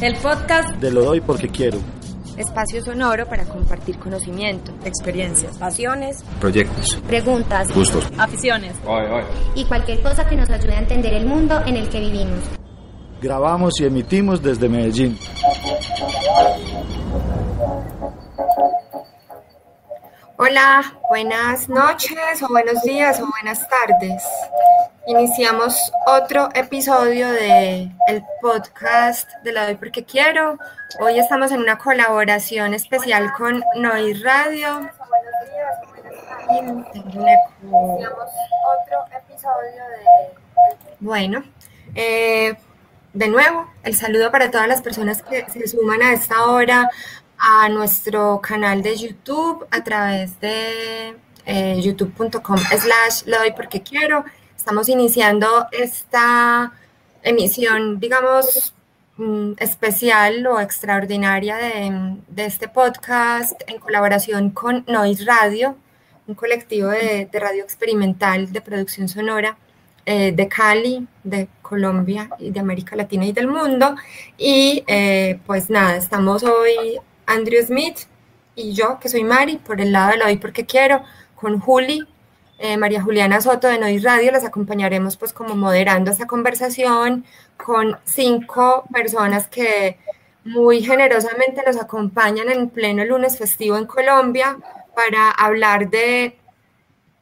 [0.00, 1.78] El podcast de Lo Doy Porque Quiero.
[2.38, 8.72] Espacio sonoro para compartir conocimiento, experiencias, pasiones, proyectos, preguntas, gustos, aficiones
[9.54, 12.38] y cualquier cosa que nos ayude a entender el mundo en el que vivimos.
[13.20, 15.18] Grabamos y emitimos desde Medellín.
[20.38, 24.22] Hola, buenas noches o buenos días o buenas tardes.
[25.06, 25.74] Iniciamos
[26.06, 30.58] otro episodio de el podcast de La Doy Porque Quiero.
[31.00, 34.90] Hoy estamos en una colaboración especial con Nois Radio.
[41.00, 41.44] Bueno,
[41.94, 42.54] eh,
[43.14, 46.90] de nuevo, el saludo para todas las personas que se suman a esta hora
[47.38, 54.24] a nuestro canal de YouTube a través de eh, youtube.com slash lo doy porque quiero.
[54.60, 56.74] Estamos iniciando esta
[57.22, 58.74] emisión, digamos,
[59.16, 65.76] mm, especial o extraordinaria de, de, este podcast en colaboración con Noise Radio,
[66.26, 69.56] un colectivo de, de radio experimental de producción sonora
[70.04, 73.96] eh, de Cali, de Colombia y de América Latina y del mundo.
[74.36, 78.00] Y eh, pues nada, estamos hoy Andrew Smith
[78.54, 81.02] y yo, que soy Mari, por el lado de hoy porque quiero,
[81.34, 82.06] con Juli,
[82.60, 87.24] eh, María Juliana Soto de Nois Radio, las acompañaremos pues como moderando esta conversación
[87.56, 89.98] con cinco personas que
[90.44, 94.58] muy generosamente nos acompañan en pleno lunes festivo en Colombia
[94.94, 96.36] para hablar de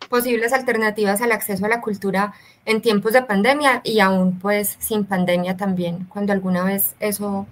[0.08, 2.32] posibles alternativas al acceso a la cultura
[2.64, 7.46] en tiempos de pandemia y aún pues sin pandemia también, cuando alguna vez eso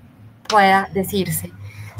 [0.48, 1.52] pueda decirse.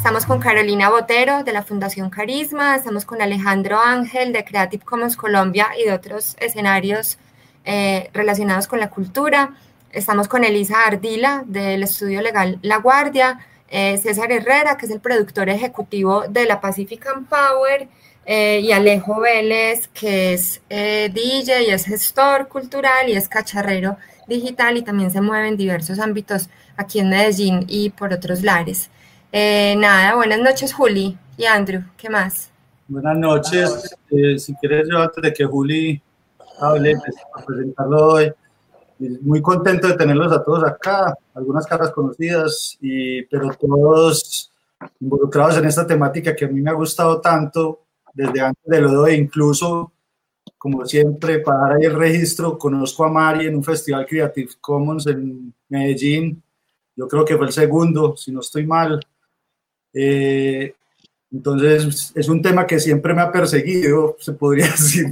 [0.06, 5.16] Estamos con Carolina Botero de la Fundación Carisma, estamos con Alejandro Ángel de Creative Commons
[5.16, 7.18] Colombia y de otros escenarios
[7.64, 9.56] eh, relacionados con la cultura.
[9.90, 15.00] Estamos con Elisa Ardila del estudio legal La Guardia, eh, César Herrera, que es el
[15.00, 17.88] productor ejecutivo de la Pacific Power,
[18.26, 23.97] eh, y Alejo Vélez, que es DJ y es gestor cultural y es cacharrero
[24.28, 28.88] digital y también se mueve en diversos ámbitos aquí en Medellín y por otros lares.
[29.32, 32.50] Eh, nada, buenas noches Juli y Andrew, ¿qué más?
[32.87, 36.00] Buenas noches, eh, si quieres yo antes de que Juli
[36.60, 38.32] hable, pues, para presentarlo hoy,
[39.22, 44.53] muy contento de tenerlos a todos acá, algunas caras conocidas, y, pero todos
[45.00, 47.81] involucrados en esta temática que a mí me ha gustado tanto
[48.14, 49.93] desde antes de lo doy, incluso
[50.56, 55.53] como siempre, para ahí el registro, conozco a Mari en un festival Creative Commons en
[55.69, 56.43] Medellín,
[56.94, 59.04] yo creo que fue el segundo, si no estoy mal,
[59.98, 60.74] eh,
[61.32, 65.06] entonces, es un tema que siempre me ha perseguido, se podría decir.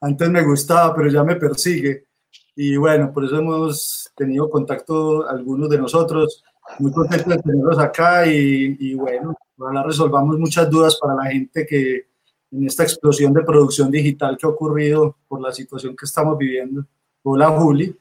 [0.00, 2.04] Antes me gustaba, pero ya me persigue.
[2.54, 6.44] Y bueno, por eso hemos tenido contacto algunos de nosotros.
[6.78, 11.66] Muy contentos de tenerlos acá y, y bueno, ojalá resolvamos muchas dudas para la gente
[11.66, 12.06] que
[12.52, 16.84] en esta explosión de producción digital que ha ocurrido por la situación que estamos viviendo.
[17.22, 17.96] Hola Juli,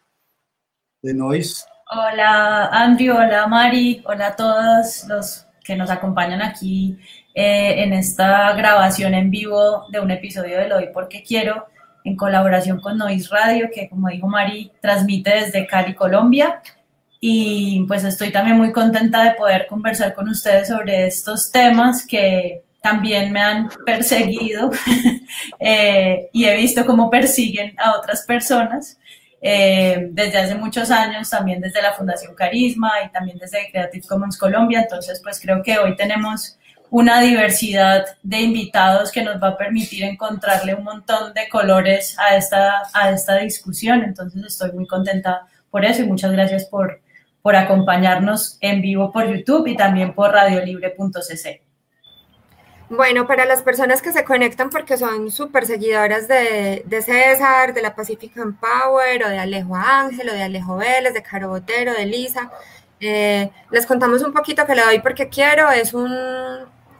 [1.01, 1.65] de Noise.
[1.89, 6.97] Hola Andrew, hola Mari, hola a todos los que nos acompañan aquí
[7.33, 11.65] eh, en esta grabación en vivo de un episodio de Lo Doy Porque Quiero,
[12.03, 16.61] en colaboración con Noise Radio, que como dijo Mari, transmite desde Cali, Colombia.
[17.21, 22.63] Y pues estoy también muy contenta de poder conversar con ustedes sobre estos temas que
[22.81, 24.71] también me han perseguido
[25.59, 28.97] eh, y he visto cómo persiguen a otras personas.
[29.43, 34.37] Eh, desde hace muchos años, también desde la Fundación Carisma y también desde Creative Commons
[34.37, 34.81] Colombia.
[34.81, 36.59] Entonces, pues creo que hoy tenemos
[36.91, 42.35] una diversidad de invitados que nos va a permitir encontrarle un montón de colores a
[42.35, 44.03] esta, a esta discusión.
[44.03, 47.01] Entonces, estoy muy contenta por eso y muchas gracias por,
[47.41, 51.70] por acompañarnos en vivo por YouTube y también por radiolibre.cc.
[52.91, 57.95] Bueno, para las personas que se conectan porque son súper seguidoras de, César, de la
[57.95, 62.51] Pacific Power, o de Alejo Ángel, o de Alejo Vélez, de Caro Botero, de Lisa,
[62.99, 65.69] eh, les contamos un poquito que le doy porque quiero.
[65.71, 66.13] Es un,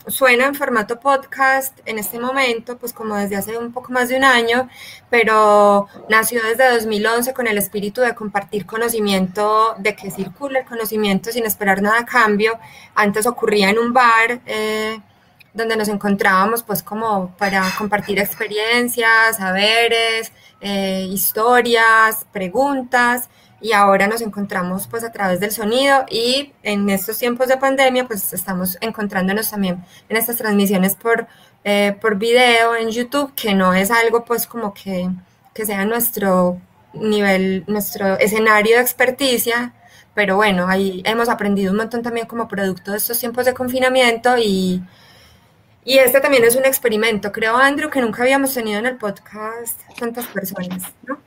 [0.07, 4.15] suena en formato podcast en este momento, pues como desde hace un poco más de
[4.15, 4.69] un año,
[5.09, 11.33] pero nació desde 2011 con el espíritu de compartir conocimiento, de que circule el conocimiento
[11.33, 12.57] sin esperar nada a cambio.
[12.95, 14.39] Antes ocurría en un bar.
[14.45, 15.01] Eh,
[15.53, 20.31] donde nos encontrábamos pues como para compartir experiencias, saberes,
[20.61, 27.17] eh, historias, preguntas y ahora nos encontramos pues a través del sonido y en estos
[27.17, 31.27] tiempos de pandemia pues estamos encontrándonos también en estas transmisiones por,
[31.63, 35.09] eh, por video en YouTube que no es algo pues como que,
[35.53, 36.59] que sea nuestro
[36.93, 39.73] nivel, nuestro escenario de experticia,
[40.13, 44.37] pero bueno, ahí hemos aprendido un montón también como producto de estos tiempos de confinamiento
[44.37, 44.83] y,
[45.83, 47.31] y este también es un experimento.
[47.31, 51.17] Creo, Andrew, que nunca habíamos tenido en el podcast tantas personas, ¿no?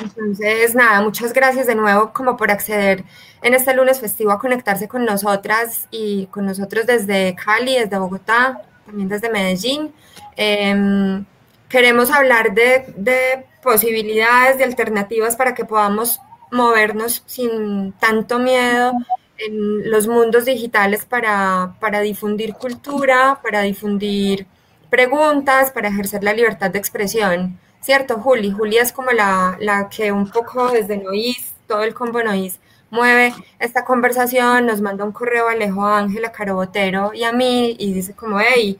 [0.00, 3.04] Entonces, nada, muchas gracias de nuevo como por acceder
[3.42, 8.62] en este lunes festivo a conectarse con nosotras y con nosotros desde Cali, desde Bogotá,
[8.86, 9.92] también desde Medellín.
[10.36, 11.24] Em,
[11.68, 18.92] queremos hablar de, de posibilidades, de alternativas para que podamos movernos sin tanto miedo
[19.38, 24.46] en los mundos digitales para, para difundir cultura, para difundir
[24.90, 27.58] preguntas, para ejercer la libertad de expresión.
[27.80, 28.50] ¿Cierto, Juli?
[28.50, 32.58] Juli es como la, la que un poco desde Nois, todo el combo Nois,
[32.90, 37.92] mueve esta conversación, nos manda un correo a Alejo Ángela Carobotero y a mí y
[37.92, 38.78] dice como, hey,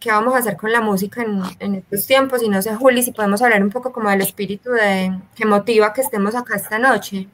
[0.00, 2.42] ¿qué vamos a hacer con la música en, en, estos tiempos?
[2.42, 5.92] Y no sé, Juli, si podemos hablar un poco como del espíritu de, que motiva
[5.92, 7.28] que estemos acá esta noche.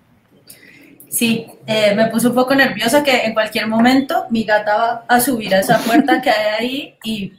[1.12, 5.20] Sí, eh, me puso un poco nerviosa que en cualquier momento mi gata va a
[5.20, 7.32] subir a esa puerta que hay ahí y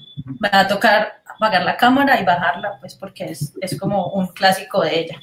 [0.44, 4.82] va a tocar apagar la cámara y bajarla, pues porque es, es como un clásico
[4.82, 5.20] de ella.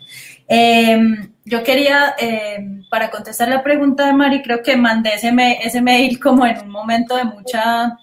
[0.49, 1.01] Eh,
[1.45, 6.45] yo quería, eh, para contestar la pregunta de Mari, creo que mandé ese mail como
[6.45, 7.99] en un momento de mucha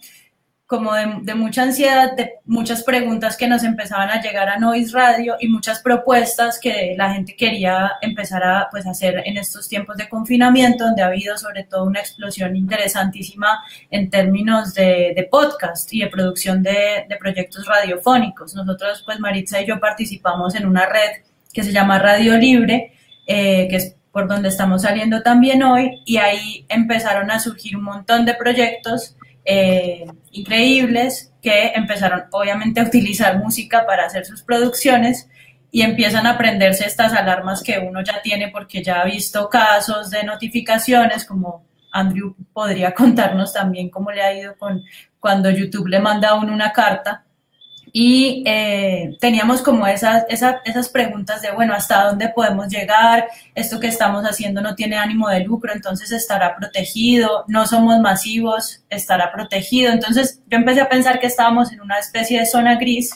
[0.67, 5.37] como de, mucha ansiedad, de muchas preguntas que nos empezaban a llegar a Noise Radio
[5.39, 10.09] y muchas propuestas que la gente quería empezar a pues, hacer en estos tiempos de
[10.09, 16.01] confinamiento, donde ha habido sobre todo una explosión interesantísima en términos de, de podcast y
[16.01, 18.53] de producción de, de, proyectos radiofónicos.
[18.53, 21.23] Nosotros, pues Maritza y yo participamos en una red
[21.53, 22.91] que se llama Radio Libre,
[23.25, 27.83] eh, que es por donde estamos saliendo también hoy, y ahí empezaron a surgir un
[27.83, 29.15] montón de proyectos
[29.49, 35.29] eh, increíbles que empezaron obviamente a utilizar música para hacer sus producciones
[35.71, 40.09] y empiezan a aprenderse estas alarmas que uno ya tiene porque ya ha visto casos
[40.09, 44.83] de notificaciones como Andrew podría contarnos también cómo le ha ido con
[45.17, 47.23] cuando YouTube le manda a uno una carta
[47.93, 53.27] y eh, teníamos como esas, esas, esas preguntas de, bueno, ¿hasta dónde podemos llegar?
[53.55, 58.83] Esto que estamos haciendo no tiene ánimo de lucro, entonces estará protegido, no somos masivos,
[58.89, 59.91] estará protegido.
[59.91, 63.11] Entonces yo empecé a pensar que estábamos en una especie de zona gris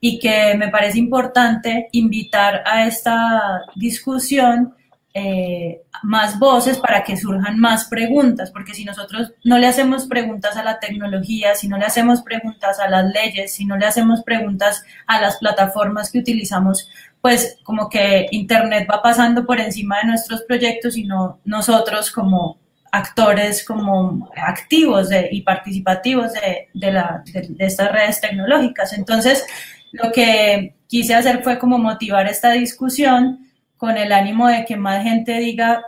[0.00, 4.74] y que me parece importante invitar a esta discusión
[5.12, 10.56] eh, más voces para que surjan más preguntas, porque si nosotros no le hacemos preguntas
[10.56, 14.22] a la tecnología, si no le hacemos preguntas a las leyes, si no le hacemos
[14.22, 16.88] preguntas a las plataformas que utilizamos,
[17.20, 22.58] pues como que Internet va pasando por encima de nuestros proyectos y no nosotros como
[22.92, 28.92] actores, como activos y participativos de, de estas redes tecnológicas.
[28.92, 29.44] Entonces,
[29.92, 33.49] lo que quise hacer fue como motivar esta discusión
[33.80, 35.82] con el ánimo de que más gente diga,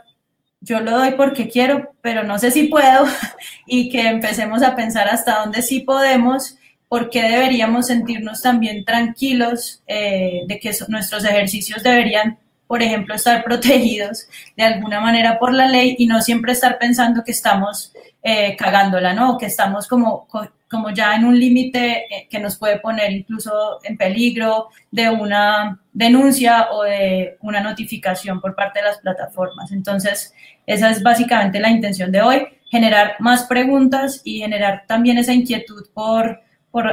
[0.63, 3.05] yo lo doy porque quiero, pero no sé si puedo,
[3.67, 6.57] y que empecemos a pensar hasta dónde sí podemos,
[6.89, 12.39] por qué deberíamos sentirnos también tranquilos eh, de que nuestros ejercicios deberían,
[12.73, 14.27] por ejemplo, estar protegidos
[14.57, 17.93] de alguna manera por la ley y no siempre estar pensando que estamos
[18.23, 19.37] eh, cagándola, ¿no?
[19.37, 20.27] Que estamos como
[20.71, 25.79] como ya en un límite eh, que nos puede poner incluso en peligro de una
[25.93, 29.71] denuncia o de una notificación por parte de las plataformas.
[29.71, 30.33] Entonces,
[30.67, 35.89] esa es básicamente la intención de hoy, generar más preguntas y generar también esa inquietud
[35.93, 36.87] por, por,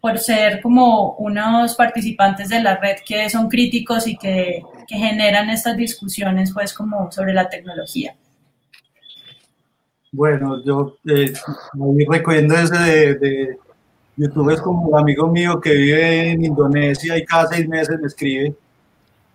[0.00, 5.50] por ser como unos participantes de la red que son críticos y que, que generan
[5.50, 8.16] estas discusiones pues como sobre la tecnología.
[10.10, 11.30] Bueno, yo eh,
[11.74, 13.58] me voy recogiendo ese de, de,
[14.16, 18.08] YouTube, es como un amigo mío que vive en Indonesia y cada seis meses me
[18.08, 18.56] escribe,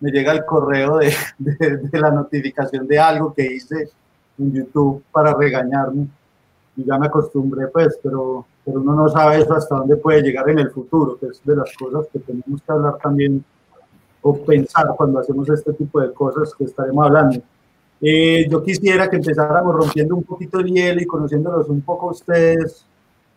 [0.00, 3.88] me llega el correo de, de, la notificación de algo que hice
[4.36, 6.08] en YouTube para regañarme.
[6.76, 10.50] Y ya me acostumbré, pues, pero, pero uno no sabe eso hasta dónde puede llegar
[10.50, 13.42] en el futuro, que es de las cosas que tenemos que hablar también
[14.26, 17.42] o pensar cuando hacemos este tipo de cosas que estaremos hablando.
[18.00, 22.12] Eh, yo quisiera que empezáramos rompiendo un poquito el hielo y conociéndolos un poco a
[22.12, 22.86] ustedes,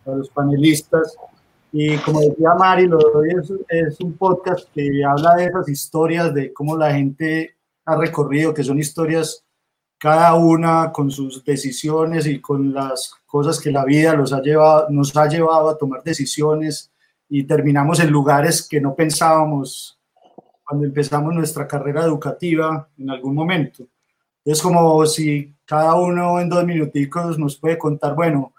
[0.06, 1.14] a los panelistas.
[1.70, 6.54] Y como decía Mari, lo es, es un podcast que habla de esas historias, de
[6.54, 7.54] cómo la gente
[7.84, 9.44] ha recorrido, que son historias
[9.98, 14.86] cada una con sus decisiones y con las cosas que la vida los ha llevado,
[14.88, 16.90] nos ha llevado a tomar decisiones
[17.28, 19.97] y terminamos en lugares que no pensábamos
[20.68, 23.86] cuando empezamos nuestra carrera educativa en algún momento.
[24.44, 28.52] Es como si cada uno en dos minuticos nos puede contar, bueno,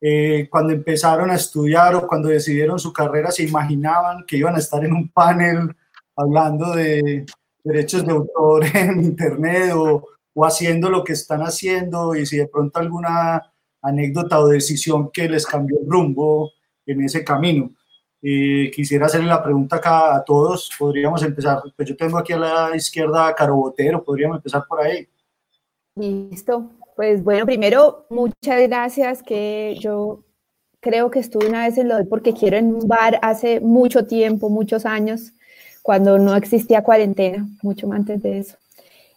[0.00, 4.58] eh, cuando empezaron a estudiar o cuando decidieron su carrera, se imaginaban que iban a
[4.58, 5.74] estar en un panel
[6.14, 7.26] hablando de
[7.64, 12.46] derechos de autor en Internet o, o haciendo lo que están haciendo y si de
[12.46, 16.52] pronto alguna anécdota o decisión que les cambió el rumbo
[16.86, 17.72] en ese camino.
[18.20, 20.70] Eh, quisiera hacerle la pregunta acá a todos.
[20.78, 24.80] Podríamos empezar, pues yo tengo aquí a la izquierda a Caro Botero, podríamos empezar por
[24.80, 25.08] ahí.
[25.94, 26.70] Listo.
[26.96, 30.24] Pues bueno, primero, muchas gracias que yo
[30.80, 34.06] creo que estuve una vez en lo de porque quiero en un bar hace mucho
[34.06, 35.32] tiempo, muchos años,
[35.82, 38.56] cuando no existía cuarentena, mucho antes de eso.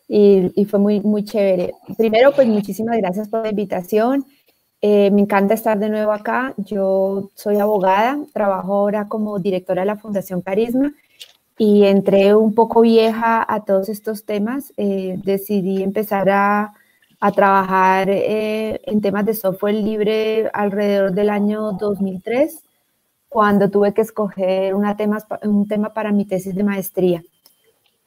[0.08, 1.74] Y, y fue muy, muy chévere.
[1.98, 4.26] Primero, pues muchísimas gracias por la invitación.
[4.82, 6.54] Eh, me encanta estar de nuevo acá.
[6.58, 10.94] Yo soy abogada, trabajo ahora como directora de la Fundación Carisma
[11.58, 14.74] y entré un poco vieja a todos estos temas.
[14.78, 16.74] Eh, decidí empezar a,
[17.20, 22.64] a trabajar eh, en temas de software libre alrededor del año 2003,
[23.30, 27.24] cuando tuve que escoger una tema, un tema para mi tesis de maestría.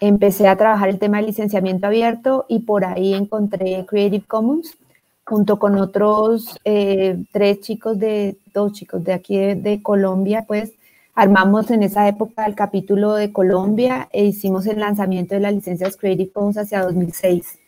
[0.00, 4.76] Empecé a trabajar el tema de licenciamiento abierto y por ahí encontré Creative Commons
[5.24, 10.72] junto con otros eh, tres chicos de, dos chicos de aquí de, Colombia, pues
[11.14, 15.96] armamos en esa época el capítulo de Colombia e hicimos el lanzamiento de las licencias
[15.96, 17.58] Creative Commons hacia 2006.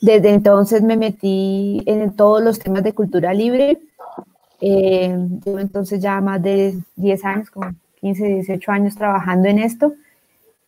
[0.00, 3.78] Desde entonces me metí en todos los temas de cultura libre.
[4.60, 9.94] Eh, llevo entonces ya más de 10 años, como 15, 18 años trabajando en esto.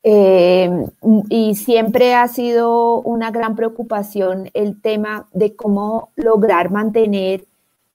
[0.09, 0.71] Eh,
[1.29, 7.45] y siempre ha sido una gran preocupación el tema de cómo lograr mantener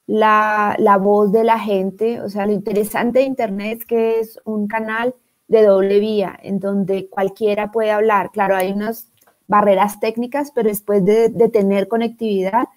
[0.08, 2.20] la, la, voz de la gente.
[2.20, 5.16] O sea, lo interesante de Internet es que es un canal
[5.48, 8.32] de doble vía, en donde cualquiera puede hablar.
[8.32, 9.10] Claro, hay unas
[9.48, 12.68] barreras técnicas, pero después de, de tener conectividad,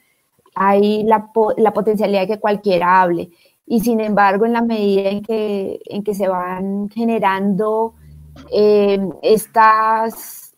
[0.54, 3.30] hay la, la, potencialidad de que cualquiera hable.
[3.66, 7.94] Y sin embargo, en la medida en que, en que se van generando
[8.56, 10.54] eh, estas,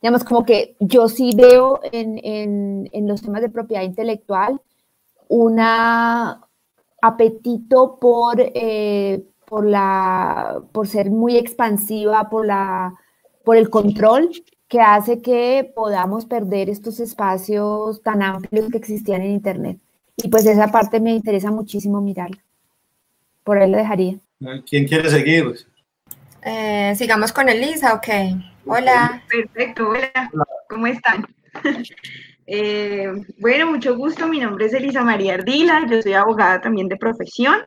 [0.00, 4.60] digamos, como que yo sí veo en, los temas de propiedad intelectual
[5.28, 5.58] un
[7.02, 12.94] apetito por, eh, por, la, por ser muy expansiva, por, la,
[13.44, 14.30] por el control
[14.68, 19.78] que hace que podamos perder estos espacios tan amplios que existían en Internet.
[20.16, 22.42] Y pues esa parte me interesa muchísimo mirarla.
[23.44, 24.16] Por ahí lo dejaría.
[24.68, 25.66] ¿Quién quiere seguir?
[26.44, 28.08] Eh, sigamos con Elisa, ok.
[28.66, 29.22] Hola.
[29.28, 30.30] Perfecto, hola.
[30.68, 31.26] ¿Cómo están?
[32.44, 33.06] Eh,
[33.38, 34.26] bueno, mucho gusto.
[34.26, 35.86] Mi nombre es Elisa María Ardila.
[35.88, 37.60] Yo soy abogada también de profesión.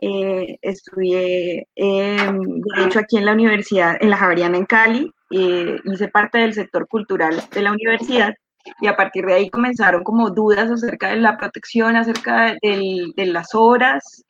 [0.00, 5.12] Eh, estudié Derecho aquí en la universidad, en la Javeriana en Cali.
[5.30, 8.34] hice parte del sector cultural de la universidad
[8.80, 13.52] y a partir de ahí comenzaron como dudas acerca de la protección, acerca de las
[13.54, 14.24] horas,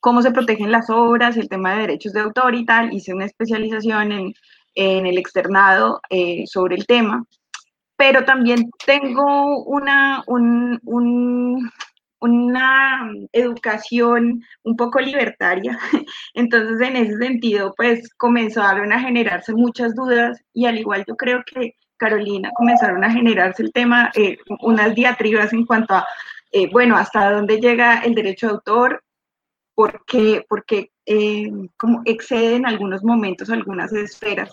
[0.00, 2.92] cómo se protegen las obras, el tema de derechos de autor y tal.
[2.92, 4.34] Hice una especialización en,
[4.74, 7.24] el externado eh, sobre el tema,
[7.96, 10.24] pero también tengo una,
[12.20, 15.78] una educación un poco libertaria.
[16.34, 21.42] Entonces, en ese sentido, pues comenzaron a generarse muchas dudas y al igual yo creo
[21.44, 26.06] que Carolina comenzaron a generarse el tema, eh, unas diatribas en cuanto a,
[26.52, 29.04] eh, bueno, hasta dónde llega el derecho de autor,
[29.74, 34.50] porque, porque eh, como excede en algunos momentos algunas esferas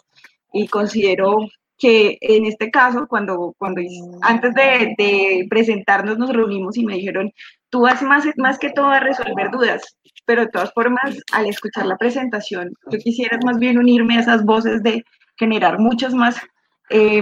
[0.53, 1.47] y considero
[1.77, 3.81] que en este caso, cuando, cuando
[4.21, 7.31] antes de, presentarnos nos reunimos y me dijeron,
[7.69, 11.85] tú vas más, más que todo a resolver dudas, pero de todas formas, al escuchar
[11.85, 15.03] la presentación, yo quisiera más bien unirme a esas voces de
[15.37, 16.41] generar muchas más
[16.89, 17.21] eh,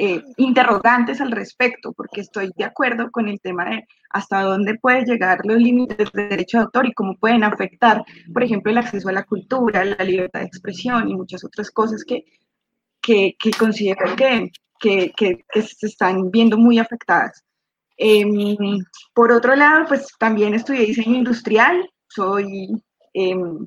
[0.00, 5.04] eh, interrogantes al respecto, porque estoy de acuerdo con el tema de hasta dónde pueden
[5.04, 9.08] llegar los límites de derecho de autor y cómo pueden afectar, por ejemplo, el acceso
[9.08, 12.26] a la cultura, la libertad de expresión y muchas otras cosas que,
[13.02, 17.42] que, considero que, que, que, se están viendo muy afectadas.
[17.96, 18.78] Em,
[19.12, 22.68] por otro lado, pues también estudié diseño industrial, soy
[23.14, 23.66] em,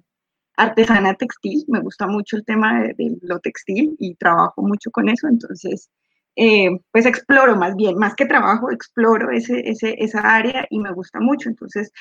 [0.56, 5.10] artesana textil, me gusta mucho el tema de, de, lo textil y trabajo mucho con
[5.10, 5.90] eso, entonces
[6.36, 10.94] eh, pues exploro más bien, más que trabajo, exploro ese, ese, esa área y me
[10.94, 11.50] gusta mucho.
[11.50, 11.92] Entonces,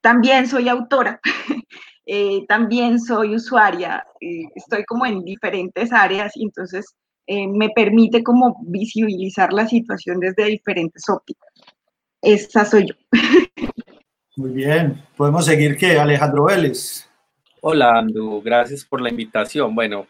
[0.00, 1.20] también soy autora,
[2.06, 6.94] eh, también soy usuaria, eh, estoy como en diferentes áreas y entonces
[7.30, 11.52] me permite como visibilizar la situación desde diferentes ópticas.
[12.22, 12.94] Esa soy yo.
[14.34, 17.06] Muy bien, podemos seguir que Alejandro Vélez.
[17.60, 19.74] Hola, Andu, gracias por la invitación.
[19.74, 20.06] Bueno,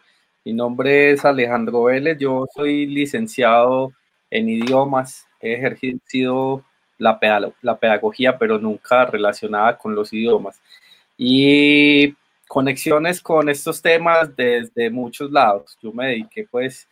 [0.49, 3.93] mi nombre es Alejandro Vélez, yo soy licenciado
[4.31, 6.65] en idiomas, he ejercido
[6.97, 10.59] la, pedagogía, pero nunca relacionada con los idiomas.
[11.19, 12.15] Y
[12.47, 15.77] conexiones con estos temas desde muchos lados.
[15.83, 16.89] Yo me dediqué pues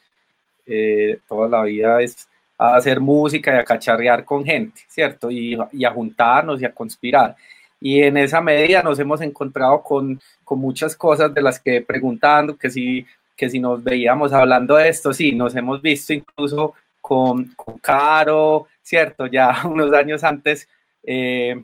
[0.67, 5.31] eh, toda la vida es a hacer música y a cacharrear con gente, ¿cierto?
[5.31, 7.35] Y, y, a juntarnos y a conspirar.
[7.81, 12.55] Y en esa medida nos hemos encontrado con, con muchas cosas de las que preguntando,
[12.59, 17.55] que si, que si nos veíamos hablando de esto, sí, nos hemos visto incluso con,
[17.81, 19.26] Caro, ¿cierto?
[19.26, 20.69] Ya unos años antes,
[21.05, 21.62] eh,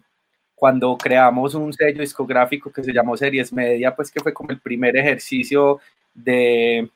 [0.54, 4.60] cuando creamos un sello discográfico que se llamó Series Media, pues que fue como el
[4.60, 5.80] primer ejercicio
[6.14, 6.88] de,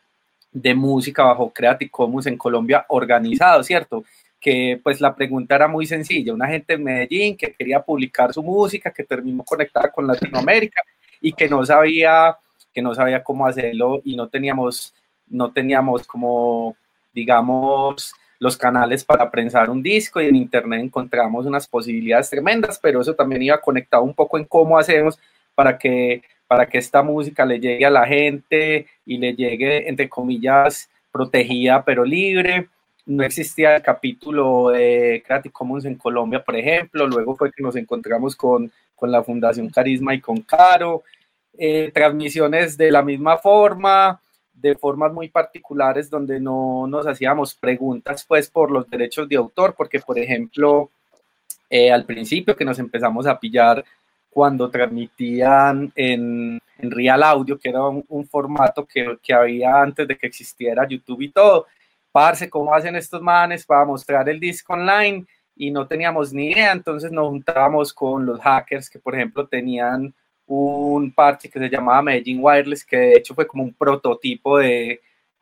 [0.52, 4.04] de música bajo Creative Commons en Colombia organizado, ¿cierto?
[4.40, 8.42] Que pues la pregunta era muy sencilla, una gente en Medellín que quería publicar su
[8.42, 10.82] música, que terminó conectada con Latinoamérica
[11.20, 12.36] y que no sabía,
[12.76, 14.92] que no sabía cómo hacerlo y no teníamos,
[15.28, 16.76] no teníamos como,
[17.14, 23.00] digamos, los canales para prensar un disco y en internet encontramos unas posibilidades tremendas, pero
[23.00, 25.18] eso también iba conectado un poco en cómo hacemos
[25.54, 30.10] para que, para que esta música le llegue a la gente y le llegue, entre
[30.10, 32.68] comillas, protegida pero libre.
[33.06, 37.06] No existía el capítulo de Creative Commons en Colombia, por ejemplo.
[37.06, 41.04] Luego fue que nos encontramos con, con la Fundación Carisma y con Caro.
[41.58, 44.20] Eh, transmisiones de la misma forma,
[44.52, 49.74] de formas muy particulares donde no nos hacíamos preguntas pues por los derechos de autor,
[49.74, 50.90] porque por ejemplo,
[51.70, 53.84] eh, al principio que nos empezamos a pillar
[54.28, 60.16] cuando transmitían en, en Real Audio, que era un, formato que, que, había antes de
[60.18, 61.66] que existiera YouTube y todo,
[62.50, 65.24] ¿cómo hacen estos manes para mostrar el disco online?
[65.56, 70.14] Y no teníamos ni idea, entonces nos juntábamos con los hackers que por ejemplo tenían
[70.46, 75.00] un parche que se llamaba Medellín Wireless, que de hecho fue como un prototipo de,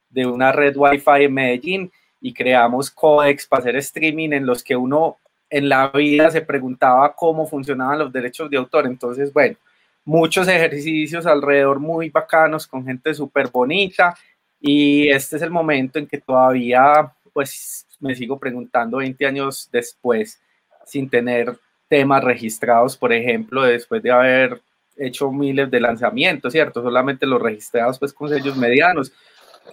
[0.09, 4.75] de una red Wi-Fi en Medellín y creamos codecs para hacer streaming en los que
[4.77, 5.19] uno
[5.51, 8.87] en la vida se preguntaba cómo funcionaban los derechos de autor.
[8.87, 9.57] Entonces, bueno,
[10.05, 14.17] muchos ejercicios alrededor muy bacanos con gente súper bonita
[14.61, 20.41] y este es el momento en que todavía pues me sigo preguntando 20 años después
[20.87, 21.59] sin tener
[21.89, 24.61] temas registrados, por ejemplo, después de haber
[24.97, 26.83] hecho miles de lanzamientos, ¿cierto?
[26.83, 29.13] Solamente los registrados pues con sellos medianos.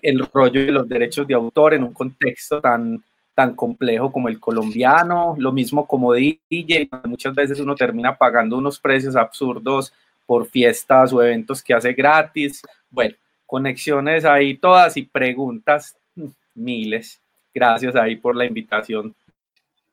[0.01, 3.03] El rollo de los derechos de autor en un contexto tan,
[3.36, 8.79] tan complejo como el colombiano, lo mismo como DJ, muchas veces uno termina pagando unos
[8.79, 9.93] precios absurdos
[10.25, 12.62] por fiestas o eventos que hace gratis.
[12.89, 17.19] Bueno, conexiones ahí todas y preguntas mm, miles.
[17.53, 19.13] Gracias ahí por la invitación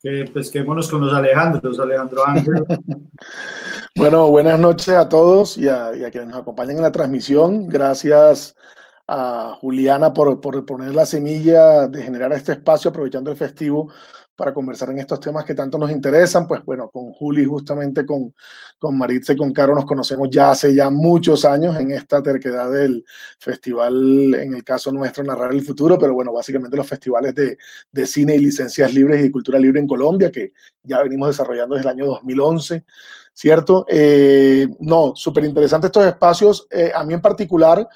[0.01, 2.65] que pesquémonos con los Alejandros, Alejandro Ángel.
[3.97, 7.67] bueno, buenas noches a todos y a, quienes nos acompañan en la transmisión.
[7.67, 8.55] Gracias
[9.09, 13.91] a Juliana por, por poner la semilla de generar este espacio aprovechando el festivo
[14.39, 16.47] para conversar en estos temas que tanto nos interesan.
[16.47, 18.33] Pues bueno, con Juli, justamente con,
[18.79, 22.71] con Maritza y con Caro nos conocemos ya hace ya muchos años en esta terquedad
[22.71, 23.05] del
[23.41, 27.59] festival, en el caso nuestro, Narrar el Futuro, pero bueno, básicamente los festivales de,
[27.91, 30.53] de cine y licencias libres y cultura libre en Colombia, que
[30.85, 32.85] ya venimos desarrollando desde el año 2011.
[33.35, 33.87] ¿Cierto?
[33.89, 36.67] Eh, no, súper interesante estos espacios.
[36.71, 37.89] Eh, a mí en particular,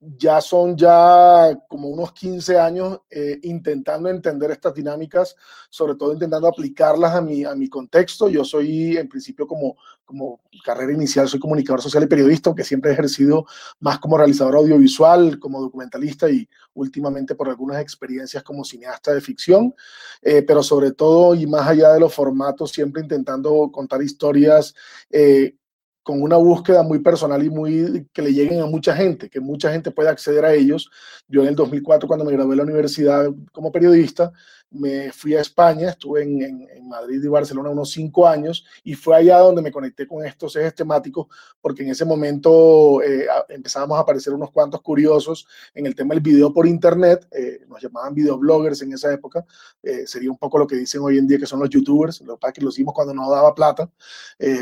[0.00, 5.34] ya son ya como unos 15 años eh, intentando entender estas dinámicas,
[5.70, 8.28] sobre todo intentando aplicarlas a mi, a mi contexto.
[8.28, 12.90] Yo soy en principio como, como carrera inicial, soy comunicador social y periodista, aunque siempre
[12.90, 13.46] he ejercido
[13.80, 19.74] más como realizador audiovisual, como documentalista y últimamente por algunas experiencias como cineasta de ficción,
[20.20, 24.74] eh, pero sobre todo y más allá de los formatos, siempre intentando contar historias.
[25.10, 25.56] Eh,
[26.04, 29.72] con una búsqueda muy personal y muy que le lleguen a mucha gente, que mucha
[29.72, 30.90] gente pueda acceder a ellos.
[31.26, 34.30] Yo en el 2004, cuando me gradué de la universidad como periodista,
[34.74, 39.16] me fui a España, estuve en, en, Madrid y Barcelona unos cinco años y fue
[39.16, 41.26] allá donde me conecté con estos ejes temáticos
[41.60, 46.22] porque en ese momento eh, empezábamos a aparecer unos cuantos curiosos en el tema del
[46.22, 49.44] video por internet, eh, nos llamaban videobloggers en esa época,
[49.82, 52.36] eh, sería un poco lo que dicen hoy en día que son los youtubers, lo
[52.38, 53.90] que que lo hicimos cuando no daba plata,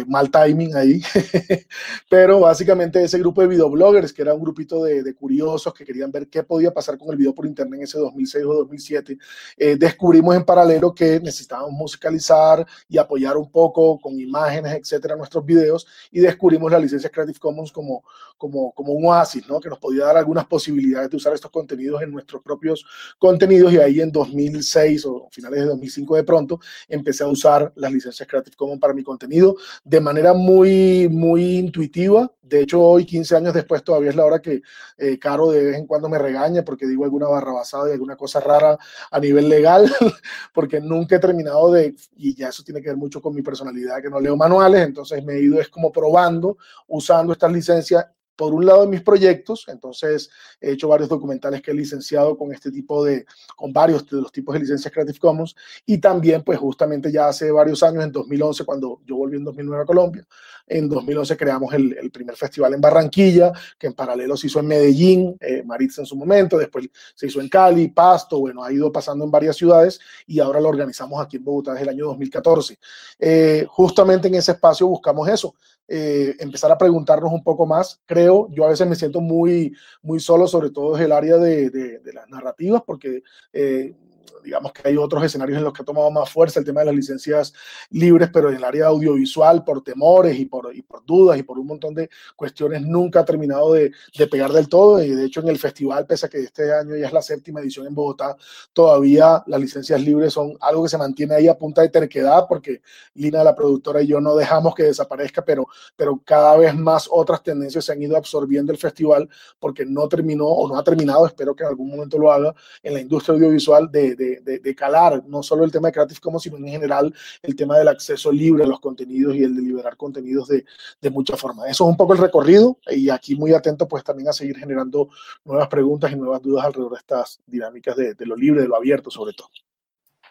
[0.06, 1.02] mal timing ahí,
[2.08, 6.10] pero básicamente ese grupo de videobloggers, que era un grupito de, de, curiosos que querían
[6.10, 9.18] ver qué podía pasar con el video por internet en ese 2006 o 2007,
[9.56, 15.46] eh, descubrimos en paralelo que necesitábamos musicalizar y apoyar un poco con imágenes, etcétera, nuestros
[15.46, 18.02] videos y descubrimos la licencia Creative Commons como,
[18.36, 19.60] como, como un oasis, ¿no?
[19.60, 22.84] Que nos podía dar algunas posibilidades de usar estos contenidos en nuestros propios
[23.16, 27.92] contenidos y ahí en 2006 o finales de 2005 de pronto empecé a usar las
[27.92, 32.28] licencias Creative Commons para mi contenido de manera muy, muy intuitiva.
[32.42, 34.62] De hecho, hoy, 15 años después, todavía es la hora que
[34.98, 38.16] eh, Caro de vez en cuando me regaña porque digo alguna barra basada y alguna
[38.16, 38.76] cosa rara
[39.10, 39.91] a nivel legal,
[40.54, 44.02] porque nunca he terminado de, y ya eso tiene que ver mucho con mi personalidad,
[44.02, 48.06] que no leo manuales, entonces me he ido es como probando, usando estas licencias
[48.42, 50.28] por un lado, en mis proyectos, entonces
[50.60, 53.24] he hecho varios documentales que he licenciado con este tipo de,
[53.54, 55.54] con varios de los tipos de licencias Creative Commons,
[55.86, 59.84] y también, pues justamente ya hace varios años, en 2011, cuando yo volví en 2009
[59.84, 60.26] a Colombia,
[60.66, 65.36] en 2011 creamos el, primer festival en Barranquilla, que en paralelo se hizo en Medellín,
[65.40, 69.24] eh, Maritza en su momento, después se hizo en Cali, Pasto, bueno, ha ido pasando
[69.24, 72.76] en varias ciudades y ahora lo organizamos aquí en Bogotá desde el año 2014.
[73.20, 75.54] Eh, justamente en ese espacio buscamos eso,
[75.88, 78.00] eh, empezar a preguntarnos un poco más.
[78.06, 81.70] Creo, yo a veces me siento muy, muy solo, sobre todo en el área de,
[81.70, 83.94] de, de las narrativas, porque eh,
[84.42, 86.86] digamos que hay otros escenarios en los que ha tomado más fuerza el tema de
[86.86, 87.52] las licencias
[87.90, 91.58] libres, pero en el área audiovisual, por temores y por, y por dudas y por
[91.58, 95.02] un montón de cuestiones, nunca ha terminado de, de, pegar del todo.
[95.02, 97.60] Y de hecho, en el festival, pese a que este año ya es la séptima
[97.60, 98.36] edición en Bogotá,
[98.72, 102.82] todavía las licencias libres son algo que se mantiene ahí a punta de terquedad, porque
[103.14, 107.42] Lina, la productora, y yo no dejamos que desaparezca, pero, pero cada vez más otras
[107.42, 109.28] tendencias se han ido absorbiendo el festival
[109.58, 112.94] porque no terminó o no ha terminado, espero que en algún momento lo haga, en
[112.94, 116.42] la industria audiovisual de, de de, de, calar no solo el tema de Creative Commons,
[116.42, 119.96] sino en general el tema del acceso libre a los contenidos y el de liberar
[119.96, 120.64] contenidos de,
[121.00, 121.68] de mucha forma.
[121.68, 125.08] Eso es un poco el recorrido y aquí muy atento pues también a seguir generando
[125.44, 128.76] nuevas preguntas y nuevas dudas alrededor de estas dinámicas de, de lo libre, de lo
[128.76, 129.48] abierto sobre todo.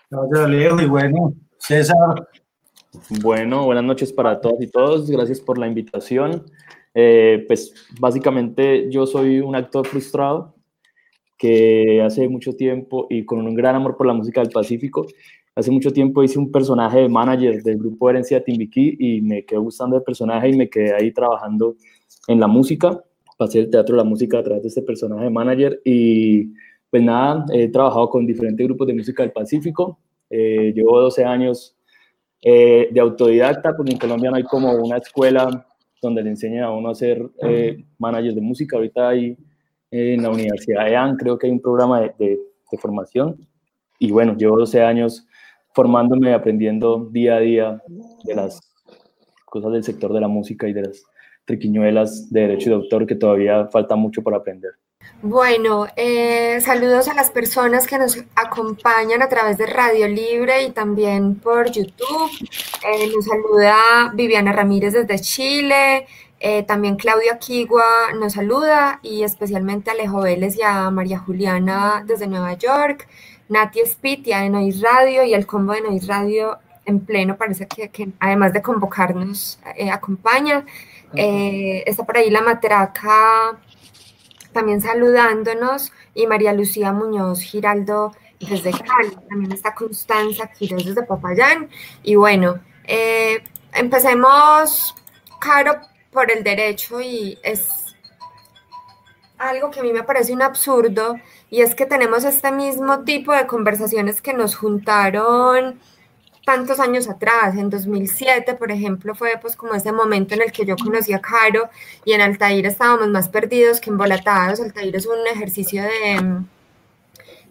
[0.09, 0.81] Gracias, Alejo.
[0.81, 2.27] Y bueno, César.
[3.21, 5.09] Bueno, buenas noches para todas y todos.
[5.09, 6.45] Gracias por la invitación.
[6.93, 10.55] Eh, pues básicamente yo soy un actor frustrado
[11.41, 15.07] que hace mucho tiempo y con un gran amor por la música del Pacífico,
[15.55, 19.63] hace mucho tiempo hice un personaje de manager del grupo Herencia Timbiquí y me quedó
[19.63, 21.77] gustando el personaje y me quedé ahí trabajando
[22.27, 23.03] en la música,
[23.39, 26.53] pasé el teatro de la música a través de este personaje de manager y
[26.91, 29.97] pues nada, he trabajado con diferentes grupos de música del Pacífico,
[30.29, 31.75] eh, llevo 12 años
[32.43, 35.65] eh, de autodidacta, porque en Colombia no hay como una escuela
[36.03, 39.35] donde le enseñan a uno a ser eh, manager de música, ahorita hay
[39.91, 43.47] en la Universidad de AN, creo que hay un programa de, de, formación.
[43.99, 45.27] Y bueno, llevo 12 años
[45.73, 47.81] formándome aprendiendo día a día
[48.23, 48.59] de las
[49.45, 51.03] cosas del sector de la música y de las
[51.45, 54.71] triquiñuelas de derecho de autor que todavía falta mucho por aprender.
[55.23, 60.71] Bueno, eh, saludos a las personas que nos acompañan a través de Radio Libre y
[60.71, 62.31] también por YouTube.
[62.87, 66.07] Eh, nos saluda Viviana Ramírez desde Chile,
[66.43, 72.03] eh, también Claudia Quigua nos saluda y especialmente a Alejo Vélez y a María Juliana
[72.03, 73.07] desde Nueva York,
[73.47, 77.89] Nati Spitia de Nois Radio y el combo de Nois Radio en pleno, parece que,
[77.89, 80.65] que además de convocarnos, eh, acompaña.
[81.13, 83.59] Eh, está por ahí la matraca
[84.51, 91.69] también saludándonos y María Lucía Muñoz Giraldo desde Cali, también está Constanza Quiroz desde Popayán.
[92.01, 92.59] Y bueno,
[93.73, 94.95] empecemos,
[95.39, 97.95] Caro, por el derecho y es
[99.37, 101.15] algo que a mí me parece un absurdo
[101.49, 105.79] y es que tenemos este mismo tipo de conversaciones que nos juntaron
[106.45, 110.65] tantos años atrás, en 2007, por ejemplo, fue pues como ese momento en el que
[110.65, 111.69] yo conocí a Caro
[112.03, 114.59] y en Altair estábamos más perdidos que embolatados.
[114.59, 116.41] Altair es un ejercicio de,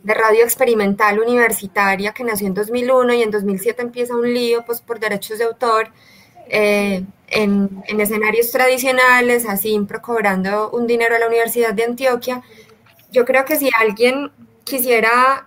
[0.03, 4.81] de radio experimental universitaria que nació en 2001 y en 2007 empieza un lío pues
[4.81, 5.89] por derechos de autor
[6.51, 12.43] eh, en, en, escenarios tradicionales, así cobrando un dinero a la Universidad de Antioquia.
[13.13, 14.33] Yo creo que si alguien
[14.65, 15.47] quisiera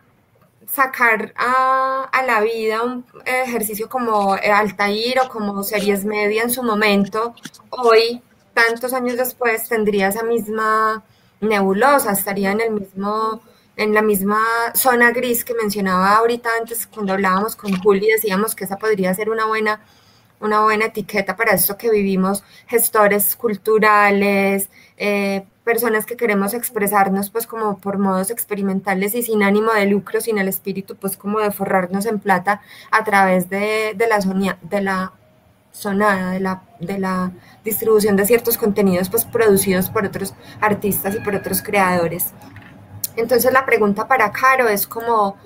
[0.71, 6.63] sacar a, a, la vida un ejercicio como Altair o como Series Media en su
[6.63, 7.35] momento,
[7.69, 8.21] hoy,
[8.53, 11.03] tantos años después, tendría esa misma
[11.41, 13.41] nebulosa, estaría en el mismo
[13.75, 14.39] en la misma
[14.75, 19.29] zona gris que mencionaba ahorita antes cuando hablábamos con Juli, decíamos que esa podría ser
[19.29, 19.81] una buena
[20.43, 27.47] una buena etiqueta para esto que vivimos, gestores culturales, eh, personas que queremos expresarnos pues
[27.47, 31.51] como por modos experimentales y sin ánimo de lucro, sin el espíritu pues como de
[31.51, 35.13] forrarnos en plata a través de, de la, sonia, de la
[35.71, 37.31] sonada, de la, de la
[37.63, 42.33] distribución de ciertos contenidos pues producidos por otros artistas y por otros creadores.
[43.15, 45.37] Entonces la pregunta para Caro es como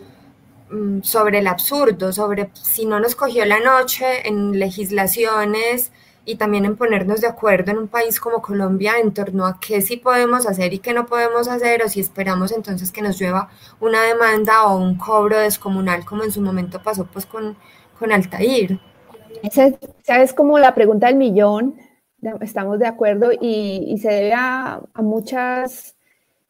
[1.02, 5.92] sobre el absurdo, sobre si no nos cogió la noche en legislaciones
[6.26, 9.82] y también en ponernos de acuerdo en un país como Colombia en torno a qué
[9.82, 13.50] sí podemos hacer y qué no podemos hacer, o si esperamos entonces que nos lleva
[13.80, 17.56] una demanda o un cobro descomunal como en su momento pasó pues con,
[17.98, 18.78] con Altair.
[19.42, 19.72] Esa,
[20.22, 21.78] es como la pregunta del millón,
[22.42, 25.96] estamos de acuerdo y, se debe a, a, muchas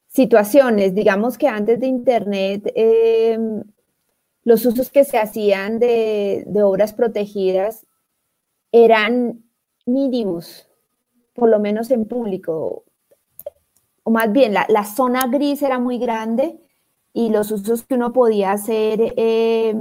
[0.07, 3.37] situaciones, digamos que antes de Internet eh,
[4.47, 7.85] los usos que se hacían de, obras protegidas
[8.71, 9.43] eran
[9.85, 10.69] mínimos,
[11.33, 12.85] por lo menos en público.
[14.03, 16.61] o más bien la, la, zona gris era muy grande
[17.11, 19.75] y los usos que uno podía hacer eh,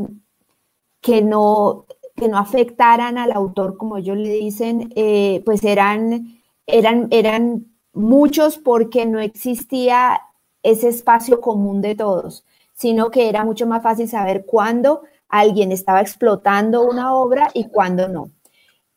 [1.00, 7.06] que, no, que no afectaran al autor, como ellos le dicen, eh, pues eran, eran,
[7.12, 10.22] eran muchos porque no existía
[10.64, 12.44] ese espacio común de todos,
[12.76, 18.06] sino que era mucho más fácil saber cuándo alguien estaba explotando una obra y cuándo
[18.06, 18.30] no.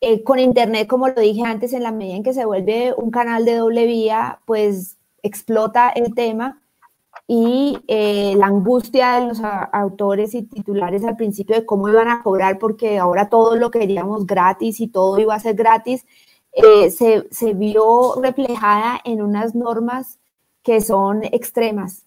[0.02, 3.10] Eh, con Internet, como lo dije antes, en la medida en que se vuelve un
[3.10, 6.62] canal de doble vía, pues explota el tema
[7.26, 12.22] y eh, la angustia de los autores y titulares al principio de cómo iban a
[12.22, 16.06] cobrar, porque ahora todo lo queríamos gratis y todo iba a ser gratis,
[16.52, 20.18] eh, se, se, vio reflejada en unas normas
[20.62, 22.06] que son extremas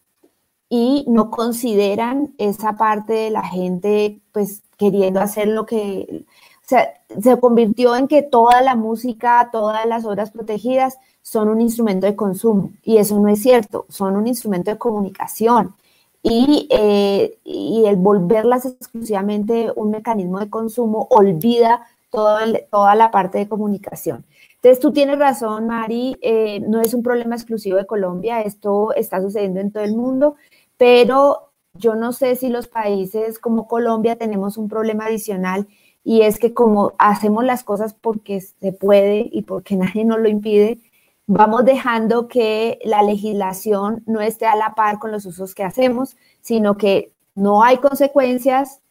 [0.76, 6.96] y no consideran esa parte de la gente pues queriendo hacer lo que, o sea,
[7.22, 12.16] se convirtió en que toda la música, todas las obras protegidas son un instrumento de
[12.16, 15.76] consumo y eso no es cierto, son un instrumento de comunicación
[16.24, 23.48] y, eh, y el volverlas exclusivamente un mecanismo de consumo olvida toda la parte de
[23.48, 24.26] comunicación.
[24.64, 29.22] Entonces, tú tienes razón, Mari, eh, no es un problema exclusivo de Colombia, esto está
[29.22, 30.36] sucediendo en todo el mundo,
[30.84, 35.66] pero yo no sé si los países como Colombia tenemos un problema adicional
[36.04, 40.28] y es que como hacemos las cosas porque se puede y porque nadie nos lo
[40.28, 40.80] impide,
[41.26, 46.18] vamos dejando que la legislación no esté a la par con los usos que hacemos,
[46.42, 48.82] sino que no hay consecuencias,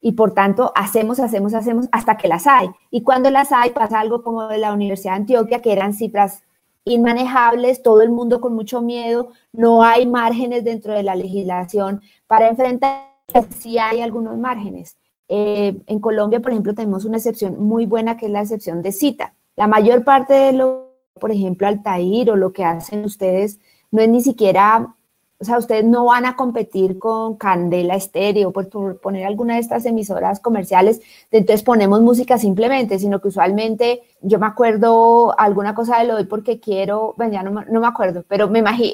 [0.00, 2.70] y por tanto hacemos, hacemos, hacemos hasta que las hay.
[2.90, 6.42] Y cuando las hay pasa algo como de la Universidad de Antioquia, que eran cifras
[6.88, 12.48] inmanejables, todo el mundo con mucho miedo, no hay márgenes dentro de la legislación para
[12.48, 13.08] enfrentar,
[13.56, 14.96] sí hay algunos márgenes.
[15.28, 18.92] Eh, en Colombia, por ejemplo, tenemos una excepción muy buena que es la excepción de
[18.92, 19.34] cita.
[19.56, 23.58] La mayor parte de lo, por ejemplo, Altair o lo que hacen ustedes
[23.90, 24.94] no es ni siquiera
[25.40, 29.86] o sea, ustedes no van a competir con Candela Estéreo, por, poner alguna de estas
[29.86, 36.06] emisoras comerciales, entonces ponemos música simplemente, sino que usualmente yo me acuerdo alguna cosa de
[36.06, 38.92] lo doy porque quiero, bueno, ya no, me acuerdo, pero me imagino,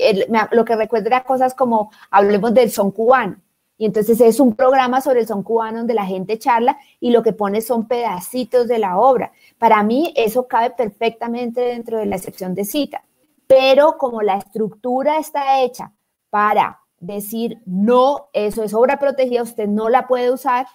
[0.51, 3.37] lo que recuerdo era cosas como, hablemos del son cubano,
[3.79, 7.23] y entonces es un programa sobre el son cubano donde la gente charla y lo
[7.23, 9.33] que pone son pedacitos de la obra.
[9.59, 13.03] Para mí eso cabe perfectamente dentro de la excepción de cita,
[13.49, 15.91] pero como la estructura está hecha
[16.35, 20.67] para decir, no, eso es obra protegida, usted no la puede usar,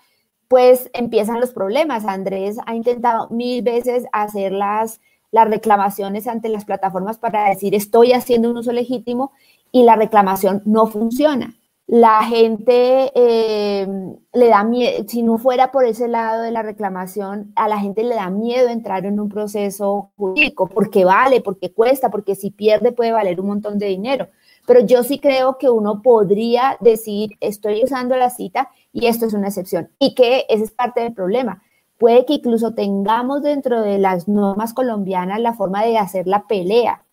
[0.47, 2.05] pues empiezan los problemas.
[2.05, 8.13] Andrés ha intentado mil veces hacer las, las reclamaciones ante las plataformas para decir, estoy
[8.13, 9.33] haciendo un uso legítimo
[9.73, 11.53] y la reclamación no funciona.
[11.87, 13.85] La gente eh,
[14.31, 18.03] le da miedo, si no fuera por ese lado de la reclamación, a la gente
[18.03, 22.93] le da miedo entrar en un proceso jurídico, porque vale, porque cuesta, porque si pierde
[22.93, 24.29] puede valer un montón de dinero
[24.69, 29.33] pero yo sí creo que uno podría decir, estoy usando la cita y esto es
[29.33, 31.63] una excepción, y que ese es parte del problema.
[31.97, 37.03] Puede que incluso tengamos dentro de las normas colombianas la forma de hacer la pelea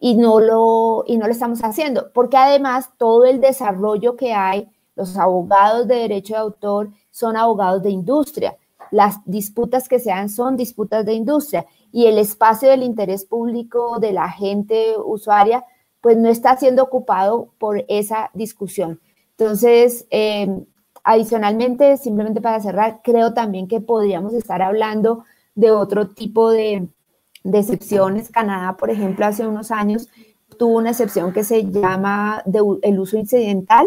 [0.00, 4.68] y no lo, y no lo estamos haciendo, porque además todo el desarrollo que hay,
[4.96, 8.56] los abogados de derecho de autor son abogados de industria.
[8.90, 14.00] Las disputas que se dan son disputas de industria y el espacio del interés público
[14.00, 15.64] de la gente usuaria
[16.00, 19.00] pues no está siendo ocupado por esa discusión.
[19.32, 20.48] Entonces, eh,
[21.04, 26.88] adicionalmente, simplemente para cerrar, creo también que podríamos estar hablando de otro tipo de,
[27.44, 28.30] excepciones.
[28.30, 30.08] Canadá, por ejemplo, hace unos años
[30.58, 32.42] tuvo una excepción que se llama
[32.82, 33.86] el uso incidental,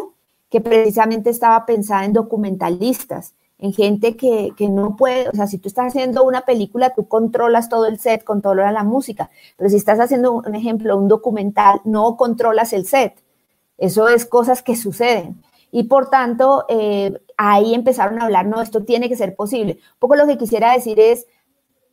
[0.50, 5.68] que precisamente estaba pensada en documentalistas en gente que, no puede, o sea, si tú
[5.68, 10.00] estás haciendo una película, tú controlas todo el set, controlas la música, pero si estás
[10.00, 13.16] haciendo un ejemplo, un documental, no controlas el set.
[13.78, 15.42] Eso es cosas que suceden.
[15.72, 19.74] Y por tanto, eh, ahí empezaron a hablar, no, esto tiene que ser posible.
[19.94, 21.26] Un poco lo que quisiera decir es,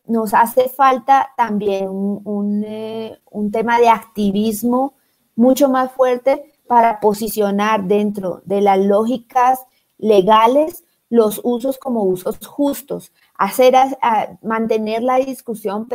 [0.06, 4.94] nos hace falta también un, eh, un tema de activismo
[5.36, 9.60] mucho más fuerte para posicionar dentro de las lógicas
[9.98, 13.74] legales los usos como usos justos, hacer
[14.42, 15.86] mantener la discusión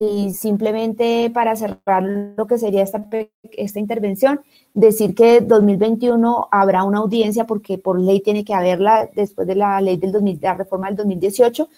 [0.00, 3.04] y simplemente para cerrar lo que sería esta,
[3.42, 4.42] esta intervención,
[4.74, 9.80] decir que 2021 habrá una audiencia porque por ley tiene que haberla después de la
[9.80, 11.68] ley del 2000, la reforma del 2018,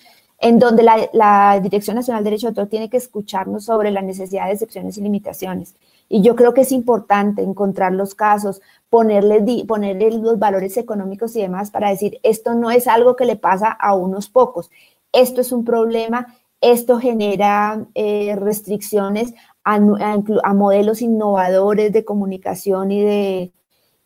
[0.40, 4.03] en donde la, la Dirección Nacional de Derecho de Autor tiene que escucharnos sobre la
[4.03, 5.75] necesidad de excepciones y limitaciones.
[6.09, 11.40] Y yo creo que es importante encontrar los casos, ponerle, ponerle los valores económicos y
[11.40, 14.70] demás para decir, esto no es algo que le pasa a unos pocos,
[15.12, 19.33] esto es un problema, esto genera eh, restricciones
[19.64, 23.53] a, a, modelos innovadores de comunicación y, de,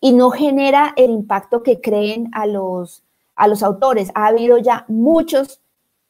[0.00, 3.02] y no genera el impacto que creen a los,
[3.34, 4.10] a los autores.
[4.14, 5.60] Ha habido ya muchos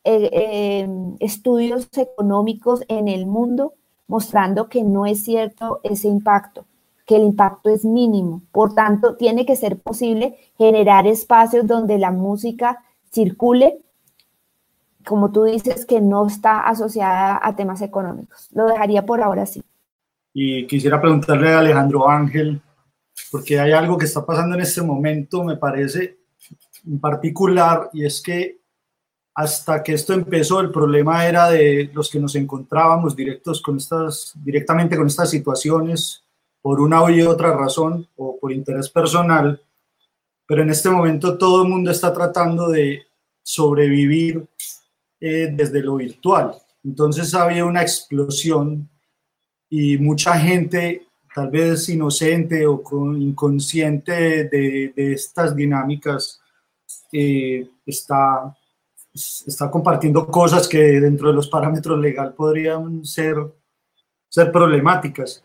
[0.05, 0.89] eh, eh,
[1.21, 3.75] estudios económicos en el mundo
[4.07, 6.67] mostrando que no es cierto ese impacto,
[7.07, 8.43] que el impacto es mínimo.
[8.51, 13.79] Por tanto, tiene que ser posible generar espacios donde la música circule,
[15.05, 18.49] como tú dices, que no está asociada a temas económicos.
[18.53, 19.63] Lo dejaría por ahora sí.
[20.33, 22.61] Y quisiera preguntarle a Alejandro Ángel,
[23.31, 26.19] porque hay algo que está pasando en este momento, me parece
[26.87, 28.59] en particular, y es que
[29.35, 34.33] hasta que esto empezó, el problema era de los que nos encontrábamos directos con estas,
[34.37, 36.24] directamente con estas situaciones
[36.65, 39.61] por una u otra razón o por interés personal,
[40.47, 43.03] pero en este momento todo el mundo está tratando de
[43.43, 44.49] sobrevivir
[45.21, 46.55] eh, desde lo virtual.
[46.83, 48.89] Entonces había una explosión
[49.69, 52.83] y mucha gente, tal vez inocente o
[53.15, 56.41] inconsciente de, estas dinámicas,
[57.13, 58.57] eh, está
[59.13, 63.37] está compartiendo cosas que dentro de los parámetros legal podrían ser,
[64.31, 65.45] ser problemáticas.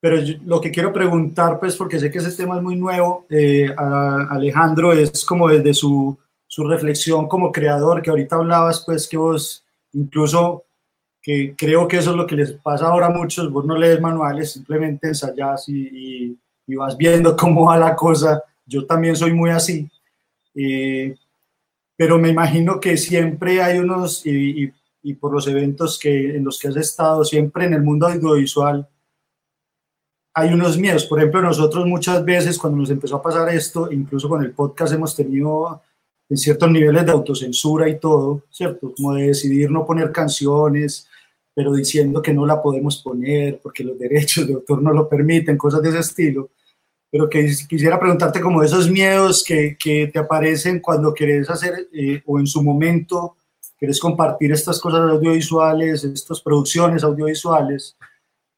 [0.00, 3.68] Pero lo que quiero preguntar, pues porque sé que ese tema es muy nuevo, eh,
[3.76, 9.18] a Alejandro, es como desde su, su, reflexión como creador, que ahorita hablabas, pues que
[9.18, 10.64] vos incluso,
[11.20, 14.00] que creo que eso es lo que les pasa ahora a muchos, vos no lees
[14.00, 18.42] manuales, simplemente ensayas y, y, vas viendo cómo va la cosa.
[18.64, 19.90] Yo también soy muy así.
[20.54, 21.14] Eh,
[21.96, 26.58] pero me imagino que siempre hay unos, y, y, por los eventos que, en los
[26.58, 28.88] que has estado, siempre en el mundo audiovisual,
[30.34, 31.06] hay unos miedos.
[31.06, 34.92] Por ejemplo, nosotros muchas veces cuando nos empezó a pasar esto, incluso con el podcast
[34.92, 35.82] hemos tenido
[36.28, 38.92] en ciertos niveles de autocensura y todo, ¿cierto?
[38.96, 41.08] Como de decidir no poner canciones,
[41.54, 45.58] pero diciendo que no la podemos poner porque los derechos de autor no lo permiten,
[45.58, 46.50] cosas de ese estilo
[47.10, 52.22] pero que quisiera preguntarte como esos miedos que, que te aparecen cuando querés hacer eh,
[52.24, 53.36] o en su momento
[53.78, 57.96] querés compartir estas cosas audiovisuales, estas producciones audiovisuales,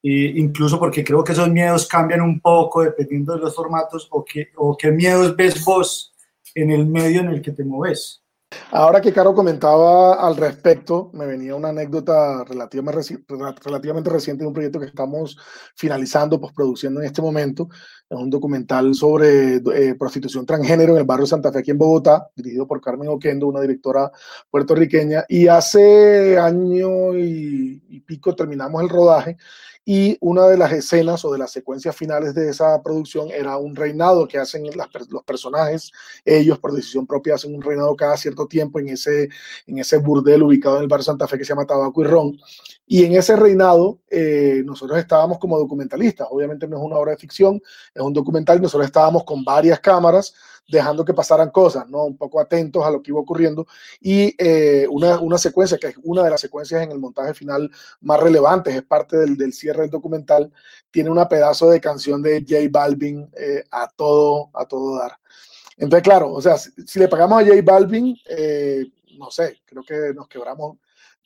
[0.02, 4.24] eh, incluso porque creo que esos miedos cambian un poco dependiendo de los formatos o,
[4.24, 6.14] que, o qué miedos ves vos
[6.54, 8.22] en el medio en el que te moves.
[8.70, 14.80] Ahora que Caro comentaba al respecto, me venía una anécdota relativamente reciente de un proyecto
[14.80, 15.36] que estamos
[15.76, 17.68] finalizando, postproduciendo en este momento.
[18.08, 22.28] Es un documental sobre eh, prostitución transgénero en el barrio Santa Fe, aquí en Bogotá,
[22.36, 24.10] dirigido por Carmen Oquendo, una directora
[24.50, 25.24] puertorriqueña.
[25.28, 29.36] Y hace año y, y pico terminamos el rodaje
[29.84, 33.74] y una de las escenas o de las secuencias finales de esa producción era un
[33.74, 34.64] reinado que hacen
[35.08, 35.90] los personajes,
[36.24, 39.28] ellos por decisión propia hacen un reinado cada cierto tiempo en ese,
[39.66, 42.38] en ese burdel ubicado en el barrio Santa Fe que se llama Tabaco y Ron.
[42.86, 47.18] Y en ese reinado eh, nosotros estábamos como documentalistas, obviamente no es una obra de
[47.18, 47.60] ficción,
[47.94, 50.34] es un documental, nosotros estábamos con varias cámaras
[50.68, 52.04] dejando que pasaran cosas, ¿no?
[52.04, 53.66] Un poco atentos a lo que iba ocurriendo.
[54.00, 57.70] Y eh, una, una, secuencia, que es una de las secuencias en el montaje final
[58.00, 60.52] más relevantes, es parte del, del cierre del documental,
[60.90, 65.18] tiene un pedazo de canción de J Balvin eh, a, todo, a todo dar.
[65.76, 68.84] Entonces, claro, o sea, si, le pagamos a J Balvin, eh,
[69.18, 70.78] no sé, creo que nos quebramos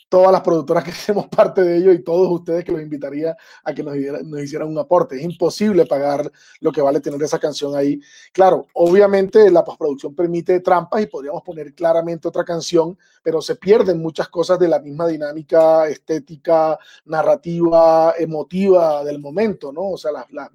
[0.08, 3.74] todas las productoras que hacemos parte de ello y todos ustedes que los invitaría a
[3.74, 5.16] que nos, nos, hicieran un aporte.
[5.16, 8.00] Es imposible pagar lo que vale tener esa canción ahí.
[8.32, 14.00] Claro, obviamente la postproducción permite trampas y podríamos poner claramente otra canción, pero se pierden
[14.00, 19.90] muchas cosas de la misma dinámica estética, narrativa, emotiva del momento, ¿no?
[19.90, 20.50] O sea, la, la,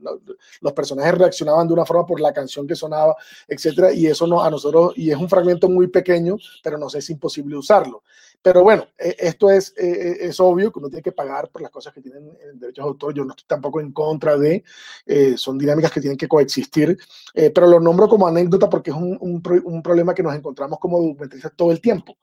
[0.62, 3.16] los personajes reaccionaban de una forma por la canción que sonaba,
[3.48, 7.10] etcétera, y eso no, a nosotros, y es un fragmento muy pequeño, pero nos es
[7.10, 8.04] imposible usarlo.
[8.42, 11.62] Pero bueno, e, esto es, e, e, es obvio que uno tiene que pagar por
[11.62, 13.14] las cosas que tienen derechos de autor.
[13.14, 14.64] Yo no estoy tampoco en contra de,
[15.06, 16.98] eh, son dinámicas que tienen que coexistir,
[17.34, 20.80] eh, pero lo nombro como anécdota porque es un, un, un problema que nos encontramos
[20.80, 22.18] como documentalistas todo el tiempo.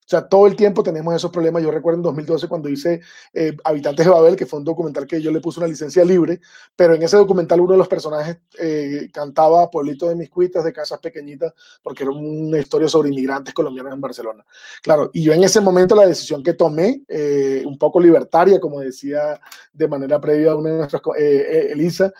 [0.00, 1.62] O sea, todo el tiempo tenemos esos problemas.
[1.62, 3.00] Yo recuerdo en 2012 cuando hice
[3.32, 6.40] eh, Habitantes de Babel, que fue un documental que yo le puse una licencia libre,
[6.74, 10.72] pero en ese documental uno de los personajes eh, cantaba Pueblito de mis cuitas, de
[10.72, 14.44] casas pequeñitas, porque era una historia sobre inmigrantes colombianos en Barcelona.
[14.82, 18.80] Claro, y yo en ese momento la decisión que tomé, eh, un poco libertaria, como
[18.80, 19.40] decía
[19.72, 22.12] de manera previa una de nuestras, Elisa,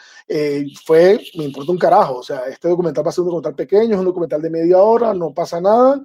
[0.87, 2.19] fue, me importa un carajo.
[2.19, 4.79] O sea, este documental va a ser un documental pequeño, es un documental de media
[4.79, 6.01] hora, no pasa nada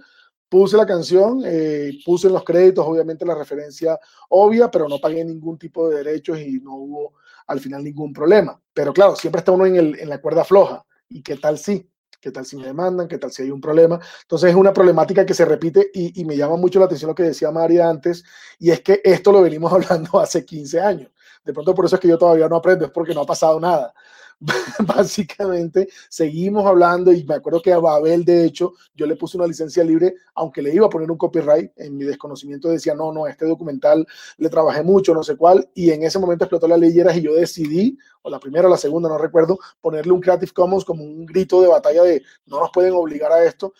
[0.56, 3.99] puse la canción, eh, puse en los créditos obviamente la referencia
[4.30, 7.16] obvia, pero no pagué ningún tipo de derechos y no hubo
[7.47, 8.58] al final ningún problema.
[8.74, 10.86] Pero claro, siempre está uno en, el, en la cuerda floja.
[11.10, 11.91] ¿Y qué tal si?
[12.22, 13.10] ¿Qué tal si me demandan?
[13.10, 13.99] ¿Qué tal si hay un problema?
[14.22, 17.16] Entonces es una problemática que se repite y, y me llama mucho la atención lo
[17.16, 18.24] que decía María antes,
[18.58, 21.12] y es que esto lo venimos hablando hace 15 años.
[21.43, 23.60] De pronto por eso es que yo todavía no aprendo, es porque no ha pasado
[23.60, 23.93] nada.
[24.86, 29.47] básicamente seguimos hablando y me acuerdo que a Babel, de hecho, yo le puse una
[29.47, 33.27] licencia libre, aunque le iba a poner un copyright, en mi desconocimiento decía, no, no,
[33.27, 34.05] este documental
[34.38, 37.33] le trabajé mucho, no sé cuál, y en ese momento explotó la leyera y yo
[37.33, 41.25] decidí, o la primera o la segunda, no recuerdo, ponerle un Creative Commons como un
[41.25, 43.73] grito de batalla de no nos pueden obligar a esto,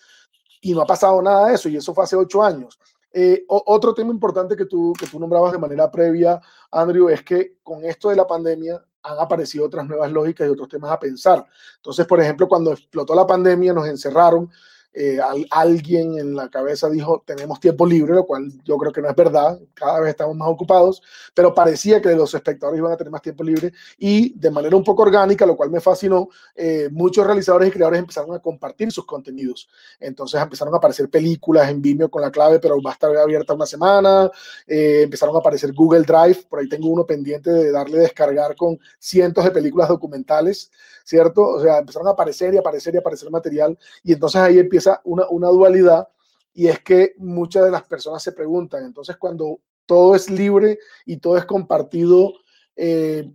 [0.62, 2.80] y no ha pasado nada de eso, y eso fue hace ocho años.
[3.18, 6.42] Eh, otro tema importante que tú, que tú nombrabas de manera previa,
[6.72, 10.68] Andrew, es que con esto de la pandemia han aparecido otras nuevas lógicas y otros
[10.68, 11.46] temas a pensar.
[11.78, 14.50] Entonces, por ejemplo, cuando explotó la pandemia, nos encerraron
[14.98, 15.20] eh,
[15.52, 19.16] alguien en la cabeza dijo, tenemos tiempo libre, lo cual yo creo que no es
[19.16, 21.02] verdad, cada vez estamos más ocupados,
[21.34, 24.86] pero parecía que los espectadores iban a tener más tiempo libre y de manera un
[24.86, 29.06] poco orgánica, lo cual me fascinó, eh, muchos realizadores y creadores empezaron a compartir sus
[29.06, 29.68] contenidos.
[30.00, 33.54] Entonces empezaron a aparecer películas en Vimeo con la clave, pero va a estar abierta
[33.54, 34.32] una semana,
[34.66, 38.80] eh, empezaron a aparecer Google Drive, por ahí tengo uno pendiente de darle descargar con
[38.98, 40.72] cientos de películas documentales,
[41.04, 41.46] ¿cierto?
[41.46, 45.28] O sea, empezaron a aparecer y aparecer y aparecer material y entonces ahí empieza una,
[45.30, 46.08] una dualidad
[46.54, 51.18] y es que muchas de las personas se preguntan, entonces cuando todo es libre y
[51.18, 52.34] todo es compartido,
[52.76, 53.32] eh,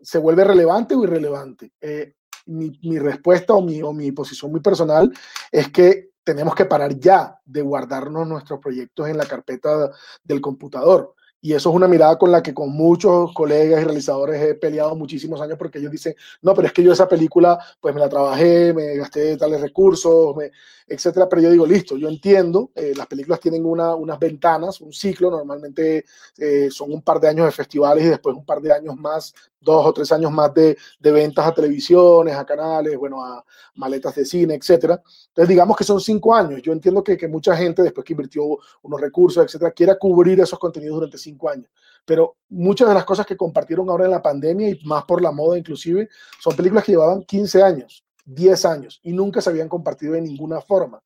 [0.00, 1.72] ¿se vuelve relevante o irrelevante?
[1.80, 2.14] Eh,
[2.46, 5.12] mi, mi, respuesta o mi, o mi posición muy personal
[5.50, 9.90] es que tenemos que parar ya de guardarnos nuestros proyectos en la carpeta
[10.22, 11.14] del computador.
[11.44, 14.96] Y eso es una mirada con la que con muchos colegas y realizadores he peleado
[14.96, 18.08] muchísimos años porque ellos dicen, no, pero es que yo esa película pues me la
[18.08, 20.34] trabajé, me gasté tales recursos,
[20.86, 21.28] etcétera.
[21.28, 25.30] Pero yo digo, listo, yo entiendo, eh, las películas tienen una, unas ventanas, un ciclo,
[25.30, 26.06] normalmente
[26.38, 29.34] eh, son un par de años de festivales y después un par de años más,
[29.64, 33.44] dos o tres años más de, ventas a televisiones, a canales, bueno, a
[33.74, 35.02] maletas de cine, etcétera.
[35.28, 36.60] Entonces, digamos que son cinco años.
[36.62, 38.44] Yo entiendo que, que mucha gente, después que invirtió
[38.82, 41.68] unos recursos, etcétera, quiera cubrir esos contenidos durante cinco años.
[42.04, 45.32] Pero muchas de las cosas que compartieron ahora en la pandemia y más por la
[45.32, 46.08] moda inclusive,
[46.38, 50.60] son películas que llevaban 15 años 10 años y nunca se habían compartido de ninguna
[50.60, 51.02] forma.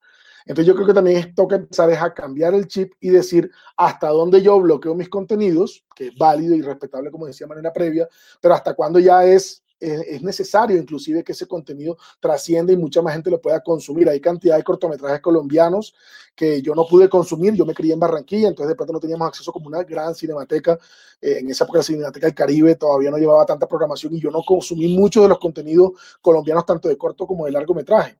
[0.48, 4.40] Entonces yo creo que también toca empezar a cambiar el chip y decir hasta dónde
[4.42, 8.08] yo bloqueo mis contenidos, que es válido y respetable como decía de manera previa,
[8.40, 13.14] pero hasta cuándo ya es es necesario inclusive que ese contenido trascienda y mucha más
[13.14, 14.08] gente lo pueda consumir.
[14.08, 15.94] Hay cantidad de cortometrajes colombianos
[16.34, 19.28] que yo no pude consumir, yo me crié en Barranquilla, entonces de pronto no teníamos
[19.28, 20.78] acceso como una gran cinemateca.
[21.20, 24.30] Eh, en esa época la Cinemateca del Caribe todavía no llevaba tanta programación y yo
[24.30, 28.18] no consumí mucho de los contenidos colombianos, tanto de corto como de largometraje.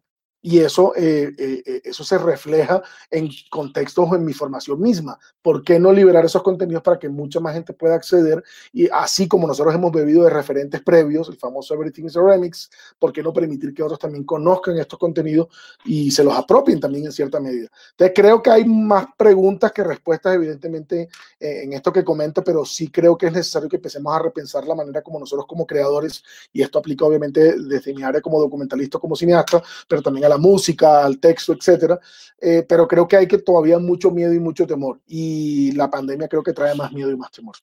[0.51, 5.18] Y eso, eh, eh, eh, eso se refleja en contextos o en mi formación misma.
[5.42, 8.42] ¿Por qué no liberar esos contenidos para que mucha más gente pueda acceder?
[8.72, 12.70] Y así como nosotros hemos bebido de referentes previos, el famoso Everything is a Remix,
[12.99, 15.49] ¿por qué no permitir que otros también conozcan estos contenidos
[15.84, 17.68] y se los apropien también en cierta medida?
[17.90, 22.88] Entonces creo que hay más preguntas que respuestas, evidentemente, en esto que comento, pero sí
[22.88, 26.22] creo que es necesario que empecemos a repensar la manera como nosotros como creadores,
[26.55, 30.38] y esto aplica obviamente desde mi área como documentalista, como cineasta, pero también a la
[30.39, 31.99] música, al texto, etcétera.
[32.41, 35.01] Eh, pero creo que hay que todavía mucho miedo y mucho temor.
[35.07, 37.57] Y la pandemia creo que trae más miedo y más temor.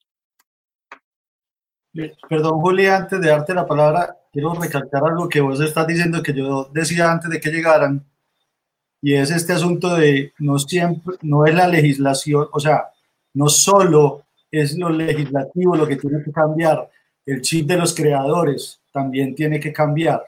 [2.28, 6.34] Perdón, Juli, antes de darte la palabra, quiero recalcar algo que vos estás diciendo que
[6.34, 8.04] yo decía antes de que llegaran,
[9.00, 12.90] y es este asunto de no siempre, no es la legislación, o sea,
[13.34, 16.90] no solo es lo legislativo lo que tiene que cambiar,
[17.24, 20.22] el chip de los creadores también tiene que cambiar.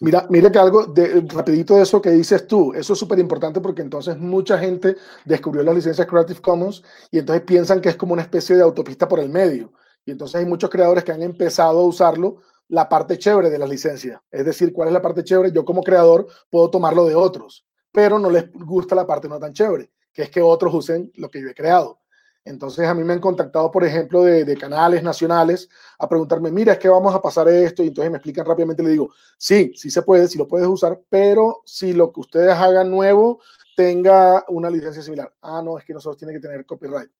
[0.00, 3.60] Mira, mira que algo de, rapidito de eso que dices tú, eso es súper importante
[3.60, 8.12] porque entonces mucha gente descubrió las licencias Creative Commons y entonces piensan que es como
[8.12, 9.72] una especie de autopista por el medio.
[10.04, 13.66] Y entonces hay muchos creadores que han empezado a usarlo la parte chévere de la
[13.66, 14.20] licencia.
[14.30, 15.52] Es decir, ¿cuál es la parte chévere?
[15.52, 19.52] Yo como creador puedo tomarlo de otros, pero no les gusta la parte no tan
[19.52, 21.99] chévere, que es que otros usen lo que yo he creado.
[22.44, 25.68] Entonces a mí me han contactado, por ejemplo, de, canales nacionales
[25.98, 28.90] a preguntarme, mira, es que vamos a pasar esto, y entonces me explican rápidamente, le
[28.90, 32.90] digo, sí, sí se puede, sí lo puedes usar, pero si lo que ustedes hagan
[32.90, 33.40] nuevo
[33.76, 35.32] tenga una licencia similar.
[35.42, 37.10] Ah, no, es que nosotros tiene que tener copyright.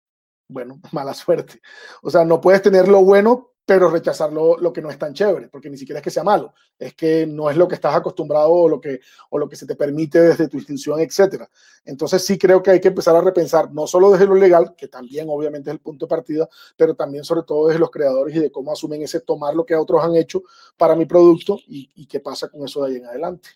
[0.48, 1.60] Bueno, mala suerte.
[2.02, 5.46] O sea, no puedes tener lo bueno, pero rechazar lo, que no es tan chévere,
[5.46, 8.50] porque ni siquiera es que sea malo, es que no es lo que estás acostumbrado
[8.50, 8.98] o lo que,
[9.28, 11.48] o lo que se te permite desde tu institución, etcétera.
[11.84, 14.88] Entonces sí creo que hay que empezar a repensar, no solo desde lo legal, que
[14.88, 18.40] también obviamente es el punto de partida, pero también sobre todo desde los creadores y
[18.40, 20.42] de cómo asumen ese tomar lo que otros han hecho
[20.76, 23.50] para mi producto y qué pasa con eso de ahí en adelante.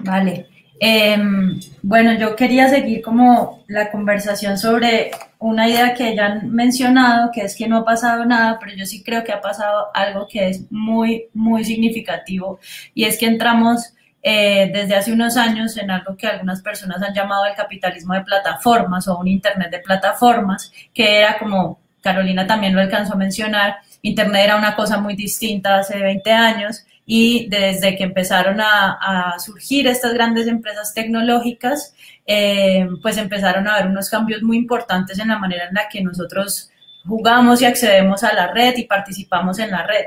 [0.00, 0.61] Vale.
[0.84, 7.30] Em, bueno, yo quería seguir como la conversación sobre una idea que ya han mencionado,
[7.32, 10.26] que es que no ha pasado nada, pero yo sí creo que ha pasado algo
[10.26, 12.58] que es muy, muy significativo
[12.94, 17.14] y es que entramos eh, desde hace unos años en algo que algunas personas han
[17.14, 22.74] llamado el capitalismo de plataformas o un Internet de plataformas, que era como Carolina también
[22.74, 27.96] lo alcanzó a mencionar, Internet era una cosa muy distinta hace 20 años y desde
[27.96, 31.94] que empezaron a, surgir estas grandes empresas tecnológicas,
[32.26, 36.02] eh, pues empezaron a haber unos cambios muy importantes en la manera en la que
[36.02, 36.70] nosotros
[37.04, 40.06] jugamos y accedemos a la red y participamos en la red.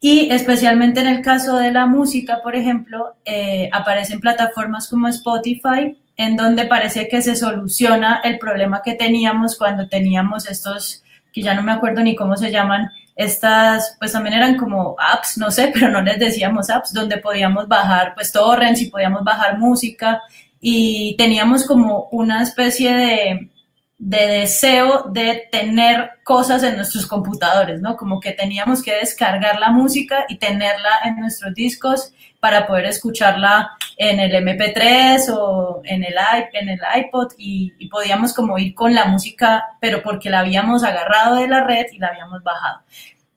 [0.00, 5.98] Y especialmente en el caso de la música, por ejemplo, eh, aparecen plataformas como Spotify,
[6.16, 11.02] en donde parece que se soluciona el problema que teníamos cuando teníamos estos,
[11.32, 15.38] que ya no me acuerdo ni cómo se llaman, estas, pues también eran como apps,
[15.38, 19.58] no sé, pero no les decíamos apps, donde podíamos bajar pues torrents y podíamos bajar
[19.58, 20.22] música
[20.60, 23.50] y teníamos como una especie de,
[23.98, 27.96] de deseo de tener cosas en nuestros computadores, ¿no?
[27.96, 33.72] Como que teníamos que descargar la música y tenerla en nuestros discos para poder escucharla
[33.96, 36.14] en el MP3 o en el,
[36.52, 41.36] en el iPod y, podíamos como ir con la música, pero porque la habíamos agarrado
[41.36, 42.82] de la red y la habíamos bajado.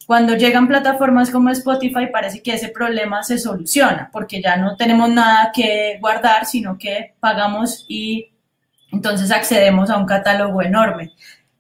[0.06, 5.10] Cuando llegan plataformas como Spotify parece que ese problema se soluciona porque ya no tenemos
[5.10, 8.30] nada que guardar, sino que pagamos y
[8.92, 11.14] entonces accedemos a un catálogo enorme.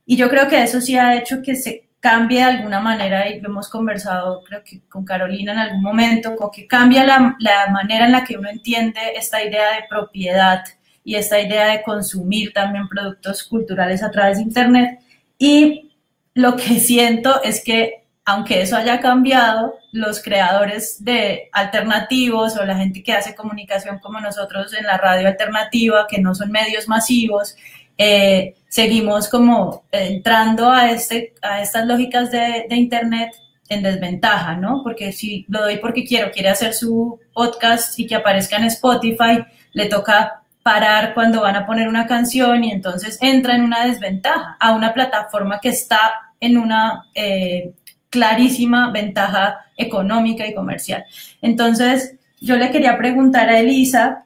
[0.05, 3.39] Y yo creo que eso sí ha hecho que se cambie de alguna manera, y
[3.39, 7.67] lo hemos conversado creo que con Carolina en algún momento, como que cambia la, la
[7.71, 10.63] manera en la que uno entiende esta idea de propiedad
[11.03, 14.99] y esta idea de consumir también productos culturales a través de Internet.
[15.37, 15.91] Y
[16.33, 22.77] lo que siento es que aunque eso haya cambiado, los creadores de alternativos o la
[22.77, 27.55] gente que hace comunicación como nosotros en la radio alternativa, que no son medios masivos,
[28.03, 33.29] eh, seguimos como entrando a, este, a estas lógicas de, Internet
[33.69, 34.81] en desventaja, ¿no?
[34.83, 39.45] Porque si lo doy porque quiero, quiere hacer su podcast y que aparezca en Spotify,
[39.73, 44.57] le toca parar cuando van a poner una canción y entonces entra en una desventaja
[44.59, 45.99] a una plataforma que está
[46.39, 47.71] en una eh,
[48.09, 51.05] clarísima ventaja económica y comercial.
[51.39, 54.23] Entonces, yo le quería preguntar a Elisa,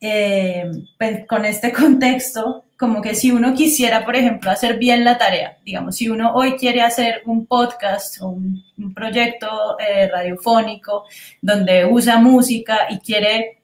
[0.00, 5.16] eh, pues, con este contexto, como que si uno quisiera, por ejemplo, hacer bien la
[5.16, 11.04] tarea, digamos, si uno hoy quiere hacer un podcast o un, proyecto eh, radiofónico
[11.40, 13.60] donde usa música y quiere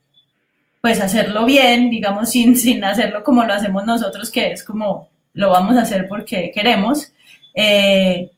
[0.80, 5.50] pues hacerlo bien, digamos, sin, sin hacerlo como lo hacemos nosotros, que es como lo
[5.50, 7.12] vamos a hacer porque queremos,
[7.54, 8.30] eh,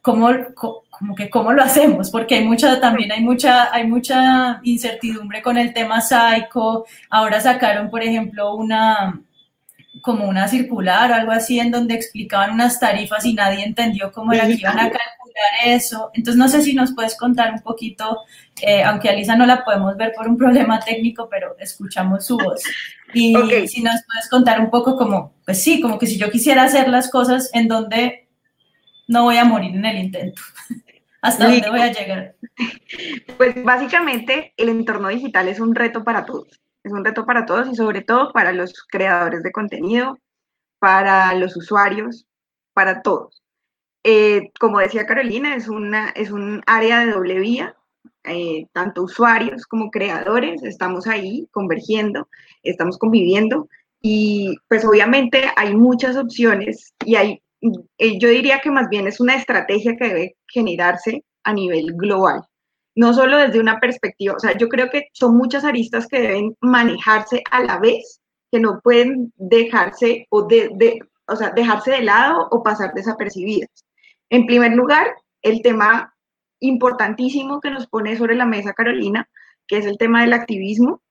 [0.00, 5.42] cómo, como que cómo lo hacemos, porque hay mucha, también hay mucha, hay mucha incertidumbre
[5.42, 6.86] con el tema psycho.
[7.10, 9.20] Ahora sacaron, por ejemplo, una
[10.02, 14.32] como una circular o algo así en donde explicaban unas tarifas y nadie entendió cómo
[14.32, 15.06] era que iban a calcular
[15.64, 16.10] eso.
[16.14, 18.18] Entonces no sé si nos puedes contar un poquito,
[18.60, 22.36] eh, aunque a Lisa no la podemos ver por un problema técnico, pero escuchamos su
[22.36, 22.62] voz.
[23.14, 23.34] Y
[23.68, 26.88] si nos puedes contar un poco como, pues sí, como que si yo quisiera hacer
[26.88, 28.28] las cosas en donde
[29.08, 30.42] no voy a morir en el intento.
[31.22, 32.34] ¿Hasta dónde voy a llegar?
[33.36, 36.58] Pues básicamente el entorno digital es un reto para todos.
[36.86, 40.20] Es un reto para todos y sobre todo para los creadores de contenido,
[40.78, 42.28] para los usuarios,
[42.74, 43.42] para todos.
[44.04, 47.74] Eh, como decía Carolina, es, una, un área de doble vía.
[48.22, 52.28] Eh, tanto usuarios como creadores estamos ahí convergiendo,
[52.62, 53.68] estamos conviviendo
[54.00, 57.42] y pues obviamente hay muchas opciones y hay
[57.98, 62.42] eh, yo diría que más bien es una estrategia que debe generarse a nivel global,
[62.96, 66.56] no solo desde una perspectiva, o sea, yo creo que son muchas aristas que deben
[66.60, 68.20] manejarse a la vez,
[68.50, 73.70] que no pueden dejarse o, de, o sea, dejarse de lado o pasar desapercibidas.
[74.30, 75.06] En primer lugar,
[75.42, 76.14] el tema
[76.60, 79.28] importantísimo que nos pone sobre la mesa Carolina,
[79.68, 81.02] que es el tema del activismo,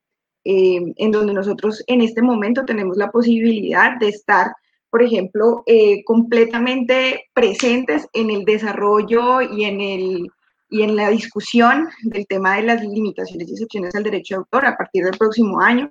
[0.43, 4.53] eh, en donde nosotros en este momento tenemos la posibilidad de estar
[4.95, 10.29] por ejemplo, eh, completamente presentes en el desarrollo y en, el,
[10.75, 14.65] y en la discusión del tema de las limitaciones y excepciones al derecho de autor
[14.65, 15.89] a partir del próximo año,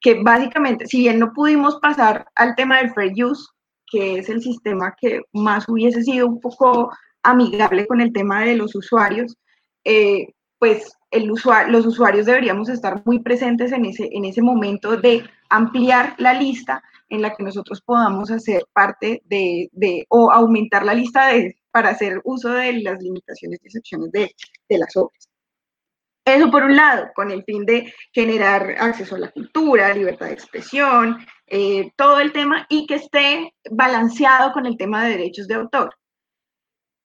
[0.00, 3.48] que básicamente, si bien no pudimos pasar al tema del fair use,
[3.90, 6.92] que es el sistema que más hubiese sido un poco
[7.24, 9.36] amigable con el tema de los usuarios,
[9.84, 10.28] eh,
[10.60, 16.14] pues el los usuarios deberíamos estar muy presentes en ese, en ese momento de ampliar
[16.18, 21.32] la lista en la que nosotros podamos hacer parte de, de o aumentar la lista
[21.32, 24.34] de, para hacer uso de las limitaciones y excepciones de,
[24.68, 25.28] de las obras.
[26.24, 30.34] Eso por un lado, con el fin de generar acceso a la cultura, libertad de
[30.34, 35.54] expresión, eh, todo el tema y que esté balanceado con el tema de derechos de
[35.54, 35.94] autor.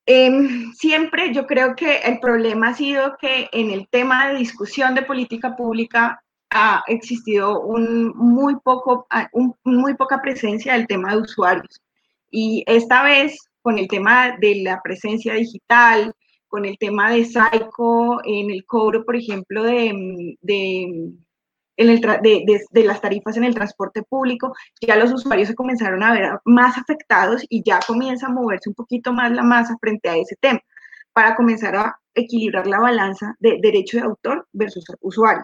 [0.05, 4.93] Em, siempre yo creo que el problema ha sido que en el tema de discusión
[4.93, 11.21] de política pública ha existido un muy, poco, un, muy poca presencia del tema de
[11.21, 11.81] usuarios.
[12.29, 16.13] Y esta vez, con el tema de la presencia digital,
[16.47, 21.11] con el tema de Psycho en el cobro, por ejemplo, de, de,
[21.75, 26.77] de, las tarifas en el transporte público, ya los usuarios se comenzaron a ver más
[26.77, 30.59] afectados y ya comienza a moverse un poquito más la masa frente a ese tema,
[31.11, 35.43] para comenzar a equilibrar la balanza de derecho de autor versus usuario,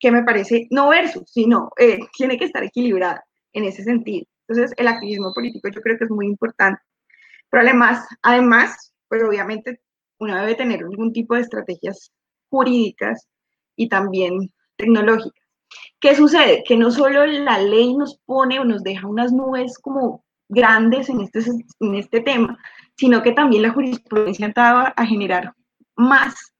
[0.00, 4.26] que me parece no versus, sino eh, tiene que estar equilibrada en ese sentido.
[4.48, 6.82] Entonces, el activismo político yo creo que es muy importante.
[7.50, 7.64] Pero
[8.22, 9.80] además, pues obviamente
[10.18, 12.12] uno debe tener algún tipo de estrategias
[12.48, 13.26] jurídicas
[13.76, 15.44] y también tecnológicas.
[16.00, 16.62] ¿Qué sucede?
[16.66, 21.20] Que no solo la ley nos pone o nos deja unas nubes como grandes en
[21.20, 21.40] este,
[21.80, 22.58] en este tema,
[22.96, 25.54] sino que también la jurisprudencia estaba a generar
[25.96, 26.54] más,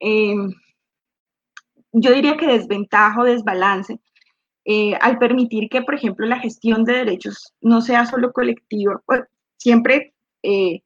[0.00, 0.34] eh,
[1.92, 4.00] yo diría que desventaja o desbalance,
[4.64, 9.22] eh, al permitir que, por ejemplo, la gestión de derechos no sea solo colectiva, pues,
[9.56, 10.82] siempre eh,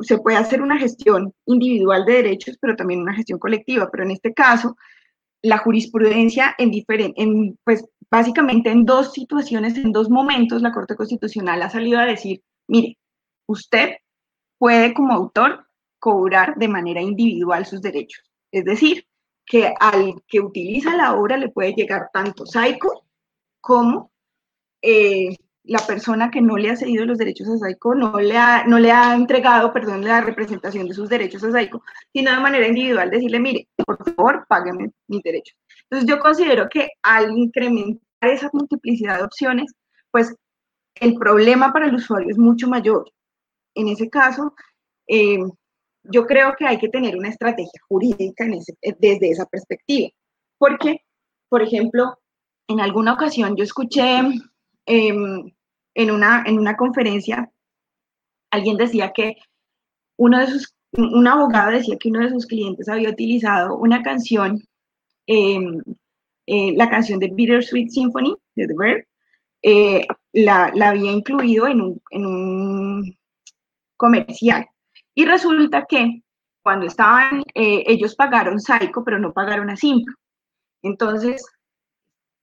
[0.00, 4.12] se puede hacer una gestión individual de derechos, pero también una gestión colectiva, pero en
[4.12, 4.76] este caso,
[5.42, 10.96] la jurisprudencia en diferente, en, pues básicamente en dos situaciones, en dos momentos, la Corte
[10.96, 12.98] Constitucional ha salido a decir, mire,
[13.46, 13.96] usted
[14.58, 15.66] puede como autor
[15.98, 18.22] cobrar de manera individual sus derechos.
[18.52, 19.06] Es decir,
[19.44, 23.06] que al que utiliza la obra le puede llegar tanto Saico
[23.60, 24.12] como
[24.82, 28.64] eh, la persona que no le ha cedido los derechos a Saico, no le ha,
[28.66, 31.82] no le ha entregado, perdón, la representación de sus derechos a Saico,
[32.12, 35.56] sino de manera individual decirle, mire, por favor, págueme mis derechos.
[35.84, 39.72] Entonces yo considero que al incrementar esa multiplicidad de opciones,
[40.10, 40.34] pues
[40.96, 43.10] el problema para el usuario es mucho mayor.
[43.74, 44.54] En ese caso,
[45.06, 45.38] eh,
[46.04, 48.46] yo creo que hay que tener una estrategia jurídica
[48.98, 50.08] desde esa perspectiva.
[50.58, 51.02] Porque,
[51.48, 52.18] por ejemplo,
[52.68, 54.22] en alguna ocasión yo escuché
[54.86, 55.52] em,
[55.94, 57.50] en, una, en una conferencia,
[58.50, 59.36] alguien decía que
[60.16, 64.60] uno de sus, un abogado decía que uno de sus clientes había utilizado una canción,
[65.26, 65.82] em,
[66.46, 69.04] eh, la canción de Bittersweet Symphony de The Bird,
[69.62, 73.16] eh, la, la, había incluido en un, en un
[73.96, 74.66] comercial.
[75.14, 76.22] Y resulta que
[76.62, 80.14] cuando estaban, eh, ellos pagaron Psycho, pero no pagaron a Simplo.
[80.82, 81.44] Entonces,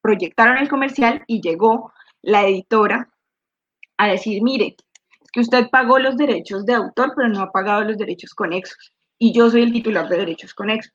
[0.01, 3.09] proyectaron el comercial y llegó la editora
[3.97, 4.75] a decir, mire,
[5.21, 8.93] es que usted pagó los derechos de autor, pero no ha pagado los derechos conexos.
[9.17, 10.93] Y yo soy el titular de derechos conexos.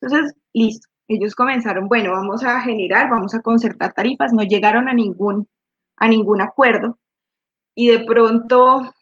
[0.00, 0.88] Entonces, listo.
[1.08, 5.48] Ellos comenzaron, bueno, vamos a generar, vamos a concertar tarifas, no llegaron a ningún,
[5.96, 6.98] a ningún acuerdo.
[7.76, 8.92] Y de pronto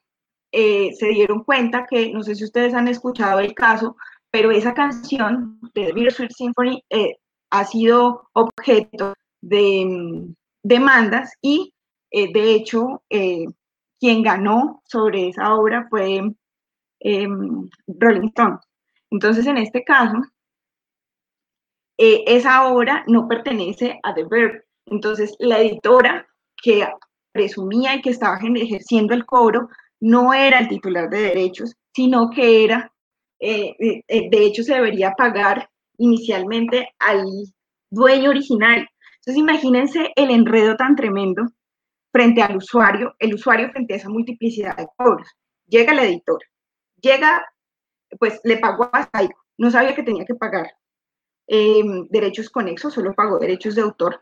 [0.52, 3.96] eh, se dieron cuenta que, no sé si ustedes han escuchado el caso,
[4.30, 7.16] pero esa canción de The Symphony eh,
[7.50, 10.34] ha sido objeto de mm,
[10.64, 11.72] demandas y,
[12.10, 16.22] eh, de hecho, quien ganó sobre esa obra fue
[17.00, 18.58] em, Rolling Stone.
[19.10, 20.18] Entonces, en este caso,
[21.96, 24.64] esa obra no pertenece a The Verb.
[24.86, 26.26] Entonces, la editora
[26.62, 26.86] que
[27.32, 29.68] presumía y que estaba ejerciendo el cobro
[30.00, 32.92] no era el titular de derechos, sino que era,
[33.40, 37.24] eh, eh, eh, de hecho, se debería pagar inicialmente al
[37.90, 38.86] dueño original.
[39.26, 41.46] Entonces, imagínense el enredo tan tremendo
[42.12, 45.26] frente al usuario, el usuario frente a esa multiplicidad de cobros.
[45.66, 46.46] Llega la editora,
[47.00, 47.42] llega,
[48.18, 50.74] pues le pagó a Saico, no sabía que tenía que pagar
[51.46, 54.20] em, derechos conexos, solo pagó derechos de autor.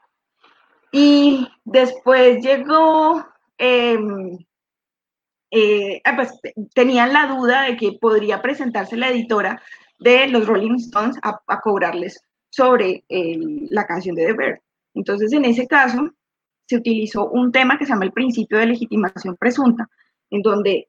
[0.92, 3.26] Y después llegó
[3.58, 4.38] em,
[5.50, 6.30] eh, ah, pues,
[6.74, 9.60] tenían la duda de que podría presentarse la editora
[9.98, 14.71] de los Rolling Stones a, cobrarles sobre la canción de The.
[14.94, 16.10] Entonces, en ese caso,
[16.68, 19.88] se utilizó un tema que se llama el principio de legitimación presunta,
[20.30, 20.88] en donde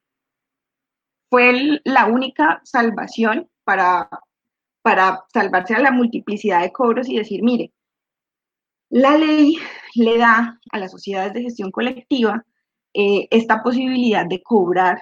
[1.29, 4.09] fue la única salvación para,
[4.81, 7.73] para salvarse a la multiplicidad de cobros y decir, mire,
[8.89, 9.57] la ley
[9.95, 12.45] le da a las sociedades de gestión colectiva
[12.93, 15.01] eh, esta posibilidad de cobrar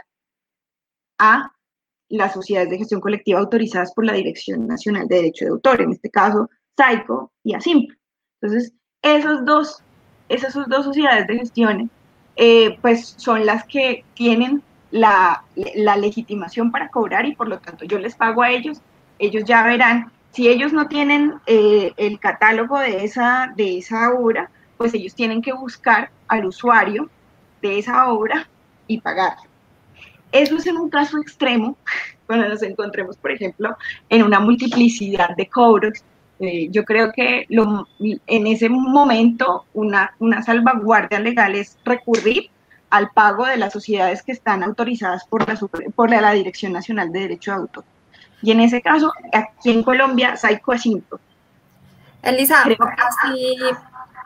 [1.20, 1.52] a
[2.08, 5.92] las sociedades de gestión colectiva autorizadas por la Dirección Nacional de Derecho de Autor, en
[5.92, 7.92] este caso SAICO y ASIMP.
[8.40, 9.82] Entonces, esos dos,
[10.30, 11.90] esas dos sociedades de gestión
[12.36, 18.00] eh, pues son las que tienen la, legitimación para cobrar y por lo tanto yo
[18.00, 18.82] les pago a ellos,
[19.20, 24.50] ellos ya verán, si ellos no tienen eh, el catálogo de esa, de esa obra,
[24.78, 27.10] pues ellos tienen que buscar al usuario
[27.62, 28.48] de esa obra
[28.88, 29.36] y pagar.
[30.32, 31.78] Eso es en un caso extremo,
[32.26, 33.78] cuando nos encontremos, por ejemplo,
[34.10, 36.04] en una multiplicidad de cobros.
[36.44, 42.50] Eh, yo creo que lo, en ese momento una, una salvaguardia legal es recurrir
[42.90, 45.60] al pago de las sociedades que están autorizadas por la,
[45.94, 47.84] por la Dirección Nacional de Derecho de Autor.
[48.42, 51.20] Y en ese caso, aquí en Colombia, Saico Asinto.
[52.24, 53.58] Elisa, así,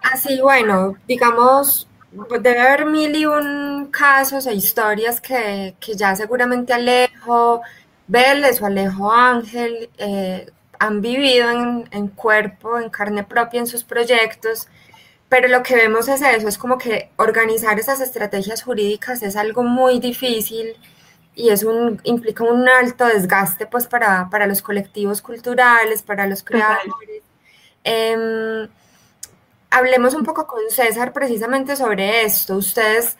[0.02, 1.86] así, bueno, digamos,
[2.40, 7.62] debe haber mil y un casos e historias que, que ya seguramente Alejo
[8.08, 10.50] Vélez o Alejo Ángel eh,
[10.80, 14.68] han vivido en, en, cuerpo, en carne propia en sus proyectos,
[15.30, 19.64] pero lo que vemos es eso, es como que organizar esas estrategias jurídicas es algo
[19.64, 20.76] muy difícil
[21.36, 26.44] y es un, implica un alto desgaste pues para, para los colectivos culturales, para los
[26.44, 27.24] creadores.
[27.84, 28.68] Eh,
[29.70, 32.56] hablemos un poco con César precisamente sobre esto.
[32.56, 33.18] Ustedes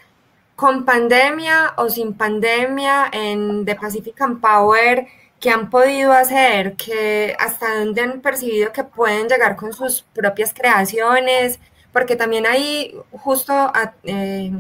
[0.56, 5.08] con pandemia o sin pandemia en The Pacific Power,
[5.40, 6.76] ¿qué han podido hacer?
[6.76, 11.60] ¿Qué, ¿Hasta dónde han percibido que pueden llegar con sus propias creaciones?
[11.94, 13.72] Porque también ahí, justo
[14.04, 14.52] eh,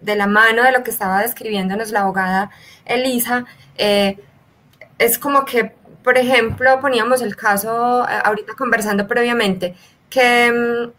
[0.00, 2.50] de la mano de lo que estaba describiéndonos la abogada
[2.84, 3.46] Elisa,
[3.76, 4.18] eh,
[4.98, 9.74] es como que, por ejemplo, poníamos el caso, eh, ahorita conversando previamente,
[10.10, 10.92] que mm,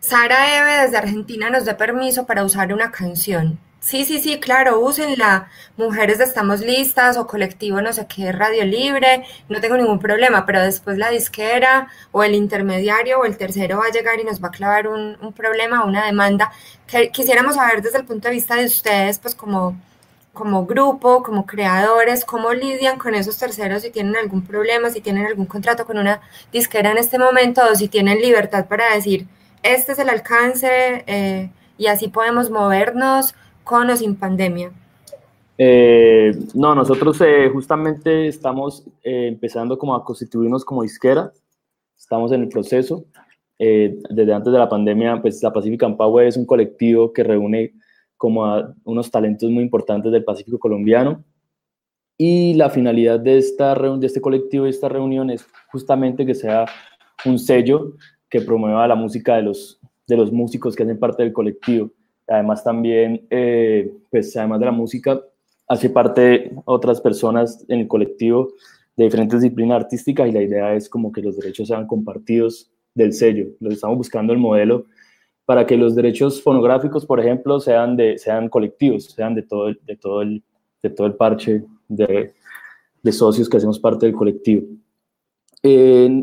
[0.00, 3.58] Sara Eve desde Argentina nos da permiso para usar una canción.
[3.80, 5.48] Sí, sí, sí, claro, úsenla.
[5.76, 10.44] Mujeres de Estamos Listas o colectivo no sé qué, Radio Libre, no tengo ningún problema,
[10.44, 14.42] pero después la disquera o el intermediario o el tercero va a llegar y nos
[14.42, 16.50] va a clavar un, problema una demanda.
[16.86, 19.76] Que quisiéramos saber desde el punto de vista de ustedes, pues como,
[20.32, 25.26] como grupo, como creadores, cómo lidian con esos terceros, si tienen algún problema, si tienen
[25.26, 26.20] algún contrato con una
[26.52, 29.26] disquera en este momento o si tienen libertad para decir
[29.62, 33.34] este es el alcance eh, y así podemos movernos
[33.66, 34.70] con o sin pandemia?
[35.58, 41.32] Eh, no, nosotros eh, justamente estamos empezando como a constituirnos como disquera,
[41.98, 43.04] estamos en el proceso.
[43.58, 47.72] desde antes de la pandemia, pues la Pacific Power es un colectivo que reúne
[48.16, 51.24] como a unos talentos muy importantes del Pacífico colombiano.
[52.18, 56.66] Y la finalidad de, esta, de este colectivo, de esta reunión, es justamente que sea
[57.24, 57.92] un sello
[58.30, 61.90] que promueva la música de los, de los músicos que hacen parte del colectivo.
[62.28, 65.20] Además también, eh, pues además de la música,
[65.68, 68.52] hace parte otras personas en el colectivo
[68.96, 73.12] de diferentes disciplinas artísticas y la idea es como que los derechos sean compartidos del
[73.12, 73.46] sello.
[73.60, 74.86] Los estamos buscando el modelo
[75.44, 79.80] para que los derechos fonográficos, por ejemplo, sean, de, sean colectivos, sean de todo el,
[79.84, 80.42] de todo el,
[80.82, 82.32] de todo el parche de,
[83.02, 84.66] de socios que hacemos parte del colectivo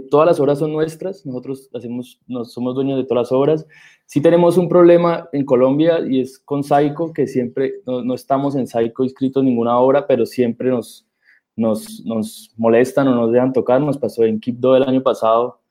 [0.10, 3.68] todas las obras son nuestras, nosotros hacemos, somos dueños de todas las obras.
[4.06, 8.68] Sí tenemos un problema en Colombia y es con Saico, que siempre no, estamos en
[8.68, 11.08] Saico inscritos ninguna obra, pero siempre nos,
[11.56, 13.82] nos, nos, molestan o nos dejan tocar.
[13.82, 15.62] Nos pasó en Quibdó el año pasado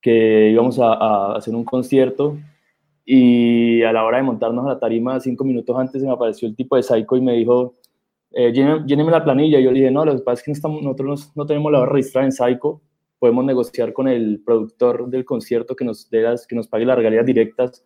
[0.00, 2.36] que íbamos a, hacer un concierto
[3.04, 6.54] y a la hora de montarnos a la tarima, cinco minutos antes, me apareció el
[6.54, 7.74] tipo de Saico y me dijo,
[8.32, 9.58] eh, lléneme, la planilla.
[9.60, 11.80] Yo le dije, no, lo que pasa es que no estamos, nosotros no, tenemos la
[11.80, 12.82] hora registrada en Saico
[13.18, 17.26] podemos negociar con el productor del concierto que nos, dé que nos pague las regalías
[17.26, 17.84] directas.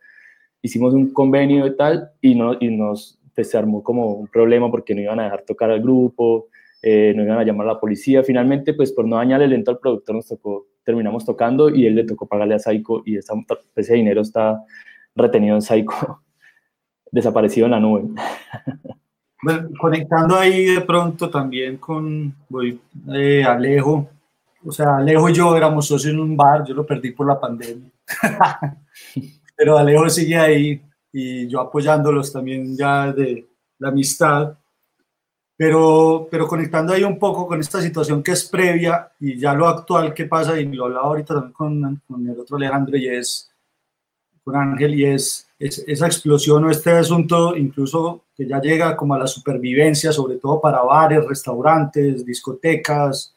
[0.60, 4.94] Hicimos un convenio y tal y, no, y nos se armó como un problema porque
[4.94, 6.48] no iban a dejar tocar al grupo,
[6.82, 8.22] eh, no iban a llamar a la policía.
[8.22, 12.04] Finalmente, pues por no dañarle lento al productor, nos tocó, terminamos tocando y él le
[12.04, 14.62] tocó pagarle a Saiko y ese dinero está
[15.14, 16.22] retenido en Saiko,
[17.10, 18.02] desaparecido en la nube.
[19.42, 22.78] Bueno, conectando ahí de pronto también con voy,
[23.12, 24.08] eh, Alejo,
[24.64, 27.40] o sea, Alejo y yo éramos socios en un bar, yo lo perdí por la
[27.40, 27.90] pandemia.
[29.56, 30.82] Pero Alejo sigue ahí
[31.12, 33.48] y yo apoyándolos también ya de
[33.78, 34.56] la amistad.
[35.54, 39.68] Pero, pero conectando ahí un poco con esta situación que es previa y ya lo
[39.68, 43.48] actual que pasa, y lo hablaba ahorita también con, con el otro Alejandro, y es
[44.42, 49.14] con Ángel, y es, es, esa explosión o este asunto, incluso que ya llega como
[49.14, 53.36] a la supervivencia, sobre todo para bares, restaurantes, discotecas,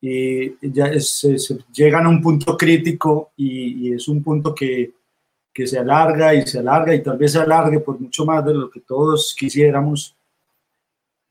[0.00, 1.36] y ya se,
[1.72, 4.92] llegan a un punto crítico y, es un punto que,
[5.52, 8.54] que, se alarga y se alarga y tal vez se alargue por mucho más de
[8.54, 10.14] lo que todos quisiéramos.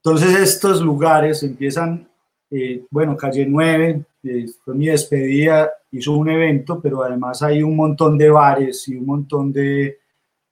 [0.04, 2.08] Entonces estos lugares empiezan,
[2.52, 7.76] eh, bueno, calle 9, eh, fue mi despedida, hizo un evento, pero además hay un
[7.76, 10.00] montón de bares y un montón de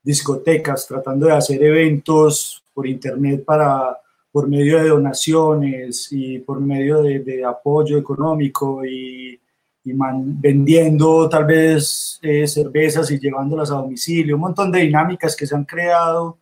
[0.02, 3.98] discotecas tratando de hacer eventos por internet para
[4.36, 9.40] por medio de donaciones y por medio de, apoyo económico y,
[9.86, 15.56] vendiendo tal vez eh, cervezas y llevándolas a domicilio, un montón de dinámicas que se
[15.56, 16.38] han creado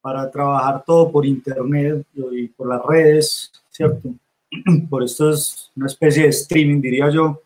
[0.00, 4.14] para trabajar todo por internet y por las redes, ¿cierto?
[4.88, 7.42] Por esto es una especie de streaming, diría yo.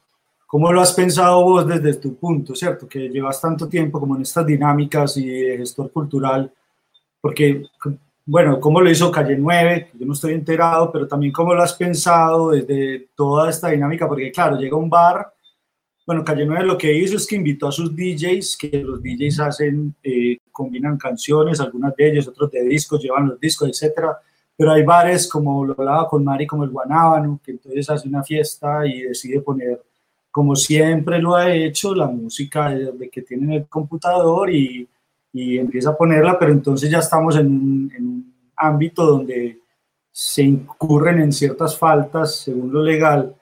[0.47, 2.87] ¿Cómo lo has pensado vos desde tu punto, cierto?
[2.87, 6.53] Que llevas tanto tiempo como en estas dinámicas y de gestor cultural
[7.21, 7.67] porque,
[8.31, 11.75] bueno, cómo lo hizo Calle 9, yo no estoy enterado, pero también cómo lo has
[11.75, 15.35] pensado desde toda esta dinámica, porque claro, llega un bar,
[16.07, 19.41] bueno, Calle 9 lo que hizo es que invitó a sus DJs, que los DJs
[19.41, 24.17] hacen, eh, combinan canciones, algunas de ellos, otros de discos, llevan los discos, etcétera,
[24.57, 28.23] pero hay bares como lo hablaba con Mari, como el Guanábano, que entonces hace una
[28.23, 29.83] fiesta y decide poner,
[30.31, 34.89] como siempre lo ha hecho, la música de, que tiene en el computador y,
[35.33, 39.61] y, empieza a ponerla, pero entonces ya estamos en un, en un ámbito donde
[40.11, 43.35] se incurren en ciertas faltas según lo legal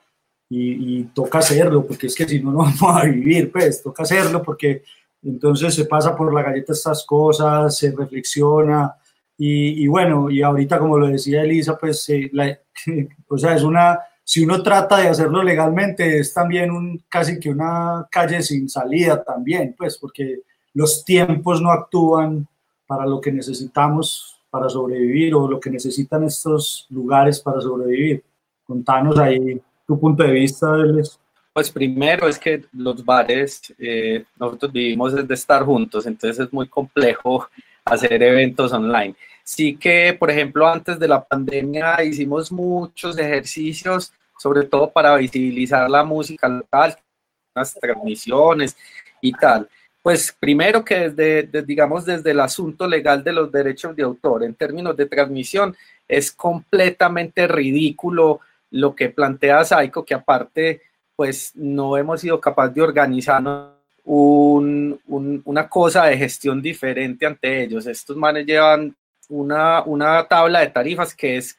[0.48, 4.02] y, y, toca hacerlo, porque es que si no, no vamos a vivir, pues toca
[4.02, 4.82] hacerlo porque
[5.22, 8.94] entonces se pasa por la galleta estas cosas, se reflexiona,
[9.40, 12.28] y, bueno, y ahorita como lo decía Elisa, pues eh,
[13.28, 17.48] o sea, es una, si uno trata de hacerlo legalmente, es también un, casi que
[17.48, 20.40] una calle sin salida también, pues porque
[20.78, 22.46] los tiempos no actúan
[22.86, 28.22] para lo que necesitamos para sobrevivir o lo que necesitan estos lugares para sobrevivir.
[28.64, 30.68] Contanos ahí tu punto de vista.
[31.52, 36.68] Pues primero es que los bares, eh, nosotros vivimos desde estar juntos, entonces es muy
[36.68, 37.48] complejo
[37.84, 39.16] hacer eventos online.
[39.42, 45.90] Sí que, por ejemplo, antes de la pandemia hicimos muchos ejercicios, sobre todo para visibilizar
[45.90, 46.96] la música local,
[47.52, 48.76] las transmisiones
[49.20, 49.68] y tal.
[50.02, 54.54] Pues primero que desde, digamos, desde el asunto legal de los derechos de autor en
[54.54, 55.76] términos de transmisión,
[56.06, 58.40] es completamente ridículo
[58.70, 60.82] lo que plantea Saiko, que aparte,
[61.16, 63.72] pues no hemos sido capaces de organizarnos
[64.04, 67.86] una cosa de gestión diferente ante ellos.
[67.86, 68.96] Estos manes llevan
[69.28, 71.54] una, una tabla de tarifas que es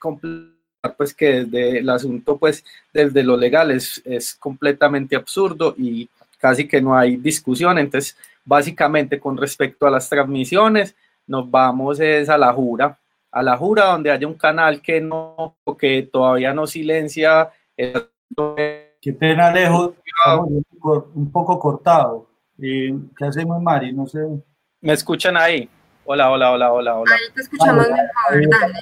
[0.98, 2.64] pues que desde el asunto, pues
[2.94, 6.10] desde lo legal es, es completamente absurdo y
[6.40, 7.78] casi que no hay discusión.
[7.78, 10.96] Entonces, básicamente con respecto a las transmisiones,
[11.28, 12.98] nos vamos es a la jura,
[13.32, 17.52] a la jura donde haya un canal que no, que todavía no silencia.
[17.76, 19.94] Qué pena, lejos,
[21.14, 22.28] un poco cortado.
[22.62, 23.94] Eh, ¿Qué hacemos, Mari?
[23.94, 24.20] No sé.
[24.82, 25.70] ¿Me escuchan ahí?
[26.06, 27.16] Hola, hola, hola, hola, hola.
[27.16, 28.80] Ahí te escuchamos mejor, dale.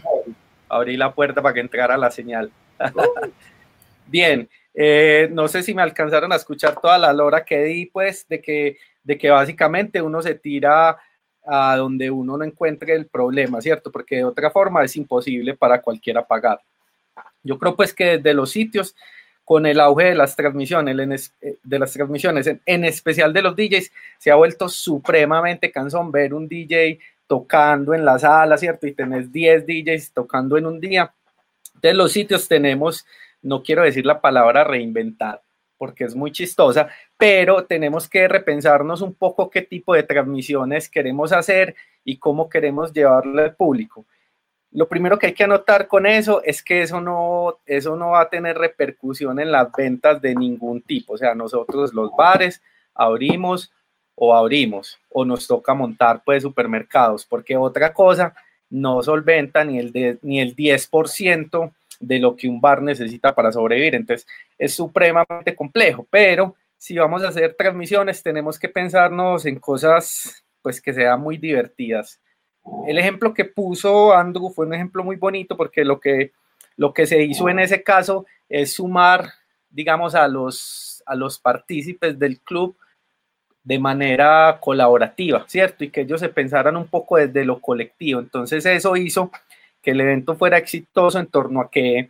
[0.70, 2.52] Abrí la puerta para que entrara la señal.
[4.08, 4.50] Bien,
[4.80, 8.40] eh, no sé si me alcanzaron a escuchar toda la lora que di, pues, de
[8.40, 11.00] que, de que básicamente uno se tira
[11.44, 13.92] a donde uno no encuentre el problema, ¿cierto?
[13.92, 16.60] Porque de otra forma es imposible para cualquiera pagar.
[17.42, 18.96] Yo creo pues que desde los sitios
[19.44, 23.92] con el auge de las transmisiones, eh, de las transmisiones, en, especial de los DJs,
[24.20, 28.86] se ha vuelto supremamente cansón ver un DJ tocando en la sala, ¿cierto?
[28.86, 31.12] Y tenés 10 DJs tocando en un día.
[31.82, 33.06] De los sitios tenemos,
[33.42, 35.42] no quiero decir la palabra reinventar,
[35.78, 41.32] porque es muy chistosa, pero tenemos que repensarnos un poco qué tipo de transmisiones queremos
[41.32, 44.06] hacer y cómo queremos llevarle al público.
[44.72, 48.22] Lo primero que hay que anotar con eso es que eso no, eso no va
[48.22, 51.14] a tener repercusión en las ventas de ningún tipo.
[51.14, 52.62] O sea, nosotros los bares
[52.94, 53.72] abrimos
[54.16, 58.36] o abrimos o nos toca montar pues supermercados, porque otra cosa
[58.70, 63.96] no solventa ni el, ni el 10% de lo que un bar necesita para sobrevivir.
[63.96, 64.28] Entonces
[64.58, 70.82] es supremamente complejo, pero si vamos a hacer transmisiones tenemos que pensarnos en cosas pues
[70.82, 72.20] que sean muy divertidas
[72.88, 76.32] el ejemplo que puso Andrew fue un ejemplo muy bonito porque lo que,
[76.76, 79.30] lo que se hizo en ese caso es sumar,
[79.70, 82.76] digamos, a los, a los partícipes del club
[83.64, 85.84] de manera colaborativa, ¿cierto?
[85.84, 88.20] Y que ellos se pensaran un poco desde lo colectivo.
[88.22, 89.32] Entonces eso hizo
[89.88, 92.10] que el evento fuera exitoso en torno a que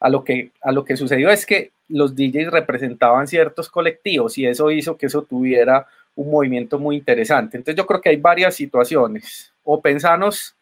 [0.00, 4.44] a lo que a lo que sucedió es que los DJs representaban ciertos colectivos y
[4.44, 7.56] eso hizo que eso tuviera un movimiento muy interesante.
[7.56, 10.56] Entonces yo creo que hay varias situaciones o pensarnos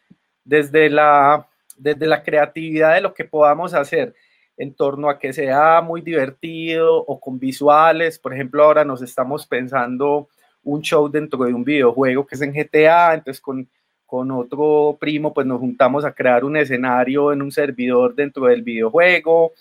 [0.45, 1.47] desde la,
[1.77, 4.13] desde la creatividad de lo que podamos hacer
[4.55, 8.19] en torno a que sea muy divertido o con visuales.
[8.19, 10.27] Por ejemplo, ahora nos estamos pensando
[10.63, 13.67] un show dentro de un videojuego que es en GTA, entonces con,
[14.11, 18.61] con otro primo pues nos juntamos a crear un escenario en un servidor dentro del
[18.61, 19.53] videojuego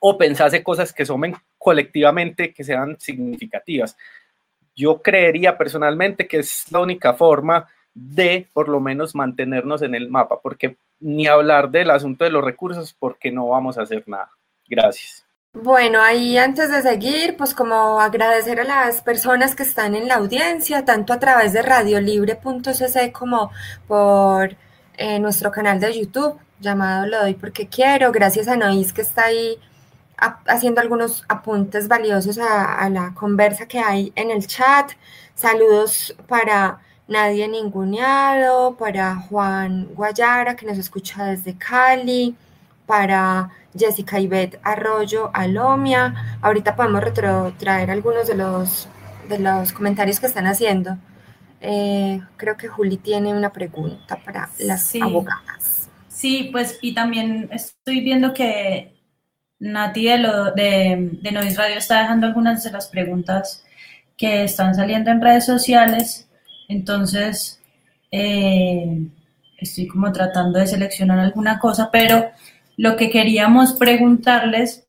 [0.00, 3.94] o pensarse cosas que sumen colectivamente que sean significativas.
[4.74, 10.08] Yo creería personalmente que es la única forma de por lo menos mantenernos en el
[10.08, 14.30] mapa, porque ni hablar del asunto de los recursos, porque no vamos a hacer nada.
[14.66, 15.26] Gracias.
[15.54, 20.16] Bueno, ahí antes de seguir, pues como agradecer a las personas que están en la
[20.16, 23.52] audiencia, tanto a través de radiolibre.cc como
[23.86, 24.56] por
[24.96, 28.10] eh, nuestro canal de YouTube llamado Lo doy porque quiero.
[28.10, 29.58] Gracias a Nois que está ahí
[30.46, 34.90] haciendo algunos apuntes valiosos a, a la conversa que hay en el chat.
[35.36, 42.36] Saludos para Nadie Ninguneado, para Juan Guayara, que nos escucha desde Cali,
[42.86, 46.38] para Jessica Ivette Arroyo Alomia.
[46.40, 48.88] Ahorita podemos retrotraer algunos de los,
[49.28, 50.98] de los comentarios que están haciendo.
[51.60, 55.88] Eh, creo que Juli tiene una pregunta para las abogadas.
[56.08, 58.94] Sí, pues y también estoy viendo que
[59.58, 63.64] Nati de, lo, de, de Nois Radio está dejando algunas de las preguntas
[64.16, 66.28] que están saliendo en redes sociales.
[66.68, 67.60] Entonces,
[68.10, 69.08] eh,
[69.58, 72.30] estoy como tratando de seleccionar alguna cosa, pero
[72.76, 74.86] lo que queríamos preguntarles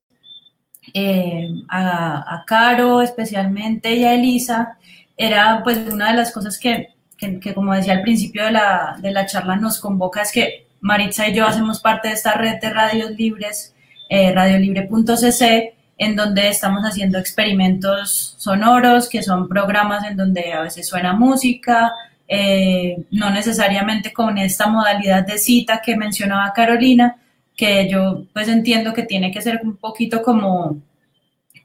[0.94, 4.78] eh, a, Caro especialmente y a Elisa
[5.18, 9.12] era pues una de las cosas que, que, como decía al principio de la, de
[9.12, 12.70] la, charla nos convoca es que Maritza y yo hacemos parte de esta red de
[12.70, 13.74] radios libres,
[14.10, 20.88] eh, radiolibre.cc, en donde estamos haciendo experimentos sonoros, que son programas en donde a veces
[20.88, 21.92] suena música,
[22.28, 27.18] eh, no necesariamente con esta modalidad de cita que mencionaba Carolina,
[27.56, 30.82] que yo pues entiendo que tiene que ser un poquito como,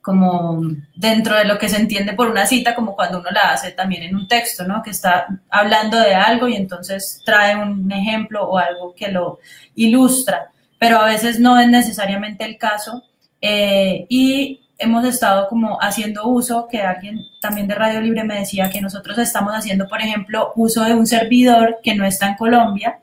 [0.03, 0.63] como
[0.95, 4.05] dentro de lo que se entiende por una cita, como cuando uno la hace también
[4.05, 4.83] en un texto, ¿no?
[4.83, 9.41] Que está hablando de algo y entonces trae un ejemplo o algo que lo
[9.75, 13.05] ilustra, pero a veces no es necesariamente el caso
[13.41, 18.71] eh, y hemos estado como haciendo uso, que alguien también de Radio Libre me decía
[18.71, 22.99] que nosotros estamos haciendo, por ejemplo, uso de un servidor que no está en Colombia,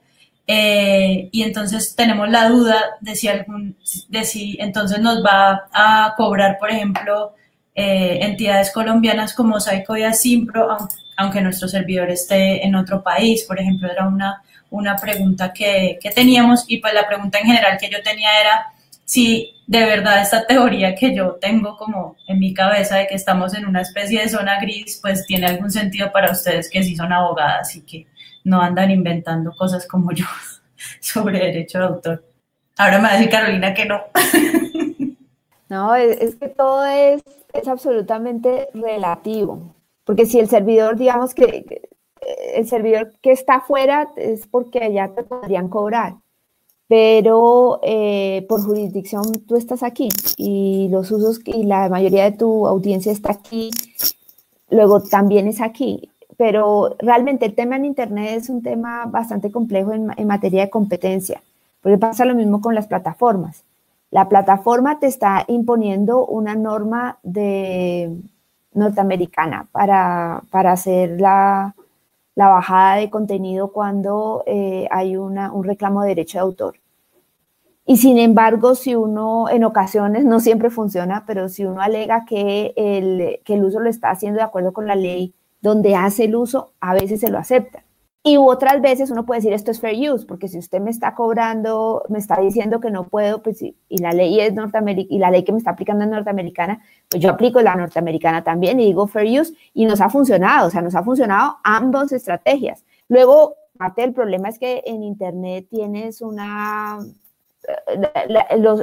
[0.47, 3.77] eh, y entonces tenemos la duda de si, algún,
[4.07, 7.35] de si entonces nos va a cobrar, por ejemplo,
[7.75, 10.77] eh, entidades colombianas como Saico y Asimpro,
[11.17, 13.43] aunque nuestro servidor esté en otro país.
[13.43, 17.77] Por ejemplo, era una, una pregunta que, que teníamos y pues la pregunta en general
[17.77, 18.67] que yo tenía era
[19.03, 23.53] si de verdad esta teoría que yo tengo como en mi cabeza de que estamos
[23.53, 27.13] en una especie de zona gris, pues tiene algún sentido para ustedes que sí son
[27.13, 28.07] abogadas y que
[28.47, 30.25] no andan inventando cosas como yo
[31.01, 32.23] sobre derecho de autor.
[32.77, 34.01] Ahora me va a decir Carolina que no.
[35.69, 37.21] No, es, que todo es,
[37.51, 39.75] es absolutamente relativo,
[40.05, 41.89] porque si el servidor, digamos que
[42.55, 46.15] el servidor que está afuera es porque allá te podrían cobrar,
[46.87, 52.65] pero eh, por jurisdicción tú estás aquí y los usos y la mayoría de tu
[52.65, 53.69] audiencia está aquí,
[54.69, 59.91] luego también es aquí pero realmente el tema en Internet es un tema bastante complejo
[59.91, 61.41] en, materia de competencia,
[61.81, 63.63] porque pasa lo mismo con las plataformas.
[64.11, 68.15] La plataforma te está imponiendo una norma de
[68.73, 71.73] norteamericana para, hacer la,
[72.35, 76.75] bajada de contenido cuando eh, hay una, un reclamo de derecho de autor.
[77.89, 82.73] Y sin embargo, si uno, en ocasiones, no siempre funciona, pero si uno alega que
[82.75, 86.35] el, que el uso lo está haciendo de acuerdo con la ley donde hace el
[86.35, 87.83] uso, a veces se lo acepta.
[88.23, 91.15] Y otras veces uno puede decir esto es fair use, porque si usted me está
[91.15, 95.31] cobrando, me está diciendo que no puedo, pues y la ley es norteamericana, y la
[95.31, 99.07] ley que me está aplicando es norteamericana, pues yo aplico la norteamericana también y digo
[99.07, 102.83] fair use y nos ha funcionado, o sea, nos ha funcionado ambas estrategias.
[103.07, 106.99] Luego, parte del problema es que en Internet tienes una,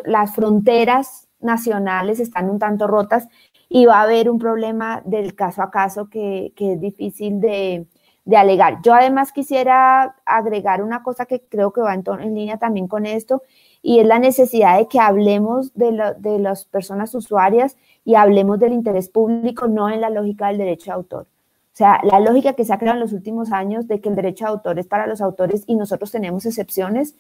[0.06, 3.28] las fronteras nacionales están un tanto rotas
[3.68, 7.86] y va a haber un problema del caso a caso que, es difícil de,
[8.34, 8.80] alegar.
[8.82, 13.06] Yo además quisiera agregar una cosa que creo que va en, en línea también con
[13.06, 13.42] esto,
[13.82, 18.72] y es la necesidad de que hablemos de, de las personas usuarias y hablemos del
[18.72, 21.22] interés público, no en la lógica del derecho de autor.
[21.22, 24.14] O sea, la lógica que se ha creado en los últimos años de que el
[24.14, 27.16] derecho de autor es para los autores y nosotros tenemos excepciones,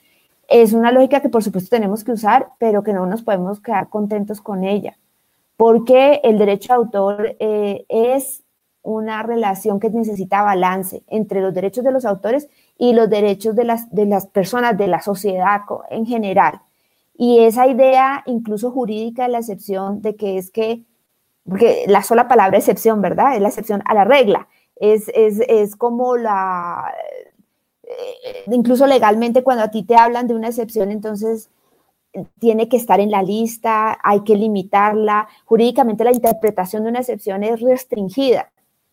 [0.48, 3.88] es una lógica que por supuesto tenemos que usar, pero que no nos podemos quedar
[3.88, 4.96] contentos con ella
[5.56, 8.42] porque el derecho de autor eh, es
[8.82, 13.64] una relación que necesita balance entre los derechos de los autores y los derechos de
[13.64, 16.60] las, de las personas, de la sociedad en general.
[17.16, 20.82] Y esa idea, incluso jurídica, de la excepción de que es que,
[21.48, 23.36] porque la sola palabra excepción, ¿verdad?
[23.36, 24.48] Es la excepción a la regla.
[24.76, 26.92] Es, es, es como la,
[27.84, 31.48] eh, incluso legalmente cuando a ti te hablan de una excepción, entonces
[32.38, 35.28] tiene que estar en la lista, hay que limitarla.
[35.44, 38.50] Jurídicamente la interpretación de una excepción es restringida.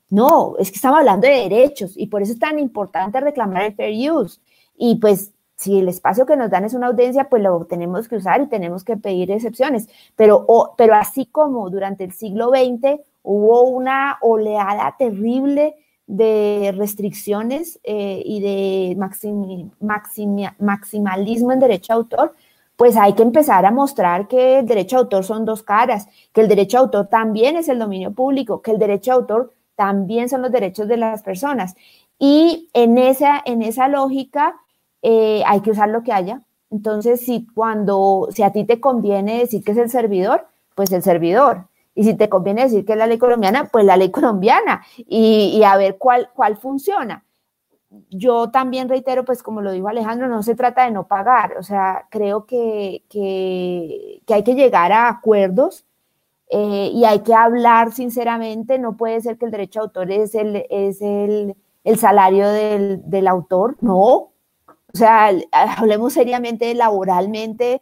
[0.10, 3.76] No, es que estamos hablando de derechos y por eso es tan importante reclamar el
[3.76, 4.42] fair use.
[4.78, 8.16] Y pues si el espacio que nos dan es una audiencia, pues lo tenemos que
[8.16, 9.88] usar y tenemos que pedir excepciones.
[10.16, 10.46] Pero,
[10.76, 15.76] pero así como durante el siglo XX hubo una oleada terrible
[16.08, 18.98] de restricciones eh, y de
[20.60, 22.34] maximalismo en derecho a autor,
[22.82, 26.42] pues hay que empezar a mostrar que el derecho de autor son dos caras, que
[26.42, 30.30] el derecho de autor también es el dominio público, que el derecho de autor también
[30.30, 31.76] son los derechos de las personas.
[32.18, 34.56] Y en esa, en esa lógica
[35.04, 36.42] eh, hay que usar lo que haya.
[36.72, 41.04] Entonces, si cuando, si a ti te conviene decir que es el servidor, pues el
[41.04, 41.68] servidor.
[41.94, 44.82] Y si te conviene decir que es la ley colombiana, pues la ley colombiana.
[44.98, 47.24] Y, y a ver cuál, cuál funciona
[48.10, 51.64] yo también reitero, pues como lo dijo Alejandro, no se trata de no pagar, o
[51.64, 55.86] sea, creo que, que, hay que llegar a acuerdos
[56.50, 60.36] eh, y hay que hablar sinceramente, no puede ser que el derecho de autor es
[60.36, 64.32] el, es el, el salario del, del, autor, no, o
[64.94, 67.82] sea, hablemos seriamente laboralmente,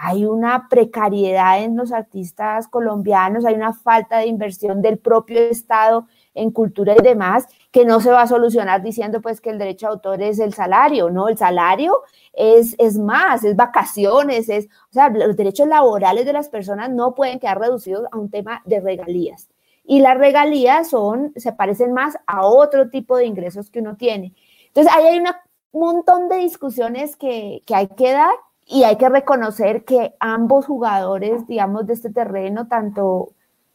[0.00, 6.06] hay una precariedad en los artistas colombianos, hay una falta de inversión del propio Estado
[6.34, 9.86] en cultura y demás, que no se va a solucionar diciendo pues que el derecho
[9.86, 12.02] de autor es el salario, no, el salario
[12.32, 17.14] es, es más, es vacaciones, es, o sea, los derechos laborales de las personas no
[17.14, 19.48] pueden quedar reducidos a un tema de regalías.
[19.84, 24.34] Y las regalías son, se parecen más a otro tipo de ingresos que uno tiene.
[24.68, 25.26] Entonces, ahí hay un
[25.72, 28.30] montón de discusiones que, que hay que dar
[28.70, 33.30] y hay que reconocer que ambos jugadores, digamos, de este terreno, tanto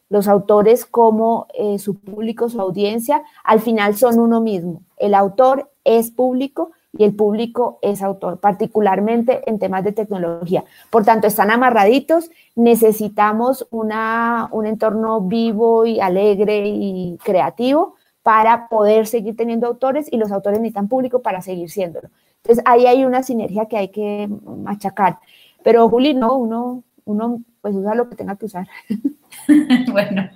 [0.08, 4.80] los autores como eh, su público, su audiencia, al final son uno mismo.
[4.96, 10.64] El autor es público y el público es autor, particularmente en temas de tecnología.
[10.90, 19.06] Por tanto, están amarraditos, necesitamos una, un entorno vivo y alegre y creativo para poder
[19.06, 22.08] seguir teniendo autores y los autores necesitan público para seguir siéndolo.
[22.46, 25.18] Entonces, ahí hay una sinergia que hay que machacar.
[25.64, 28.68] Pero, Juli, no, uno, uno pues usa lo que tenga que usar.
[29.90, 30.30] bueno,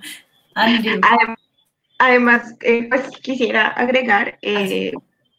[1.99, 4.91] Además, eh, pues quisiera agregar, eh,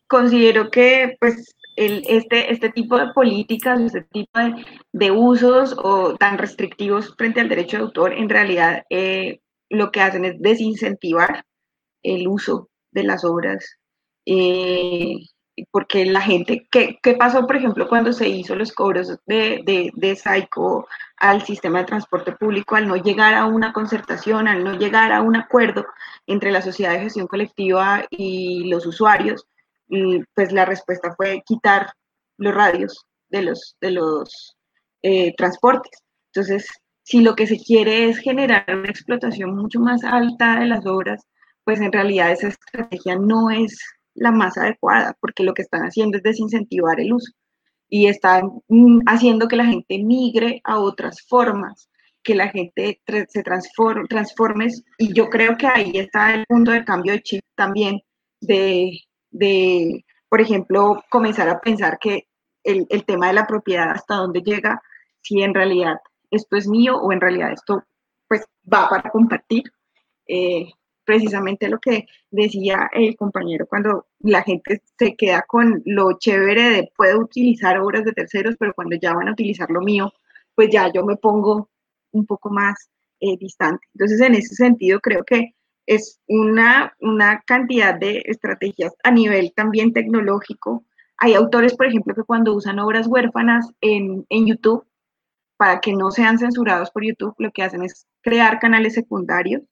[0.07, 4.41] considero que pues el, este, este tipo de políticas, este tipo
[4.93, 10.01] de, usos o tan restrictivos frente al derecho de autor, en realidad eh, lo que
[10.01, 11.45] hacen es desincentivar
[12.03, 13.79] el uso de las obras
[15.71, 19.91] porque la gente, ¿qué, ¿qué, pasó, por ejemplo, cuando se hizo los cobros de, de,
[19.95, 20.89] de Saico
[21.19, 25.23] al sistema de transporte público, al no llegar a una concertación, al no llegar a
[25.23, 25.87] un acuerdo
[26.27, 29.47] entre la sociedad de gestión colectiva y los usuarios?
[30.35, 31.93] pues la respuesta fue quitar
[32.39, 34.57] los radios de los, de los
[35.03, 36.03] eh, transportes.
[36.33, 36.67] Entonces,
[37.03, 41.27] si lo que se quiere es generar una explotación mucho más alta de las obras,
[41.65, 43.79] pues en realidad esa estrategia no es
[44.15, 47.33] la más adecuada, porque lo que están haciendo es desincentivar el uso
[47.89, 51.91] y están mm, haciendo que la gente migre a otras formas,
[52.23, 56.85] que la gente se transforme, transforme y yo creo que ahí está el punto de
[56.85, 58.01] cambio de chip también,
[58.41, 58.99] de,
[59.31, 62.29] de por ejemplo, comenzar a pensar que
[62.65, 64.81] el, el, tema de la propiedad, hasta dónde llega,
[65.21, 65.97] si en realidad
[66.31, 67.85] esto es mío o en realidad esto
[68.29, 69.65] pues va para compartir.
[70.27, 70.71] Eh,
[71.05, 76.93] precisamente lo que decía el compañero cuando la gente se queda con lo chévere de
[76.97, 80.13] puedo utilizar obras de terceros, pero cuando ya van a utilizar lo mío,
[80.55, 81.71] pues ya yo me pongo
[82.13, 82.91] un poco más
[83.21, 83.87] eh, distante.
[83.95, 85.55] Entonces, en ese sentido, creo que
[85.87, 90.85] es una, una cantidad de estrategias a nivel también tecnológico.
[91.19, 94.87] Hay autores, por ejemplo, que cuando usan obras huérfanas en, en YouTube,
[95.57, 99.63] para que no sean censurados por YouTube, lo que hacen es crear canales secundarios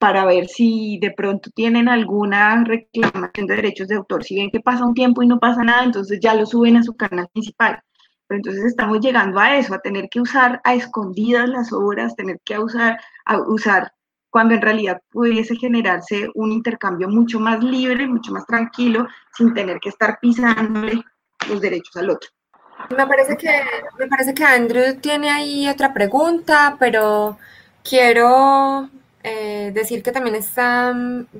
[0.00, 4.24] para ver si de pronto tienen alguna reclamación de derechos de autor.
[4.24, 6.82] Si ven que pasa un tiempo y no pasa nada, entonces ya lo suben a
[6.82, 7.82] su canal principal.
[8.26, 12.40] Pero entonces estamos llegando a eso, a tener que usar a escondidas las obras, tener
[12.46, 13.92] que usar, a usar
[14.30, 19.06] cuando en realidad pudiese generarse un intercambio mucho más libre, mucho más tranquilo,
[19.36, 21.02] sin tener que estar pisándole
[21.46, 22.30] los derechos al otro.
[22.88, 23.50] Me parece que,
[23.98, 27.36] me parece que Andrew tiene ahí otra pregunta, pero
[27.84, 28.88] quiero
[29.22, 30.94] eh, decir que también está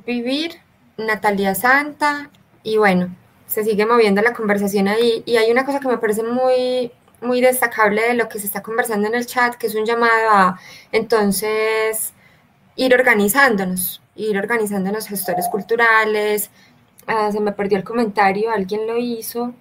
[0.07, 0.53] Vivir,
[0.99, 2.31] Natalia Santa,
[2.63, 3.15] y bueno,
[3.47, 5.23] se sigue moviendo la conversación ahí.
[5.27, 8.63] Y hay una cosa que me parece muy, muy destacable de lo que se está
[8.63, 10.61] conversando en el chat, que es un llamado a
[10.93, 12.13] entonces
[12.77, 16.51] ir organizándonos, ir organizándonos gestores culturales.
[17.07, 19.55] Ah, se me perdió el comentario, alguien lo hizo,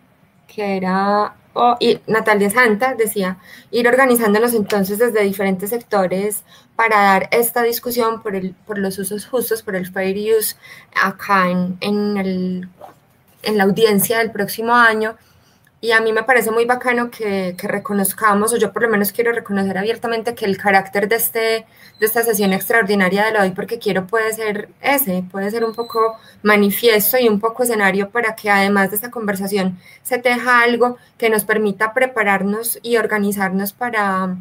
[0.47, 1.35] que era
[1.79, 3.37] y Natalia Santa decía,
[3.71, 6.43] ir organizándonos entonces desde diferentes sectores
[6.75, 10.55] para dar esta discusión por, el, por los usos justos, por el fair use
[10.95, 12.69] acá en, en, el,
[13.43, 15.17] en la audiencia del próximo año
[15.81, 19.13] y a mí me parece muy bacano que, que, reconozcamos, o yo por lo menos
[19.13, 21.39] quiero reconocer abiertamente que el carácter de, este,
[21.99, 26.17] de esta sesión extraordinaria de hoy, porque quiero puede ser ese, puede ser un poco
[26.43, 31.29] manifiesto y un poco escenario para que además de esta conversación se teja algo que
[31.29, 34.35] nos permita prepararnos y organizarnos para,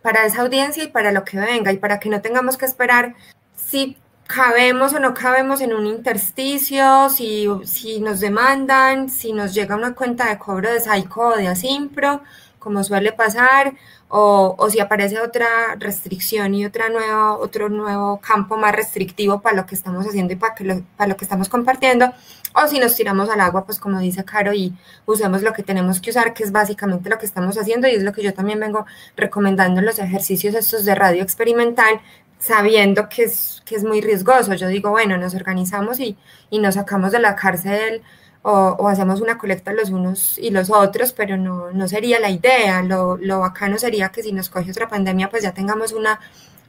[0.00, 3.14] para esa audiencia y para lo que venga, y para que no tengamos que esperar
[3.56, 3.98] si
[4.28, 9.94] cabemos o no cabemos en un intersticio, si, si nos demandan, si nos llega una
[9.94, 12.22] cuenta de cobro de Saico o de Asimpro,
[12.58, 13.74] como suele pasar,
[14.08, 15.46] o, o, si aparece otra
[15.78, 20.36] restricción y otra nueva, otro nuevo campo más restrictivo para lo que estamos haciendo y
[20.36, 22.12] para, que lo, para lo que estamos compartiendo,
[22.54, 24.74] o si nos tiramos al agua, pues como dice Caro, y
[25.06, 28.02] usemos lo que tenemos que usar, que es básicamente lo que estamos haciendo, y es
[28.02, 28.84] lo que yo también vengo
[29.16, 32.00] recomendando en los ejercicios estos de radio experimental,
[32.38, 34.54] sabiendo que es, que es muy riesgoso.
[34.54, 36.16] Yo digo, bueno, nos organizamos y,
[36.50, 38.02] y nos sacamos de la cárcel
[38.42, 42.82] o, hacemos una colecta los unos y los otros, pero no, no sería la idea.
[42.82, 46.06] Lo, lo, bacano sería que si nos coge otra pandemia, pues ya tengamos un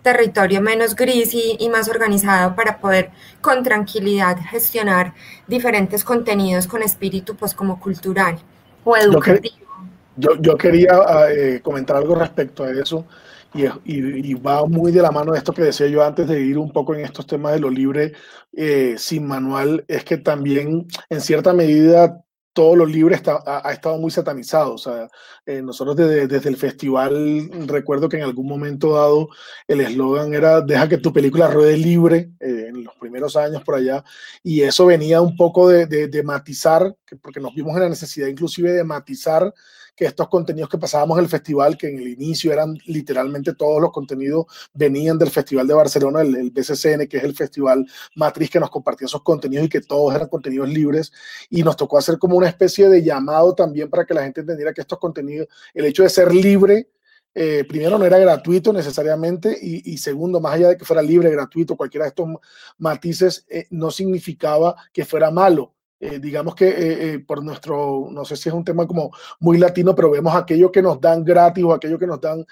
[0.01, 5.13] territorio menos gris y, y, más organizado para poder con tranquilidad gestionar
[5.47, 8.39] diferentes contenidos con espíritu pues como cultural
[8.83, 9.67] o educativo.
[10.15, 13.05] Yo, yo, quería eh, comentar algo respecto a eso
[13.53, 16.71] y, va muy de la mano de esto que decía yo antes de ir un
[16.71, 18.13] poco en estos temas de lo libre
[18.53, 22.23] eh, sin manual, es que también en cierta medida
[22.53, 24.73] todo lo libre ha, estado muy satanizado.
[24.73, 25.07] O sea,
[25.45, 29.30] eh, nosotros desde, desde, el festival recuerdo que en algún momento dado
[29.67, 33.76] el eslogan era deja que tu película ruede libre eh, en los primeros años por
[33.76, 34.03] allá
[34.43, 38.27] y eso venía un poco de, de, de matizar, porque nos vimos en la necesidad
[38.27, 39.53] inclusive de matizar
[39.99, 43.81] que estos contenidos que pasábamos en el festival, que en el inicio eran literalmente todos
[43.81, 47.85] los contenidos, venían del Festival de Barcelona, el, BCCN, que es el festival
[48.15, 51.11] matriz que nos compartía esos contenidos y que todos eran contenidos libres.
[51.49, 54.71] Y nos tocó hacer como una especie de llamado también para que la gente entendiera
[54.71, 56.88] que estos contenidos, el hecho de ser libre,
[57.35, 61.76] eh, primero no era gratuito necesariamente y, segundo, más allá de que fuera libre, gratuito,
[61.76, 62.30] cualquiera de estos
[62.77, 65.76] matices, eh, no significaba que fuera malo.
[66.01, 69.11] Eh, digamos que eh, eh, por nuestro, no sé si es un tema como
[69.41, 72.45] muy latino, pero vemos aquello que nos dan gratis o aquello que nos dan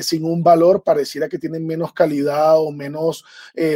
[0.00, 3.24] sin un valor, pareciera que tienen menos calidad o menos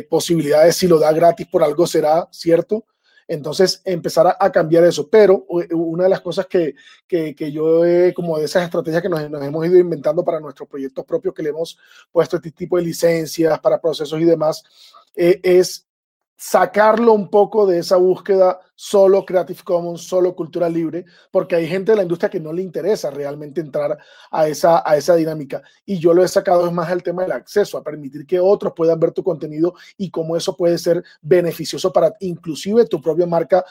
[0.08, 0.76] posibilidades.
[0.76, 2.84] Si lo da gratis por algo será, ¿cierto?
[3.26, 5.08] Entonces, empezar a, cambiar eso.
[5.08, 6.74] Pero una de las cosas que,
[7.06, 10.40] que, que yo, he, como de esas estrategias que nos, nos, hemos ido inventando para
[10.40, 11.78] nuestros proyectos propios, que le hemos
[12.10, 14.64] puesto este tipo de licencias para procesos y demás,
[15.14, 15.86] es
[16.36, 21.92] sacarlo un poco de esa búsqueda solo Creative Commons, solo cultura libre, porque hay gente
[21.92, 23.98] de la industria que no le interesa realmente entrar
[24.30, 25.60] a esa, a esa dinámica.
[25.84, 28.72] Y yo lo he sacado es más al tema del acceso, a permitir que otros
[28.74, 33.62] puedan ver tu contenido y cómo eso puede ser beneficioso para inclusive tu propia marca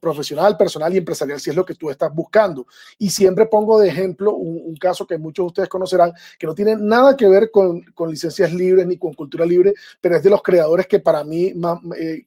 [0.00, 2.66] profesional, personal y empresarial, si es lo que tú estás buscando.
[2.96, 6.74] Y siempre pongo de ejemplo un, caso que muchos de ustedes conocerán, que no tiene
[6.74, 10.42] nada que ver con, con, licencias libres ni con cultura libre, pero es de los
[10.42, 11.52] creadores que para mí,
[11.98, 12.24] eh,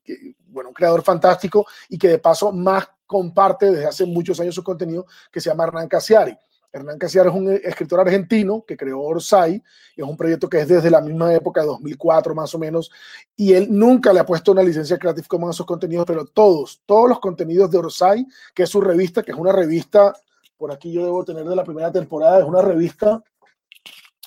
[0.57, 4.63] bueno, un creador fantástico y que de paso más comparte desde hace muchos años su
[4.63, 6.35] contenido, que se llama Hernán Casiari.
[6.73, 9.63] Hernán Casiari es un escritor argentino que creó Orsay,
[9.95, 12.91] es un proyecto que es desde la misma época, de 2004 más o menos,
[13.35, 16.81] y él nunca le ha puesto una licencia Creative Commons a sus contenidos, pero todos,
[16.87, 18.25] todos los contenidos de Orsay,
[18.55, 20.11] que es su revista, que es una revista,
[20.57, 23.23] por aquí yo debo tener de la primera temporada, es una revista,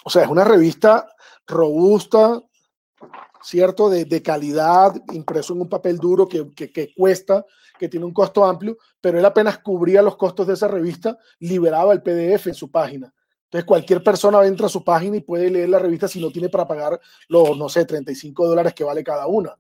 [0.04, 1.08] o sea, es una revista
[1.44, 2.40] robusta,
[3.42, 3.88] ¿cierto?
[3.88, 7.44] De, de, calidad, impreso en un papel duro que, que, que, cuesta,
[7.78, 11.92] que tiene un costo amplio, pero él apenas cubría los costos de esa revista, liberaba
[11.92, 13.12] el PDF en su página.
[13.44, 16.48] Entonces cualquier persona entra a su página y puede leer la revista si no tiene
[16.48, 19.56] para pagar los, no sé, 35 dólares que vale cada una,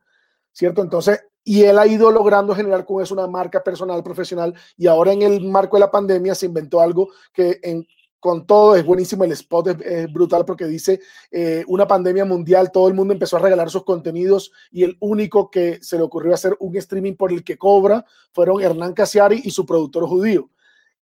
[0.52, 0.80] ¿cierto?
[0.80, 5.12] Entonces, y él ha ido logrando generar con eso una marca personal, profesional, y ahora
[5.12, 7.84] en el marco de la pandemia se inventó algo que en
[8.20, 12.86] con todo, es buenísimo, el spot es, brutal porque dice eh, una pandemia mundial, todo
[12.86, 16.54] el mundo empezó a regalar sus contenidos y el único que se le ocurrió hacer
[16.60, 20.50] un streaming por el que cobra fueron Hernán Casiari y su productor judío.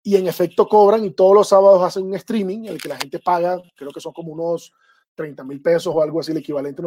[0.03, 2.97] Y en efecto cobran y todos los sábados hacen un streaming en el que la
[2.97, 4.73] gente paga, creo que son como unos
[5.17, 6.81] 30 mil pesos o algo así, el equivalente,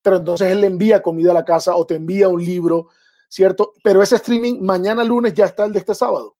[0.00, 2.88] pero entonces él le envía comida a la casa o te envía un libro,
[3.28, 3.72] ¿cierto?
[3.82, 6.36] Pero ese streaming mañana lunes ya está el de este sábado.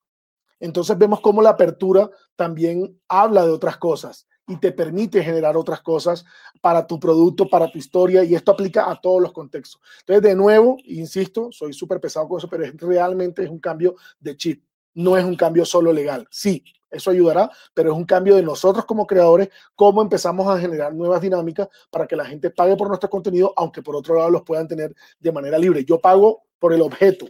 [0.63, 5.81] Entonces vemos cómo la apertura también habla de otras cosas y te permite generar otras
[5.83, 6.25] cosas
[6.61, 9.81] para tu producto, para tu historia, y esto aplica a todos los contextos.
[10.01, 13.97] Entonces, de nuevo, insisto, soy súper pesado con eso, pero es, realmente es un cambio
[14.21, 14.65] de chip,
[14.95, 16.29] no es un cambio solo legal.
[16.31, 16.63] Sí,
[16.93, 21.21] eso ayudará, pero es un cambio de nosotros como creadores, cómo empezamos a generar nuevas
[21.21, 24.69] dinámicas para que la gente pague por nuestro contenido, aunque por otro lado los puedan
[24.69, 25.85] tener de manera libre.
[25.85, 27.27] Yo pago por el objeto,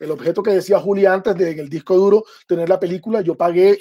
[0.00, 3.36] el objeto que decía Julia antes de en el disco duro tener la película, yo
[3.36, 3.78] pagué,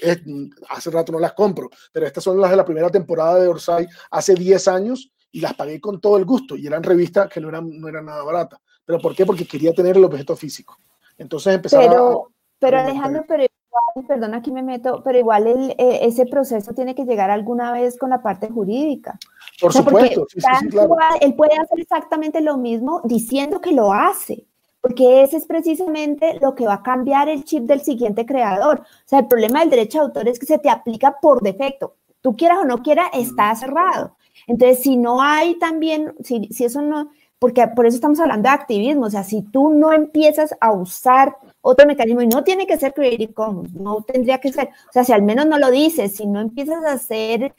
[0.69, 3.87] hace rato no las compro, pero estas son las de la primera temporada de Orsay
[4.11, 7.49] hace 10 años y las pagué con todo el gusto y eran revistas que no
[7.49, 8.59] eran, no eran nada baratas.
[8.83, 9.25] ¿Pero por qué?
[9.25, 10.77] Porque quería tener el objeto físico.
[11.17, 15.99] Entonces empezaba Pero, pero Alejandro, pero igual, perdón, aquí me meto, pero igual el, eh,
[16.01, 19.17] ese proceso tiene que llegar alguna vez con la parte jurídica.
[19.61, 20.95] Por O sea, supuesto, sí, sí, sí, claro.
[21.21, 24.48] él puede hacer exactamente lo mismo diciendo que lo hace,
[24.81, 28.81] porque ese es precisamente lo que va a cambiar el chip del siguiente creador.
[28.81, 31.95] O sea, el problema del derecho de autor es que se te aplica por defecto.
[32.22, 34.15] Tú quieras o no quieras, está cerrado.
[34.47, 38.56] Entonces, si no hay también, si, si eso no, porque por eso estamos hablando de
[38.56, 42.77] activismo, o sea, si tú no empiezas a usar otro mecanismo, y no tiene que
[42.77, 46.15] ser Creative Commons, no tendría que ser, o sea, si al menos no lo dices,
[46.15, 47.53] si no empiezas a hacer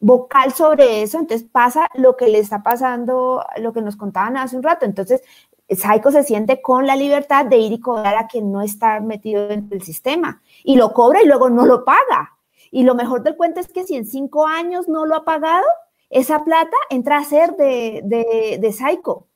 [0.00, 4.56] vocal sobre eso, entonces pasa lo que le está pasando, lo que nos contaban hace
[4.56, 4.84] un rato.
[4.84, 5.22] Entonces,
[5.70, 9.50] Saiko se siente con la libertad de ir y cobrar a quien no está metido
[9.50, 12.36] en el sistema y lo cobra y luego no lo paga.
[12.70, 15.66] Y lo mejor del cuento es que si en cinco años no lo ha pagado,
[16.10, 19.28] esa plata entra a ser de, de, de Saiko.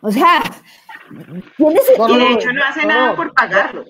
[0.00, 0.42] O sea,
[1.56, 3.84] tiene No, no, Y de no, hecho no hace no, nada por pagarlo.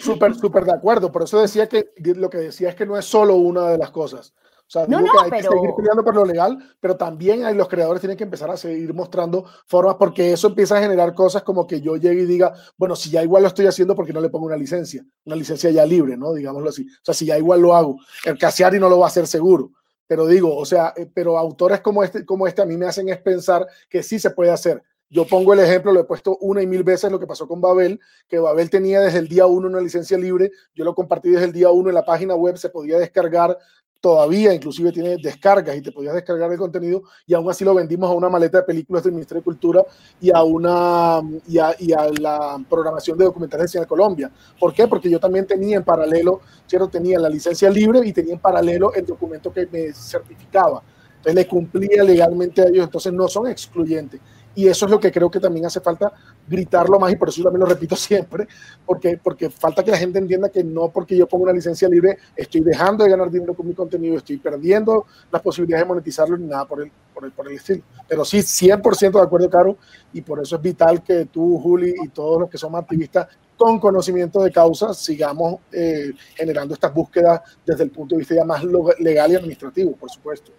[0.00, 1.10] Súper, súper de acuerdo.
[1.10, 3.90] Por eso decía que lo que decía es que no es solo una de las
[3.90, 4.34] cosas.
[4.70, 7.56] O sea, No, que hay pero- que seguir peleando por lo legal, pero también hay,
[7.56, 11.42] los creadores tienen que empezar a seguir mostrando formas porque eso empieza a generar cosas
[11.42, 14.12] como que yo llegue y diga, bueno, si ya igual lo estoy haciendo, ¿por qué
[14.12, 15.04] no le pongo una licencia?
[15.24, 16.32] Una licencia ya libre, ¿no?
[16.32, 16.82] Digámoslo así.
[16.86, 17.96] O sea, si ya igual lo hago.
[18.24, 19.72] El Casiari no lo va a hacer seguro.
[20.06, 23.08] Pero digo, o sea, eh, pero autores como este, como este a mí me hacen
[23.08, 24.80] es pensar que sí se puede hacer.
[25.08, 27.60] Yo pongo el ejemplo, lo he puesto una y mil veces lo que pasó con
[27.60, 27.98] Babel,
[28.28, 31.52] que Babel tenía desde el día uno una licencia libre, yo lo compartí desde el
[31.52, 33.58] día uno en la página web, se podía descargar
[34.00, 38.10] todavía, inclusive tiene descargas y te podías descargar el contenido y aún así lo vendimos
[38.10, 39.84] a una maleta de películas del Ministerio de Cultura
[40.20, 44.30] y a una y a, y a la programación de documentales de cine de Colombia.
[44.58, 44.88] ¿Por qué?
[44.88, 46.88] Porque yo también tenía en paralelo, ¿cierto?
[46.88, 50.82] Tenía la licencia libre y tenía en paralelo el documento que me certificaba.
[51.16, 54.18] Entonces le cumplía legalmente a ellos, entonces no son excluyentes.
[54.54, 56.12] Y eso es lo que creo que también hace falta
[56.48, 58.48] gritarlo más y por eso también lo repito siempre,
[58.84, 62.18] porque, porque falta que la gente entienda que no porque yo pongo una licencia libre
[62.34, 66.46] estoy dejando de ganar dinero con mi contenido, estoy perdiendo las posibilidades de monetizarlo ni
[66.46, 67.82] nada por el, por el, por estilo.
[68.08, 69.76] Pero sí, 100% de acuerdo, Caro,
[70.12, 73.78] y por eso es vital que tú, Juli, y todos los que somos activistas con
[73.78, 78.64] conocimiento de causa sigamos eh, generando estas búsquedas desde el punto de vista ya más
[78.98, 80.50] legal y administrativo, por supuesto.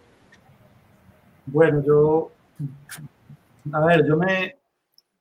[1.48, 2.32] Bueno, yo,
[3.74, 4.58] a ver, yo me,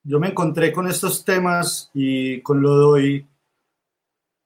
[0.03, 3.27] yo me encontré con estos temas y con lo doy,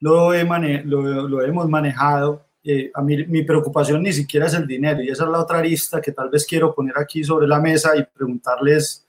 [0.00, 2.44] lo, he mane- lo, lo hemos manejado.
[2.62, 5.58] Eh, a mí mi preocupación ni siquiera es el dinero y esa es la otra
[5.58, 9.06] arista que tal vez quiero poner aquí sobre la mesa y preguntarles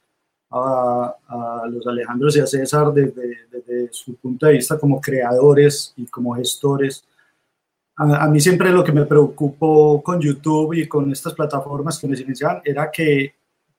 [0.52, 5.94] a, a los Alejandros y a César desde, desde su punto de vista como creadores
[5.96, 7.06] y como gestores.
[7.96, 12.08] A, a mí siempre lo que me preocupó con YouTube y con estas plataformas que
[12.08, 13.36] me silenciaban era que,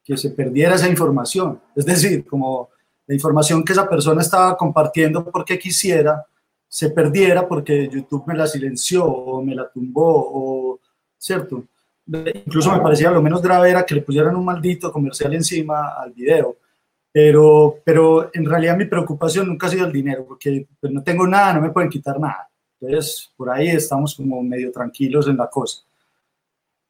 [0.06, 1.60] que se perdiera esa información.
[1.74, 2.70] Es decir, como
[3.08, 6.24] la información que esa persona estaba compartiendo porque quisiera,
[6.68, 10.80] se perdiera porque YouTube me la silenció o me la tumbó, o,
[11.18, 11.64] ¿cierto?
[12.06, 16.12] Incluso me parecía lo menos grave era que le pusieran un maldito comercial encima al
[16.12, 16.56] video.
[17.10, 21.26] Pero, pero en realidad mi preocupación nunca ha sido el dinero, porque pues, no tengo
[21.26, 22.48] nada, no me pueden quitar nada.
[22.80, 25.80] Entonces, por ahí estamos como medio tranquilos en la cosa.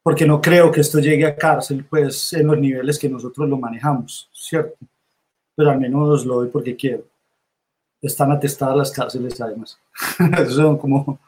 [0.06, 3.58] Porque no creo que esto llegue a cárcel, pues, en los niveles que nosotros lo
[3.58, 4.76] manejamos, ¿cierto?
[5.56, 7.08] Pero al menos lo doy porque quiero.
[8.00, 9.80] Están atestadas las cárceles, además.
[10.38, 11.18] eso, como,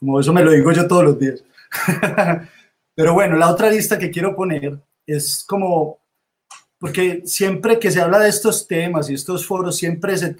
[0.00, 1.44] como eso me lo digo yo todos los días.
[2.94, 5.98] Pero bueno, la otra lista que quiero poner es como,
[6.78, 10.34] porque siempre que se habla de estos temas y estos foros, siempre se,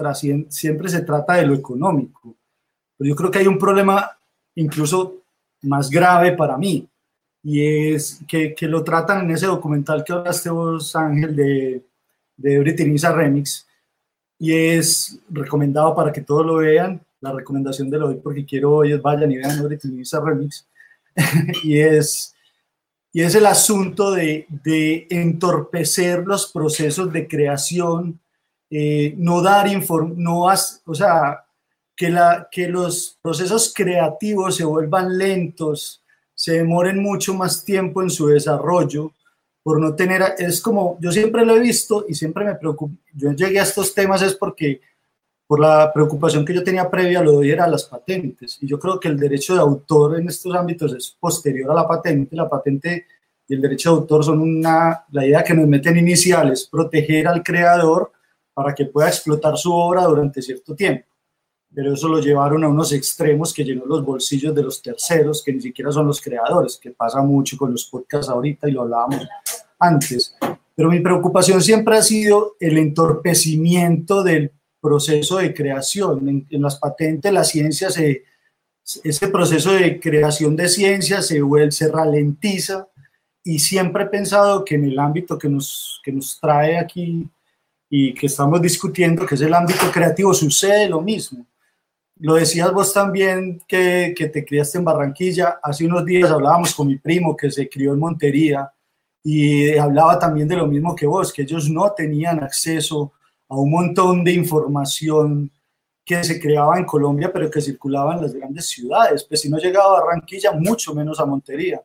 [0.48, 2.38] siempre se trata de lo económico.
[2.96, 4.18] Pero yo creo que hay un problema
[4.54, 5.24] incluso
[5.60, 6.88] más grave para mí,
[7.42, 11.84] y es que, que lo tratan en ese documental que hablaste vos, Ángel, de,
[12.36, 13.66] de Everything is a Remix,
[14.38, 17.00] y es recomendado para que todos lo vean.
[17.20, 20.20] La recomendación de lo hoy, porque quiero hoy es vayan y vean Everything is a
[20.20, 20.68] Remix,
[21.64, 22.34] y es,
[23.12, 28.20] y es el asunto de, de entorpecer los procesos de creación,
[28.70, 31.44] eh, no dar inform no has, o sea,
[31.94, 36.01] que, la, que los procesos creativos se vuelvan lentos,
[36.42, 39.12] se demoren mucho más tiempo en su desarrollo,
[39.62, 43.30] por no tener, es como, yo siempre lo he visto y siempre me preocupo, yo
[43.30, 44.80] llegué a estos temas es porque
[45.46, 48.98] por la preocupación que yo tenía previa lo doy era las patentes, y yo creo
[48.98, 53.06] que el derecho de autor en estos ámbitos es posterior a la patente, la patente
[53.46, 57.44] y el derecho de autor son una, la idea que nos meten iniciales, proteger al
[57.44, 58.10] creador
[58.52, 61.11] para que pueda explotar su obra durante cierto tiempo
[61.74, 65.52] pero eso lo llevaron a unos extremos que llenó los bolsillos de los terceros, que
[65.52, 69.26] ni siquiera son los creadores, que pasa mucho con los podcasts ahorita y lo hablábamos
[69.78, 70.36] antes.
[70.74, 76.28] Pero mi preocupación siempre ha sido el entorpecimiento del proceso de creación.
[76.28, 78.24] En, en las patentes, la ciencia se,
[79.04, 81.40] ese proceso de creación de ciencia se,
[81.70, 82.88] se ralentiza
[83.44, 87.28] y siempre he pensado que en el ámbito que nos, que nos trae aquí
[87.88, 91.46] y que estamos discutiendo, que es el ámbito creativo, sucede lo mismo.
[92.22, 95.58] Lo decías vos también que, que te criaste en Barranquilla.
[95.60, 98.70] Hace unos días hablábamos con mi primo que se crió en Montería
[99.24, 103.12] y hablaba también de lo mismo que vos, que ellos no tenían acceso
[103.48, 105.50] a un montón de información
[106.04, 109.24] que se creaba en Colombia, pero que circulaba en las grandes ciudades.
[109.24, 111.82] Pues si no llegaba a Barranquilla, mucho menos a Montería.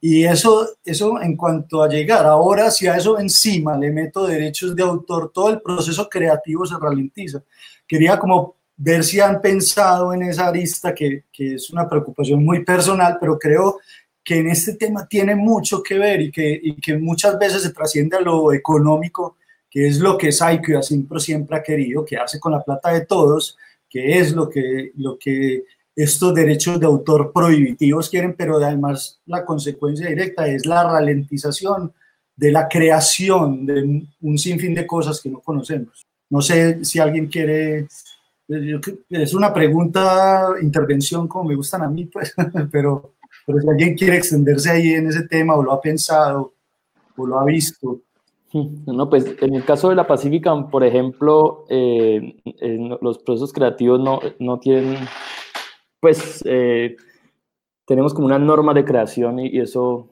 [0.00, 4.74] Y eso, eso en cuanto a llegar, ahora si a eso encima le meto derechos
[4.74, 7.42] de autor, todo el proceso creativo se ralentiza.
[7.86, 12.64] Quería como ver si han pensado en esa arista, que, que es una preocupación muy
[12.64, 13.78] personal, pero creo
[14.22, 17.72] que en este tema tiene mucho que ver y que, y que muchas veces se
[17.72, 19.36] trasciende a lo económico,
[19.70, 23.06] que es lo que Saiko y Asimpro siempre ha querido, quedarse con la plata de
[23.06, 23.56] todos,
[23.88, 29.44] que es lo que, lo que estos derechos de autor prohibitivos quieren, pero además la
[29.44, 31.92] consecuencia directa es la ralentización
[32.36, 36.04] de la creación de un sinfín de cosas que no conocemos.
[36.28, 37.86] No sé si alguien quiere,
[38.48, 42.34] es una pregunta, intervención como me gustan a mí, pues,
[42.72, 43.14] pero,
[43.46, 46.54] pero si alguien quiere extenderse ahí en ese tema o lo ha pensado
[47.16, 48.00] o lo ha visto.
[48.86, 52.36] No, pues en el caso de la Pacífica, por ejemplo, eh,
[53.02, 54.96] los procesos creativos no, no tienen
[56.06, 56.96] pues eh,
[57.84, 60.08] tenemos como una norma de creación y, eso,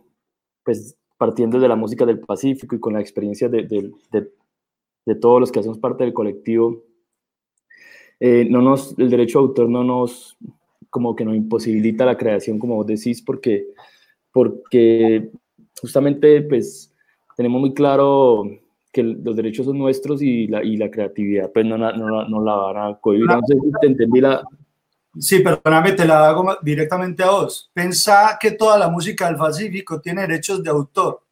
[0.65, 5.53] pues partiendo de la música del Pacífico y con la experiencia de, de, todos los
[5.53, 6.83] que hacemos parte del colectivo,
[8.21, 10.37] eh, no nos, el derecho de autor no nos,
[10.91, 13.67] como que nos imposibilita la creación, como vos decís, porque,
[14.33, 15.31] porque
[15.81, 16.93] justamente pues
[17.37, 18.45] tenemos muy claro
[18.93, 21.93] que los derechos son nuestros y la, y la creatividad pues no, no,
[22.29, 23.27] no, la van a cohibir.
[23.27, 24.45] No si te la,
[25.19, 27.71] Sí, perdóname, te la hago directamente a vos.
[27.73, 31.23] Pensá que toda la música del Pacífico tiene derechos de autor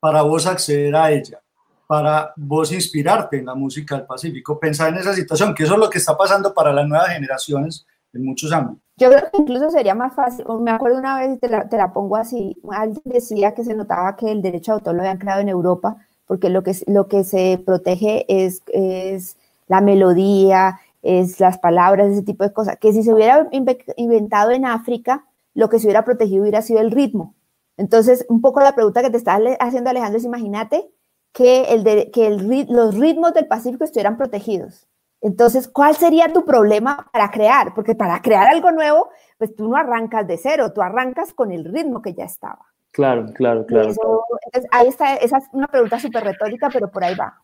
[0.00, 1.42] para vos acceder a ella,
[1.86, 4.58] para vos inspirarte en la música del Pacífico.
[4.58, 7.86] Pensá en esa situación, que eso es lo que está pasando para las nuevas generaciones
[8.12, 8.82] en muchos ámbitos.
[8.96, 11.92] Yo creo que incluso sería más fácil, me acuerdo una vez, te la, te la
[11.92, 15.42] pongo así, alguien decía que se notaba que el derecho de autor lo habían creado
[15.42, 19.36] en Europa, porque lo que, lo que se protege es, es
[19.68, 24.64] la melodía, es las palabras, ese tipo de cosas, que si se hubiera inventado en
[24.64, 27.34] África, lo que se hubiera protegido hubiera sido el ritmo.
[27.76, 30.88] Entonces, un poco la pregunta que te está haciendo Alejandro es, imagínate
[31.36, 34.88] que, el de, que el, los ritmos del Pacífico estuvieran protegidos.
[35.20, 37.74] Entonces, ¿cuál sería tu problema para crear?
[37.74, 41.66] Porque para crear algo nuevo, pues tú no arrancas de cero, tú arrancas con el
[41.66, 42.60] ritmo que ya estaba.
[42.90, 43.90] Claro, claro, claro.
[43.90, 47.42] entonces, ahí está, esa es una pregunta súper retórica, pero por ahí va.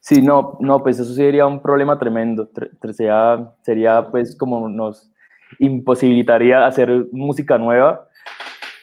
[0.00, 2.50] Sí, no, no, pues eso sería un problema tremendo.
[2.92, 5.10] Sería, sería pues como nos
[5.58, 8.06] imposibilitaría hacer música nueva.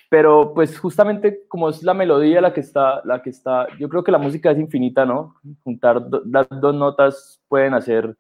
[0.10, 4.04] Pero pues justamente como es la melodía la que está, la que está, yo creo
[4.04, 5.36] que la música es infinita, ¿no?
[5.64, 8.16] Juntar las dos notas pueden hacer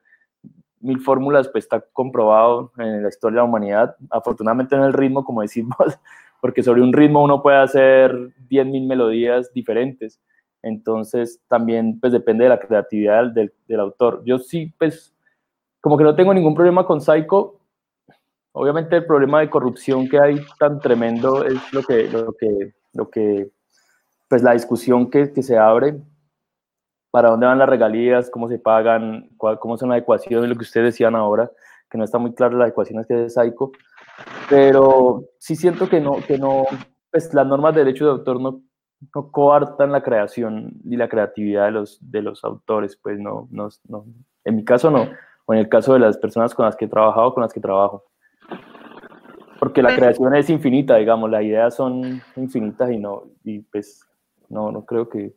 [0.86, 3.95] mil fórmulas, pues está comprobado en la historia de la humanidad.
[4.10, 5.78] Afortunadamente en el ritmo, como decimos,
[6.41, 8.16] porque sobre un ritmo uno puede hacer
[8.49, 10.22] mil melodías diferentes.
[10.62, 14.24] Entonces, también, pues, depende de la creatividad del, del, autor.
[14.26, 15.14] Yo sí, pues,
[15.80, 17.60] como que no tengo ningún problema con Psycho.
[18.57, 23.10] Obviamente el problema de corrupción que hay tan tremendo es lo que, lo que, lo
[23.10, 23.52] que
[24.30, 26.02] pues, la discusión que, se abre.
[27.11, 28.30] ¿Para dónde van las regalías?
[28.30, 29.30] ¿Cómo se pagan?
[29.38, 30.49] ¿Cómo son las ecuaciones?
[30.49, 31.52] Lo que ustedes decían ahora,
[31.90, 33.72] que no está muy claro las ecuaciones que es Psycho.
[34.49, 36.64] Pero sí siento que no, que no,
[37.11, 38.61] pues las normas de derecho de autor no
[39.14, 43.68] no coartan la creación y la creatividad de los, de los autores, pues no, no,
[43.88, 44.06] no,
[44.44, 45.10] en mi caso no,
[45.45, 47.60] o en el caso de las personas con las que he trabajado, con las que
[47.60, 48.03] trabajo.
[49.60, 54.06] Porque la pues creación es infinita, digamos, las ideas son infinitas y no, y pues
[54.49, 55.34] no, no creo que,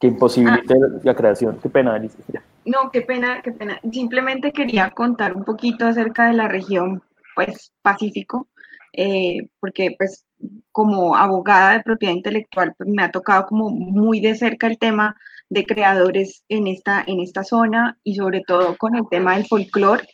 [0.00, 1.00] que imposibilite ah.
[1.02, 1.58] la creación.
[1.62, 2.42] Qué pena, Alicia.
[2.64, 3.80] No, qué pena, qué pena.
[3.90, 7.02] Simplemente quería contar un poquito acerca de la región,
[7.34, 8.48] pues, Pacífico,
[8.92, 10.26] eh, porque pues
[10.70, 15.16] como abogada de propiedad intelectual, pues me ha tocado como muy de cerca el tema
[15.48, 20.06] de creadores en esta, en esta zona y sobre todo con el tema del folclore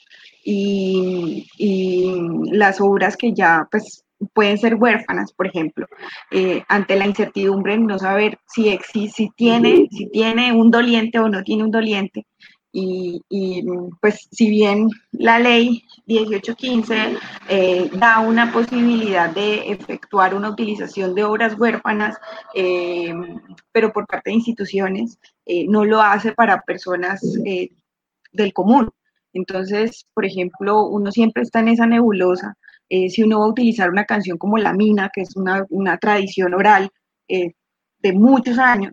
[0.44, 1.46] y,
[2.52, 5.86] las obras que ya pues pueden ser huérfanas, por ejemplo,
[6.30, 11.18] eh, ante la incertidumbre de no saber si, existe, si, tiene, si tiene un doliente
[11.18, 12.26] o no tiene un doliente,
[12.72, 13.64] y,
[14.00, 17.16] pues si bien la ley 1815
[17.48, 22.16] eh, da una posibilidad de efectuar una utilización de obras huérfanas,
[22.54, 23.14] eh,
[23.72, 27.20] pero por parte de instituciones, eh, no lo hace para personas
[28.32, 28.90] del común.
[29.32, 32.54] Entonces, por ejemplo, uno siempre está en esa nebulosa.
[32.88, 36.54] si uno va a utilizar una canción como La Mina, que es una, una tradición
[36.54, 36.90] oral,
[37.28, 37.52] eh,
[38.00, 38.92] de muchos años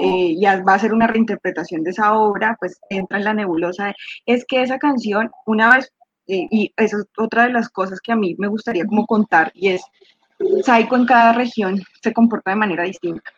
[0.00, 3.94] eh, y va a ser una reinterpretación de esa obra, pues entra en la nebulosa.
[4.24, 5.92] es que esa canción, una vez,
[6.26, 9.52] eh, y eso es otra de las cosas que a mí me gustaría como contar,
[9.54, 9.82] y es,
[10.38, 13.30] Psycho en cada región se comporta de manera distinta.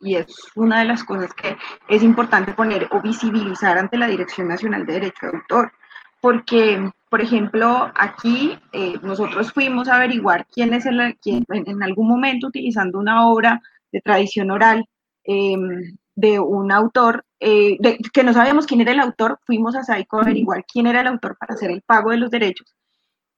[0.00, 1.56] Y es una de las cosas que
[1.88, 5.72] es importante poner o visibilizar ante la Dirección Nacional de Derecho de Autor.
[6.20, 12.08] Porque, por ejemplo, aquí eh, nosotros fuimos a averiguar quién es el, quién, en algún
[12.08, 13.60] momento utilizando una obra
[13.90, 14.86] de tradición oral
[15.24, 17.78] em, de un autor, eh,
[18.12, 21.06] que no sabíamos quién era el autor, fuimos a Saico a averiguar quién era el
[21.06, 22.74] autor para hacer el pago de los derechos.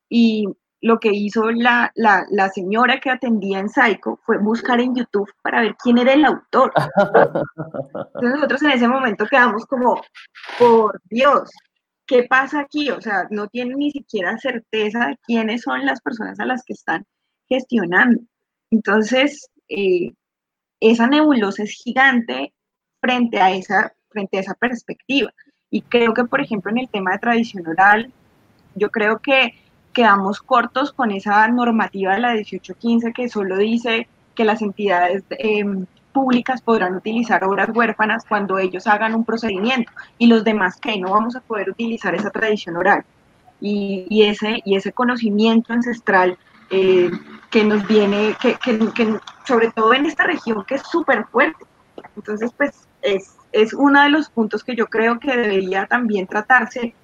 [0.09, 0.47] Y
[0.81, 5.33] lo que hizo la, la, la señora que atendía en Saico fue buscar en YouTube
[5.41, 6.73] para ver quién era el autor.
[8.15, 10.03] Entonces nosotros en ese momento quedamos como,
[10.59, 11.51] por Dios,
[12.13, 12.91] ¿qué pasa aquí?
[12.91, 16.75] O sea, no tienen ni siquiera certeza de quiénes son las personas a las que
[16.75, 17.07] están
[17.49, 18.21] gestionando.
[18.71, 20.13] Entonces, eh,
[20.81, 22.53] esa nebulosa es gigante
[23.01, 25.33] frente a esa, frente a esa perspectiva.
[25.71, 28.13] Y creo que, por ejemplo, en el tema de tradición oral,
[28.75, 29.55] yo creo que
[29.95, 35.87] quedamos cortos con esa normativa de la 1815 que solo dice que las entidades em,
[36.13, 41.11] públicas podrán utilizar obras huérfanas cuando ellos hagan un procedimiento y los demás que no
[41.11, 43.05] vamos a poder utilizar esa tradición oral.
[43.61, 46.37] Y, ese, y ese conocimiento ancestral
[46.71, 47.11] eh,
[47.49, 51.65] que nos viene, que, que, sobre todo en esta región que es súper fuerte.
[52.17, 56.95] Entonces, pues es, es uno de los puntos que yo creo que debería también tratarse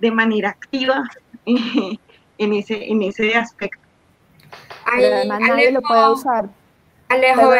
[0.00, 1.04] de manera activa
[1.44, 3.82] en, ese, en ese aspecto.
[4.84, 6.48] además nadie lo puede usar.
[7.08, 7.50] Alejo,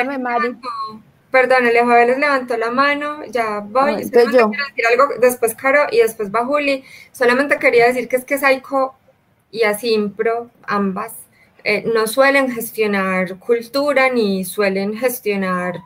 [1.31, 4.03] Perdón, Alejo les levantó la mano, ya voy.
[4.05, 4.51] yo.
[4.51, 6.85] quiero decir algo, después Caro y después va Juli.
[7.13, 8.95] Solamente quería decir que es que Saiko
[9.51, 11.13] y Asimpro, ambas,
[11.65, 15.81] eh, no suelen gestionar cultura ni suelen gestionar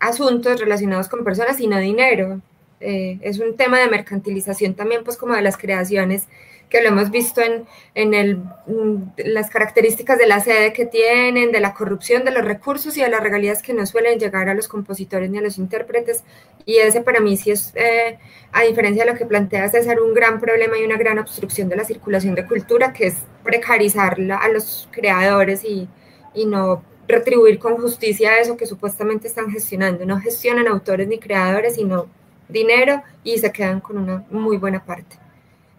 [0.00, 2.40] asuntos relacionados con personas, sino dinero.
[2.80, 6.26] Eh, es un tema de mercantilización también, pues como de las creaciones
[6.70, 11.50] que lo hemos visto en, en el, mm, las características de la sede que tienen,
[11.52, 14.54] de la corrupción de los recursos y de las regalías que no suelen llegar a
[14.54, 16.22] los compositores ni a los intérpretes.
[16.64, 18.18] Y ese para mí sí es, eh,
[18.52, 21.76] a diferencia de lo que plantea César, un gran problema y una gran obstrucción de
[21.76, 25.88] la circulación de cultura, que es precarizarla a los creadores y,
[26.34, 30.06] y no retribuir con justicia eso que supuestamente están gestionando.
[30.06, 32.06] No gestionan autores ni creadores, sino
[32.48, 35.16] dinero y se quedan con una muy buena parte.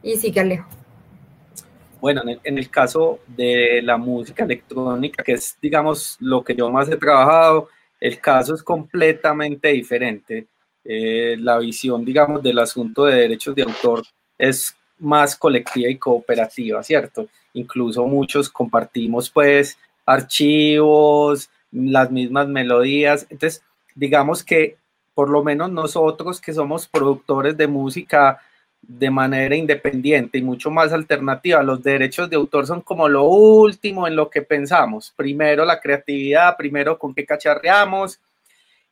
[0.04, 0.81] Y sigue Alejo.
[2.02, 6.90] Bueno, en el, caso de la música electrónica, que es, digamos, lo que yo más
[6.90, 7.70] he trabajado,
[8.00, 10.48] el caso es completamente diferente.
[10.84, 14.02] Eh, la visión, digamos, del asunto de derechos de autor
[14.36, 17.28] es más colectiva y cooperativa, ¿cierto?
[17.54, 23.28] Incluso muchos compartimos, pues, archivos, las mismas melodías.
[23.30, 23.64] Entonces,
[23.94, 24.78] digamos que
[25.14, 28.40] por lo menos nosotros que somos productores de música
[28.82, 31.64] de manera independiente y mucho más alternativa.
[31.64, 35.14] Los derechos de autor son como lo último en lo que pensamos.
[35.16, 38.20] Primero la creatividad, primero con qué cacharreamos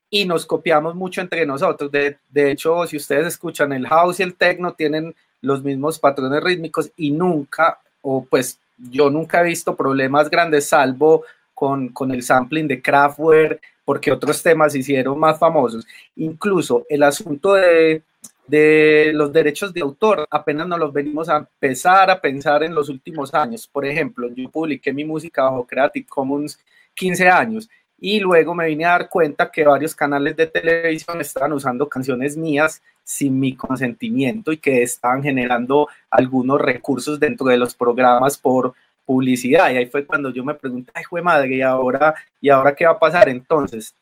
[0.10, 1.92] y nos copiamos mucho entre nosotros.
[1.92, 6.92] De, hecho, si ustedes escuchan el house y el techno, tienen los mismos patrones rítmicos
[6.98, 12.68] y nunca, o pues yo nunca he visto problemas grandes, salvo con, con el sampling
[12.68, 15.86] de Kraftwerk, porque otros temas hicieron más famosos.
[16.16, 18.04] Incluso el asunto de
[18.50, 22.90] de los derechos de autor apenas nos los venimos a empezar a pensar en los
[22.90, 23.68] últimos años.
[23.68, 26.60] Por ejemplo, yo publiqué mi música bajo Creative Commons
[26.96, 27.70] 15 años
[28.00, 32.38] y luego me vine a dar cuenta que varios canales de televisión estaban usando canciones
[32.38, 38.74] mías sin mi consentimiento y que estaban generando algunos recursos dentro de los programas por
[39.06, 39.72] publicidad.
[39.72, 42.86] Y ahí fue cuando yo me pregunté, ay, fue madre, ¿y ahora, ¿y ahora qué
[42.86, 43.28] va a pasar?
[43.30, 43.94] Entonces,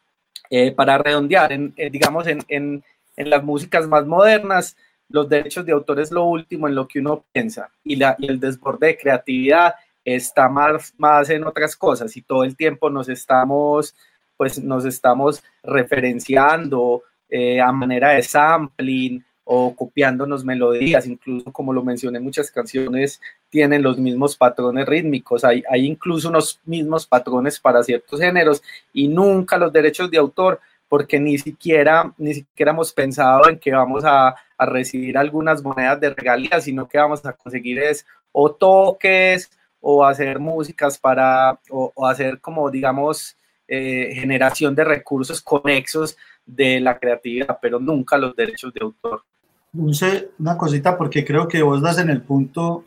[0.49, 2.83] eh, para redondear, en, eh, digamos, en, en
[3.17, 4.77] en las músicas más modernas,
[5.09, 8.27] los derechos de autor es lo último en lo que uno piensa y, la, y
[8.27, 9.75] el desborde de creatividad
[10.05, 13.95] está más, más en otras cosas y todo el tiempo nos estamos,
[14.37, 21.81] pues nos estamos referenciando eh, a manera de sampling o copiándonos melodías, incluso como lo
[21.81, 27.81] mencioné, muchas canciones tienen los mismos patrones rítmicos, hay, hay incluso unos mismos patrones para
[27.81, 28.61] ciertos géneros
[28.91, 30.59] y nunca los derechos de autor
[30.89, 35.99] porque ni siquiera, ni siquiera hemos pensado en que vamos a, a recibir algunas monedas
[35.99, 42.05] de regalías, sino que vamos a conseguir es o toques o hacer músicas para, o,
[42.05, 43.37] hacer como, digamos,
[43.67, 49.23] eh, generación de recursos conexos de la creatividad, pero nunca los derechos de autor.
[49.71, 52.85] Dulce, una cosita, porque creo que vos das en el punto,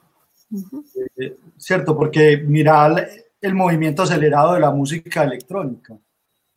[1.17, 1.97] eh, ¿cierto?
[1.97, 3.09] Porque mira
[3.41, 5.97] el movimiento acelerado de la música electrónica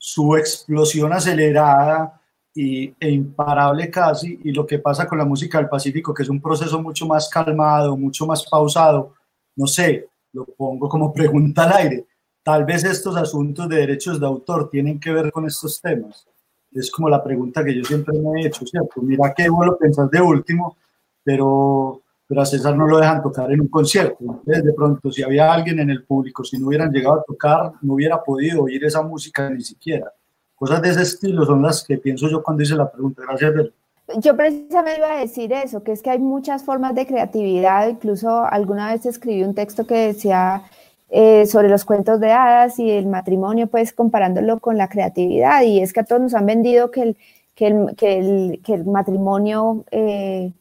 [0.05, 2.19] su explosión acelerada
[2.53, 6.29] y, e imparable casi, y lo que pasa con la música del Pacífico, que es
[6.29, 9.13] un proceso mucho más calmado, mucho más pausado,
[9.55, 12.05] no sé, lo pongo como pregunta al aire.
[12.43, 16.27] Tal vez estos asuntos de derechos de autor tienen que ver con estos temas.
[16.73, 19.01] Es como la pregunta que yo siempre me he hecho, ¿cierto?
[19.01, 20.75] Mira que vos lo de último,
[21.23, 22.02] pero,
[22.33, 24.17] pero a César no lo dejan tocar en un concierto.
[24.21, 27.73] Entonces, de pronto, si había alguien en el público, si no hubieran llegado a tocar,
[27.83, 30.11] no hubiera podido oír esa música ni siquiera.
[30.55, 33.21] Cosas de ese estilo son las que pienso yo cuando hice la pregunta.
[33.27, 33.73] Gracias, Bel.
[34.17, 37.87] Yo precisamente iba a decir eso, que es que hay muchas formas de creatividad.
[37.87, 40.63] Incluso alguna vez escribí un texto que decía
[41.11, 45.61] eh, sobre los cuentos de hadas y el matrimonio, pues comparándolo con la creatividad.
[45.61, 47.17] Y es que a todos nos han vendido que el,
[47.53, 50.51] que el, que el, matrimonio eh,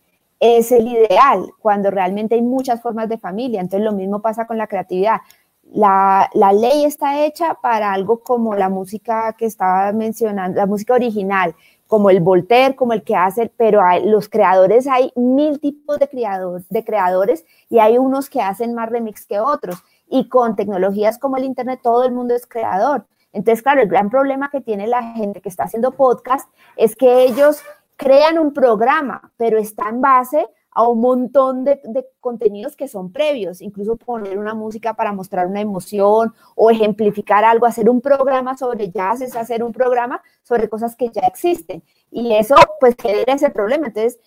[0.42, 3.60] es el ideal, cuando realmente hay muchas formas de familia.
[3.60, 5.20] Entonces lo mismo pasa con la creatividad.
[5.62, 10.94] La, la, ley está hecha para algo como la música que estaba mencionando, la música
[10.94, 11.54] original,
[11.86, 16.08] como el Voltaire, como el que hace, pero hay, los creadores, hay mil tipos de,
[16.08, 19.84] creador, de creadores y hay unos que hacen más remix que otros.
[20.08, 23.06] Y con tecnologías como el Internet, todo el mundo es creador.
[23.32, 27.22] Entonces, claro, el gran problema que tiene la gente que está haciendo podcast es que
[27.22, 27.62] ellos
[27.96, 31.80] crean un programa, pero está en base a un montón de,
[32.20, 37.66] contenidos que son previos, incluso poner una música para mostrar una emoción o ejemplificar algo,
[37.66, 41.82] hacer un programa sobre jazz es hacer un programa sobre cosas que ya existen.
[42.10, 43.88] Y eso pues genera ese problema.
[43.88, 44.18] Entonces,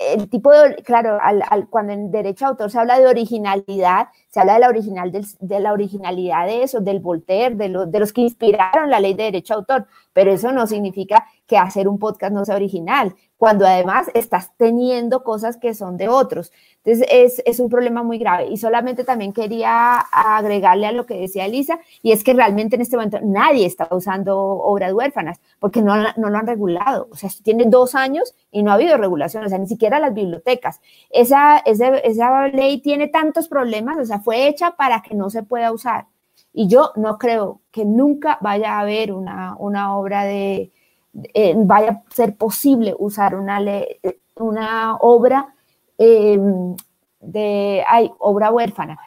[0.00, 4.40] el tipo de, claro, al, cuando en derecho de autor se habla de originalidad, se
[4.40, 8.20] habla de la, original de la originalidad de eso, del Voltaire, de, de los que
[8.22, 12.32] inspiraron la ley de derecho de autor, pero eso no significa que hacer un podcast
[12.32, 16.52] no sea original, cuando además estás teniendo cosas que son de otros.
[16.84, 18.46] Entonces es, un problema muy grave.
[18.46, 22.82] Y solamente también quería agregarle a lo que decía Elisa, y es que realmente en
[22.82, 27.08] este momento nadie está usando obras huérfanas, porque no, no lo han regulado.
[27.10, 30.14] O sea, tiene dos años y no ha habido regulación, o sea, ni siquiera las
[30.14, 30.80] bibliotecas.
[31.10, 35.42] Esa, esa, esa ley tiene tantos problemas, o sea, fue hecha para que no se
[35.42, 36.06] pueda usar.
[36.52, 40.70] Y yo no creo que nunca vaya a haber una, una obra de
[41.34, 43.60] eh, vaya a ser posible usar una,
[44.36, 45.54] una obra
[45.98, 46.38] eh,
[47.20, 48.98] de ay, obra huérfana.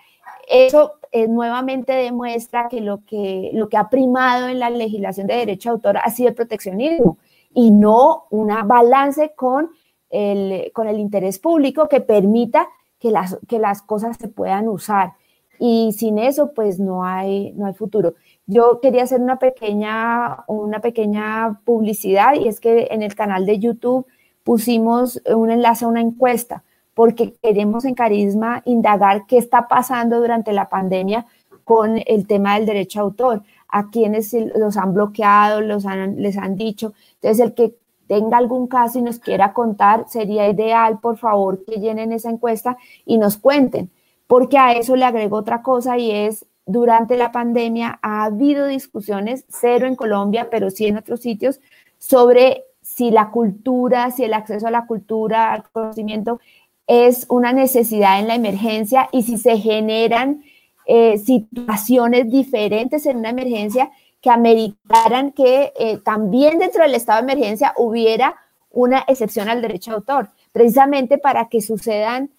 [0.48, 5.38] Eso eh, nuevamente demuestra que lo, que lo que ha primado en la legislación de
[5.38, 7.18] derecho de autor ha sido el proteccionismo
[7.54, 9.72] y no una balance con
[10.10, 12.68] el, con el interés público que permita
[13.00, 15.14] que las, que las cosas se puedan usar.
[15.60, 18.16] Y sin eso, pues no hay, no hay futuro.
[18.48, 23.60] Yo quería hacer una pequeña, una pequeña publicidad y es que en el canal de
[23.60, 24.06] YouTube
[24.44, 26.64] pusimos un enlace a una encuesta
[26.96, 31.26] porque queremos en Carisma indagar qué está pasando durante la pandemia
[31.64, 36.38] con el tema del derecho a autor, a quienes los han bloqueado, los han, les
[36.38, 36.94] han dicho.
[37.16, 37.76] Entonces, el que
[38.08, 42.78] tenga algún caso y nos quiera contar, sería ideal, por favor, que llenen esa encuesta
[43.06, 43.90] y nos cuenten,
[44.28, 49.46] porque a eso le agrego otra cosa y es durante la pandemia ha habido discusiones,
[49.50, 51.60] cero en Colombia, pero sí en otros sitios,
[52.00, 56.40] sobre si la cultura, si el acceso a la cultura, al conocimiento,
[56.88, 60.44] es una necesidad en la emergencia y si se generan
[60.86, 63.92] eh, situaciones diferentes en una emergencia
[64.22, 68.36] que ameritaran que eh, también dentro del estado de emergencia hubiera
[68.72, 72.30] una excepción al derecho de autor, precisamente para que sucedan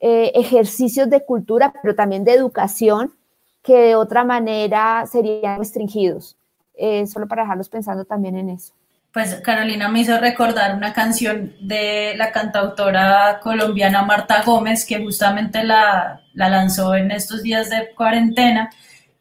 [0.00, 3.12] eh, ejercicios de cultura, pero también de educación
[3.62, 6.36] que de otra manera serían restringidos.
[6.78, 8.74] Eh, solo para dejarlos pensando también en eso.
[9.12, 15.64] Pues Carolina me hizo recordar una canción de la cantautora colombiana Marta Gómez, que justamente
[15.64, 18.70] la, la lanzó en estos días de cuarentena,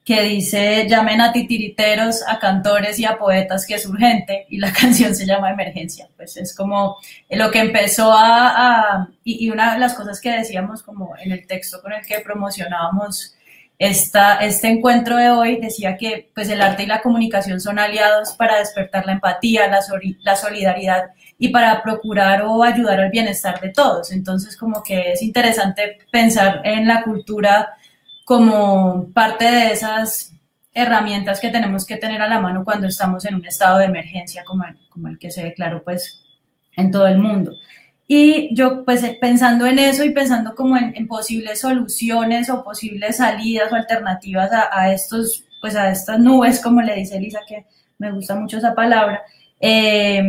[0.05, 4.71] que dice, llamen a titiriteros, a cantores y a poetas que es urgente, y la
[4.79, 6.07] canción se llama Emergencia.
[6.15, 6.97] Pues es como
[7.29, 11.31] lo que empezó a, a y, y, una de las cosas que decíamos como en
[11.31, 13.35] el texto con el que promocionábamos
[13.77, 18.33] esta, este encuentro de hoy decía que pues, el arte y la comunicación son aliados
[18.33, 19.79] para despertar la empatía, la,
[20.21, 24.11] la solidaridad y para procurar o ayudar al bienestar de todos.
[24.11, 27.75] Entonces, como que es interesante pensar en la cultura
[28.25, 30.33] como parte de esas
[30.73, 34.43] herramientas que tenemos que tener a la mano cuando estamos en un estado de emergencia
[34.43, 36.21] como el, como el que se declaró pues
[36.75, 37.53] en todo el mundo.
[38.07, 43.17] Y yo, pues pensando en eso y pensando como en, en posibles soluciones o posibles
[43.17, 47.65] salidas o alternativas a, a, estos, pues a estas nubes, como le dice Elisa, que
[47.97, 49.23] me gusta mucho esa palabra,
[49.59, 50.23] eh,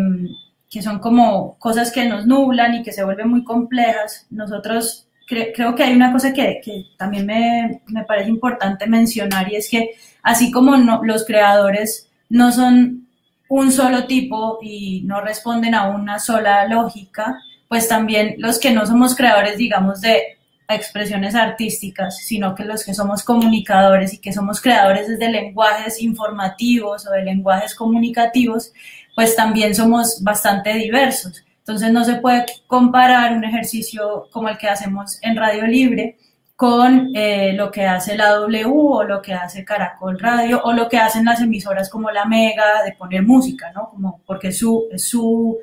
[0.70, 4.26] que son como cosas que nos nublan y que se vuelven muy complejas.
[4.30, 6.60] Nosotros cre creo que hay una cosa que,
[6.96, 9.90] también me, me, parece importante mencionar y es que
[10.22, 13.06] así como los creadores no son
[13.48, 17.38] un solo tipo y no responden a una sola lógica,
[17.68, 20.36] pues también los que no somos creadores, digamos, de
[20.68, 27.06] expresiones artísticas, sino que los que somos comunicadores y que somos creadores desde lenguajes informativos
[27.06, 28.72] o de lenguajes comunicativos,
[29.14, 31.44] pues también somos bastante diversos.
[31.66, 36.16] Entonces no se puede comparar un ejercicio como el que hacemos en Radio Libre
[36.54, 40.88] con eh, lo que hace la W o lo que hace Caracol Radio o lo
[40.88, 43.90] que hacen las emisoras como la Mega de poner música, ¿no?
[43.90, 45.58] Como porque su, su,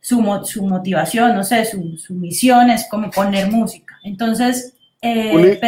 [0.00, 3.98] su, su motivación, no sé, su, su, misión es como poner música.
[4.04, 5.58] Entonces, eh,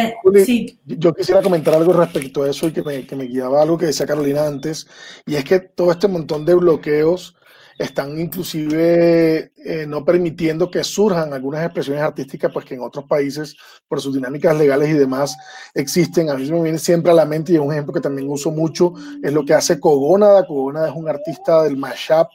[0.45, 0.79] sí.
[0.85, 3.87] yo quisiera comentar algo respecto a eso y que me, que me guiaba algo que
[3.87, 4.87] decía Carolina antes,
[5.25, 7.35] y es que todo este montón de bloqueos
[7.79, 13.55] están inclusive eh, no permitiendo que surjan algunas expresiones artísticas, pues que en otros países,
[13.87, 15.37] por sus dinámicas legales y demás,
[15.73, 16.29] existen.
[16.29, 18.51] A mí me viene siempre a la mente, y es un ejemplo que también uso
[18.51, 18.93] mucho,
[19.23, 20.45] es lo que hace Cogónada.
[20.45, 22.27] Cogónada es un artista del mashup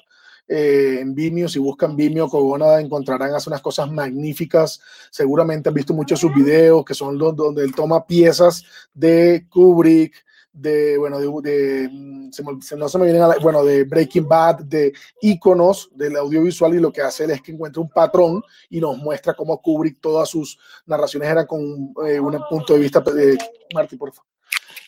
[0.48, 1.46] eh, en Vimeo.
[1.46, 4.80] Si buscan Vimeo, Cogónada, encontrarán, hace unas cosas magníficas.
[5.10, 8.64] Seguramente han visto muchos sus videos, que son donde él toma piezas
[8.94, 10.23] de Kubrick,
[10.54, 12.30] de, bueno, de, mm,
[12.78, 16.92] no se me vienen a bueno, de Breaking Bad, de iconos del audiovisual y lo
[16.92, 20.58] que hace él es que encuentra un patrón y nos muestra cómo Kubrick todas sus
[20.86, 23.36] narraciones eran con eh, un punto de vista de
[23.74, 24.33] Marty, por favor.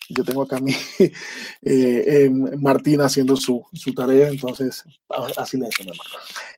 [0.09, 1.11] Yo tengo acá a mi eh,
[1.63, 4.85] eh, Martín haciendo su, su, tarea, entonces
[5.37, 5.99] así le decimos.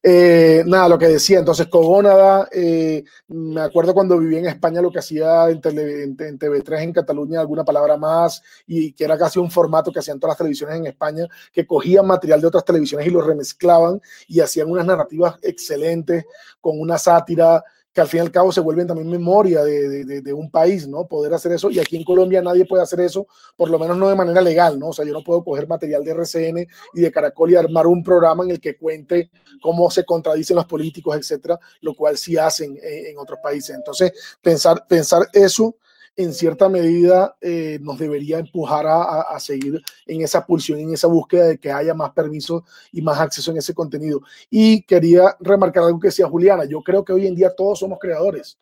[0.03, 4.91] Eh, nada, lo que decía, entonces Cogónada, eh, me acuerdo cuando vivía en España lo
[4.91, 9.51] que hacía en, en, TV3 en Cataluña, alguna palabra más, y que era casi un
[9.51, 13.11] formato que hacían todas las televisiones en España, que cogían material de otras televisiones y
[13.11, 16.27] lo remezclaban y hacían unas narrativas excelentes
[16.61, 20.33] con una sátira que al fin y al cabo se vuelven también memoria de, de,
[20.33, 21.07] un país, ¿no?
[21.07, 21.71] Poder hacer eso.
[21.71, 24.79] Y aquí en Colombia nadie puede hacer eso, por lo menos no de manera legal,
[24.79, 24.89] ¿no?
[24.89, 28.03] O sea, yo no puedo coger material de RCN y de Caracol y armar un
[28.03, 32.79] programa en el que cuente cómo se contradicen los políticos, etcétera, lo cual sí hacen
[32.83, 33.75] en, en otros países.
[33.75, 34.13] Entonces,
[34.43, 35.77] pensar, pensar eso
[36.19, 41.07] en cierta medida eh, nos debería empujar a, a, seguir en esa pulsión, en esa
[41.07, 44.21] búsqueda de que haya más permisos y más acceso en ese contenido.
[44.51, 48.01] Y quería remarcar algo que decía Juliana, yo creo que hoy en día todos somos
[48.01, 48.59] creadores.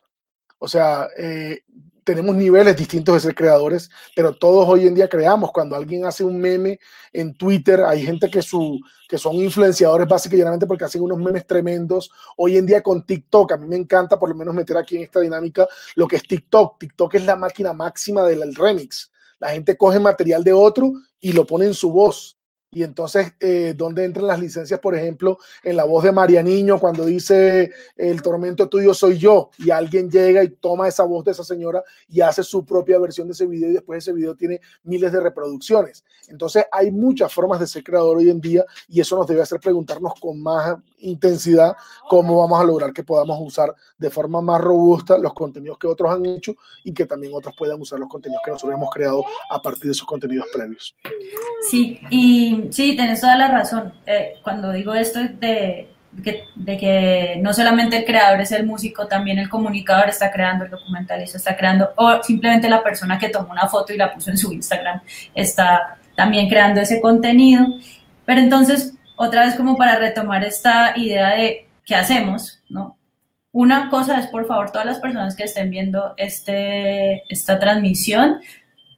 [0.59, 1.63] O sea, eh,
[2.07, 5.51] tenemos niveles distintos de ser creadores, pero todos hoy en día creamos.
[5.51, 6.79] Cuando alguien hace un meme
[7.11, 8.79] en Twitter, hay gente que, su,
[9.09, 12.09] que son influenciadores básicamente porque hacen unos memes tremendos.
[12.37, 15.03] Hoy en día con TikTok, a mí me encanta por lo menos meter aquí en
[15.03, 16.79] esta dinámica lo que es TikTok.
[16.79, 19.11] TikTok es la máquina máxima del remix.
[19.39, 22.36] La gente coge material de otro y lo pone en su voz.
[22.77, 26.79] Y entonces, eh, ¿dónde entran las licencias, por ejemplo, en la voz de María Niño
[26.79, 29.49] cuando dice el tormento tuyo soy yo?
[29.57, 33.27] Y alguien llega y toma esa voz de esa señora y hace su propia versión
[33.27, 36.05] de ese video y después ese video tiene miles de reproducciones.
[36.27, 39.59] Entonces, hay muchas formas de ser creador hoy en día y eso nos debe hacer
[39.59, 41.75] preguntarnos con más intensidad
[42.09, 46.11] cómo vamos a lograr que podamos usar de forma más robusta los contenidos que otros
[46.11, 49.61] han hecho y que también otros puedan usar los contenidos que nosotros hemos creado a
[49.61, 50.95] partir de esos contenidos previos.
[51.69, 53.93] Sí, y sí, tienes toda la razón.
[54.05, 55.89] Eh, cuando digo esto de
[56.23, 60.65] que, de que no solamente el creador es el músico, también el comunicador está creando,
[60.65, 64.31] el documentalista está creando, o simplemente la persona que tomó una foto y la puso
[64.31, 65.01] en su Instagram
[65.35, 67.67] está también creando ese contenido.
[68.25, 72.97] Pero entonces, otra vez como para retomar esta idea de qué hacemos, ¿no?
[73.51, 78.39] Una cosa es, por favor, todas las personas que estén viendo este, esta transmisión,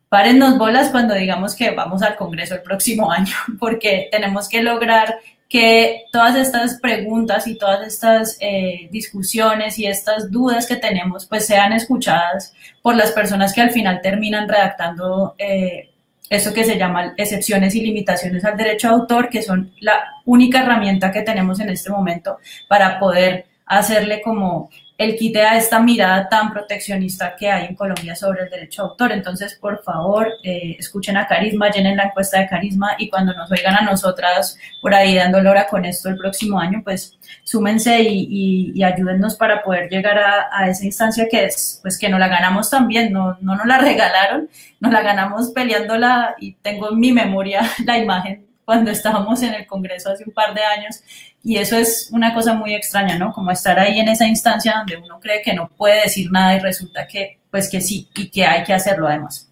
[0.09, 5.19] párennos bolas cuando digamos que vamos al Congreso el próximo año, porque tenemos que lograr
[5.47, 11.47] que todas estas preguntas y todas estas eh, discusiones y estas dudas que tenemos pues
[11.47, 12.53] sean escuchadas
[12.83, 15.89] por las personas que al final terminan redactando eh,
[16.29, 20.61] eso que se llama excepciones y limitaciones al derecho de autor, que son la única
[20.61, 22.37] herramienta que tenemos en este momento
[22.67, 28.17] para poder hacerle como el quite a esta mirada tan proteccionista que hay en Colombia
[28.17, 29.11] sobre el derecho de autor.
[29.13, 33.49] Entonces, por favor, eh, escuchen a Carisma, llenen la encuesta de Carisma y cuando nos
[33.49, 38.27] oigan a nosotras por ahí dando hora con esto el próximo año, pues súmense y,
[38.29, 42.19] y, y ayúdennos para poder llegar a, a, esa instancia que es, pues que no
[42.19, 44.49] la ganamos también, no, no nos la regalaron,
[44.81, 49.65] nos la ganamos peleándola y tengo en mi memoria la imagen cuando estábamos en el
[49.65, 51.01] Congreso hace un par de años
[51.43, 53.31] y eso es una cosa muy extraña, ¿no?
[53.31, 56.59] Como estar ahí en esa instancia donde uno cree que no puede decir nada y
[56.59, 59.49] resulta que, pues que sí, y que hay que hacerlo además.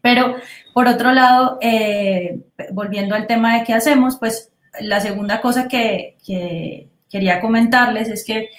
[0.00, 0.36] Pero,
[0.72, 2.38] por otro lado, eh,
[2.72, 4.50] volviendo al tema de qué hacemos, pues
[4.80, 8.50] la segunda cosa que, que quería comentarles es que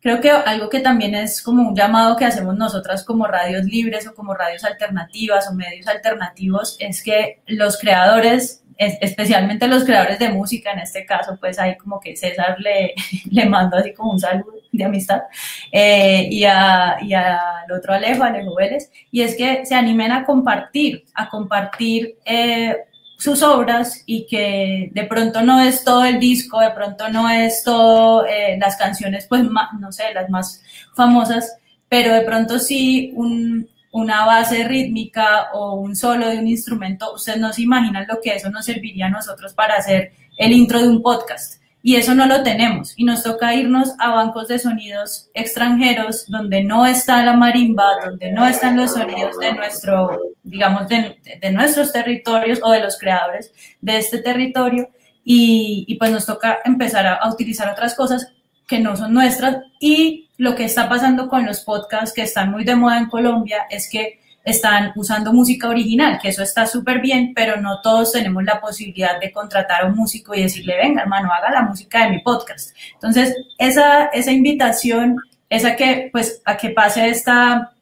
[0.00, 4.06] creo que algo que también es como un llamado que hacemos nosotras como radios libres
[4.06, 10.30] o como radios alternativas o medios alternativos es que los creadores especialmente los creadores de
[10.30, 12.94] música, en este caso, pues ahí como que César le,
[13.30, 15.22] le mando así como un saludo de amistad,
[15.70, 20.24] eh, y, a, y al otro Alejo, Alejo Vélez, y es que se animen a
[20.24, 22.76] compartir, a compartir eh,
[23.16, 27.62] sus obras y que de pronto no es todo el disco, de pronto no es
[27.64, 30.62] todo eh, las canciones, pues no sé, las más
[30.94, 31.56] famosas,
[31.88, 37.38] pero de pronto sí un, una base rítmica o un solo de un instrumento, ustedes
[37.38, 40.88] no se imaginan lo que eso nos serviría a nosotros para hacer el intro de
[40.88, 41.62] un podcast.
[41.80, 42.94] Y eso no lo tenemos.
[42.96, 48.32] Y nos toca irnos a bancos de sonidos extranjeros donde no está la marimba, donde
[48.32, 51.16] no están los sonidos de nuestro, digamos, de,
[51.52, 54.88] nuestros territorios o de los creadores de este territorio.
[55.22, 58.26] Y, pues nos toca empezar a utilizar otras cosas
[58.66, 62.64] que no son nuestras y lo que está pasando con los podcasts que están muy
[62.64, 67.32] de moda en Colombia es que están usando música original, que eso está súper bien,
[67.34, 71.32] pero no todos tenemos la posibilidad de contratar a un músico y decirle, venga, hermano,
[71.32, 72.76] haga la música de mi podcast.
[72.92, 75.16] Entonces, esa, esa invitación,
[75.48, 77.72] esa que, pues, a que pase esta,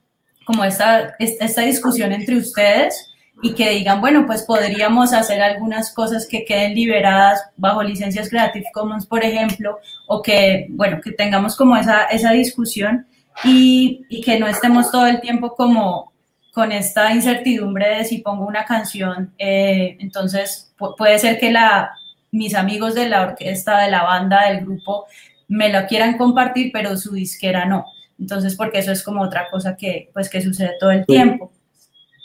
[0.44, 3.11] como esta, esta discusión entre ustedes,
[3.42, 8.66] y que digan, bueno, pues podríamos hacer algunas cosas que queden liberadas bajo licencias Creative
[8.72, 13.06] Commons, por ejemplo, o que, bueno, que tengamos como esa, esa discusión
[13.42, 16.12] y, y que no estemos todo el tiempo como
[16.54, 21.90] con esta incertidumbre de si pongo una canción, eh, entonces puede ser que la,
[22.30, 25.06] mis amigos de la orquesta, de la banda, del grupo,
[25.48, 27.86] me lo quieran compartir, pero su disquera no.
[28.20, 31.50] Entonces, porque eso es como otra cosa que, pues, que sucede todo el tiempo.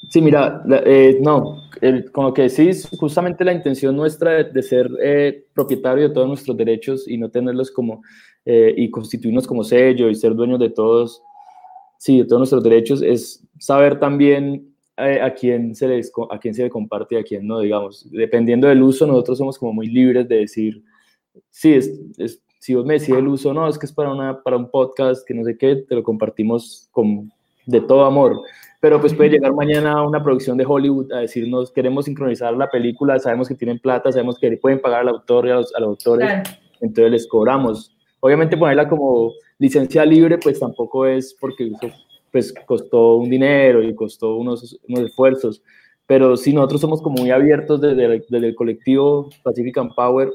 [0.10, 1.64] Sí, mira, eh, no,
[2.14, 6.56] con lo que decís, justamente la intención nuestra de, ser eh, propietario de todos nuestros
[6.56, 8.02] derechos y no tenerlos como,
[8.46, 11.22] eh, y constituirnos como sello y ser dueños de todos,
[11.98, 16.64] sí, de todos nuestros derechos, es saber también a quién se les, a quién se
[16.64, 18.10] le comparte y a quién no, digamos.
[18.10, 20.84] Dependiendo del uso, nosotros somos como muy libres de decir,
[21.52, 24.58] sí, es, si vos me decís el uso, no, es que es para, una, para
[24.58, 27.32] un podcast, que no sé qué, te lo compartimos con,
[27.68, 28.42] de todo amor
[28.80, 33.18] pero pues puede llegar mañana una producción de Hollywood a decirnos, queremos sincronizar la película,
[33.20, 36.30] sabemos que tienen plata, sabemos que pueden pagar al autor y a los, autores,
[36.80, 37.96] entonces les cobramos.
[38.20, 41.72] Obviamente ponerla como licencia libre, pues tampoco es porque
[42.32, 45.62] pues costó un dinero y costó unos, unos esfuerzos,
[46.06, 50.30] pero si nosotros somos como muy abiertos desde, desde el colectivo Pacific and Power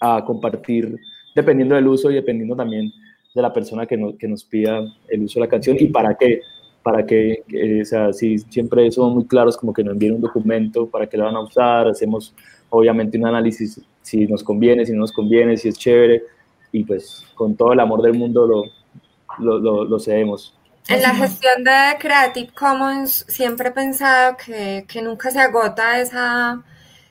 [0.00, 0.94] a compartir
[1.34, 2.92] dependiendo del uso y dependiendo también
[3.34, 6.40] de la persona que, que nos pida el uso de la canción y para qué
[6.82, 7.42] para que,
[7.82, 11.16] o sea, si siempre somos muy claros, como que nos envíen un documento para que
[11.16, 12.34] lo van a usar, hacemos
[12.70, 16.24] obviamente un análisis si nos conviene, si no nos conviene, si es chévere,
[16.72, 20.56] y pues con todo el amor del mundo lo, lo, lo, cedemos.
[20.88, 26.62] En la gestión de Creative Commons siempre he pensado que, que nunca se agota esa,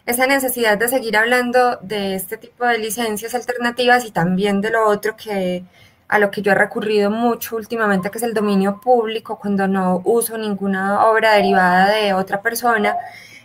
[0.06, 4.88] esa necesidad de seguir hablando de este tipo de licencias alternativas y también de lo
[4.88, 5.64] otro que,
[6.10, 10.02] a lo que yo he recurrido mucho últimamente, que es el dominio público, cuando no
[10.04, 12.98] uso ninguna obra derivada de otra persona.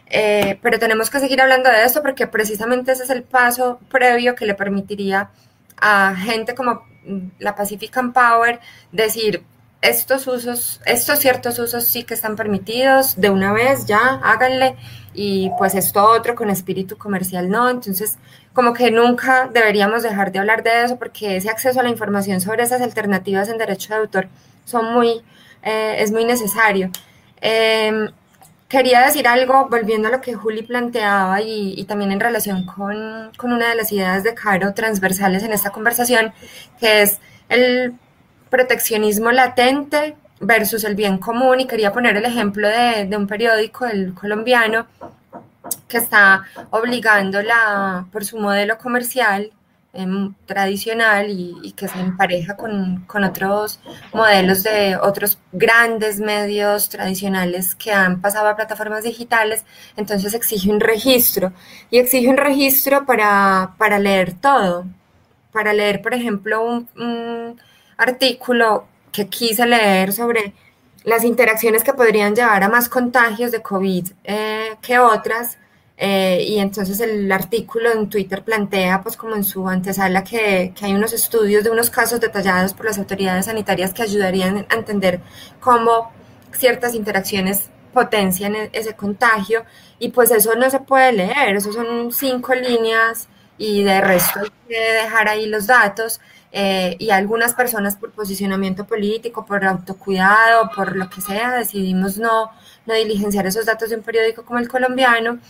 [0.06, 4.34] Eh, pero tenemos que seguir hablando de esto porque precisamente ese es el paso previo
[4.34, 5.30] que le permitiría
[5.76, 6.84] a gente como
[7.38, 8.60] la Pacific Power
[8.92, 9.44] decir,
[9.82, 14.76] estos usos, estos ciertos usos sí que están permitidos, de una vez ya háganle,
[15.12, 17.68] y pues esto otro con espíritu comercial no.
[17.68, 18.16] Entonces,
[18.54, 22.40] como que nunca deberíamos dejar de hablar de eso porque ese acceso a la información
[22.40, 24.28] sobre esas alternativas en derecho de autor
[24.64, 25.22] son muy,
[25.62, 26.90] eh, es muy necesario.
[27.40, 28.08] Em,
[28.68, 33.32] quería decir algo, volviendo a lo que Juli planteaba y, y también en relación con,
[33.36, 36.32] con, una de las ideas de Caro transversales en esta conversación,
[36.78, 37.18] que es
[37.48, 37.94] el
[38.50, 41.60] proteccionismo latente versus el bien común.
[41.60, 44.86] Y quería poner el ejemplo de, de un periódico, el colombiano,
[45.88, 49.52] que está obligándola por su modelo comercial
[49.92, 53.80] em, tradicional y, que se empareja con, con, otros
[54.12, 59.64] modelos de otros grandes medios tradicionales que han pasado a plataformas digitales,
[59.96, 61.52] entonces exige un registro
[61.90, 64.86] y exige un registro para, para leer todo,
[65.52, 67.60] para leer, por ejemplo, un,
[67.96, 70.52] artículo que quise leer sobre
[71.04, 75.58] las interacciones que podrían llevar a más contagios de COVID eh, que otras.
[75.96, 80.86] Eh, y entonces el artículo en Twitter plantea, pues como en su antesala, que, que,
[80.86, 85.20] hay unos estudios de unos casos detallados por las autoridades sanitarias que ayudarían a entender
[85.60, 86.10] cómo
[86.52, 89.64] ciertas interacciones potencian e-, ese contagio.
[89.98, 94.50] Y pues eso no se puede leer, eso son cinco líneas y de resto hay
[94.68, 96.20] que dejar ahí los datos.
[96.56, 102.50] Eh, y algunas personas por posicionamiento político, por autocuidado, por lo que sea, decidimos no,
[102.86, 105.40] no diligenciar esos datos de un periódico como el colombiano.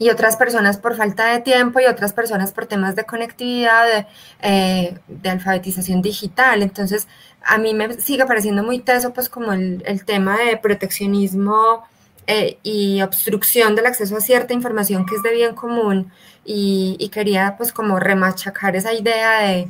[0.00, 4.06] Y otras personas por falta de tiempo y otras personas por temas de conectividad, de,
[4.40, 4.98] eh,
[5.28, 6.62] alfabetización digital.
[6.62, 7.06] Entonces,
[7.44, 11.84] a mí me sigue pareciendo muy teso pues como el, el tema de proteccionismo
[12.26, 16.10] eh, y obstrucción del acceso a cierta información que es de bien común
[16.46, 19.68] y, y, quería pues como remachacar esa idea de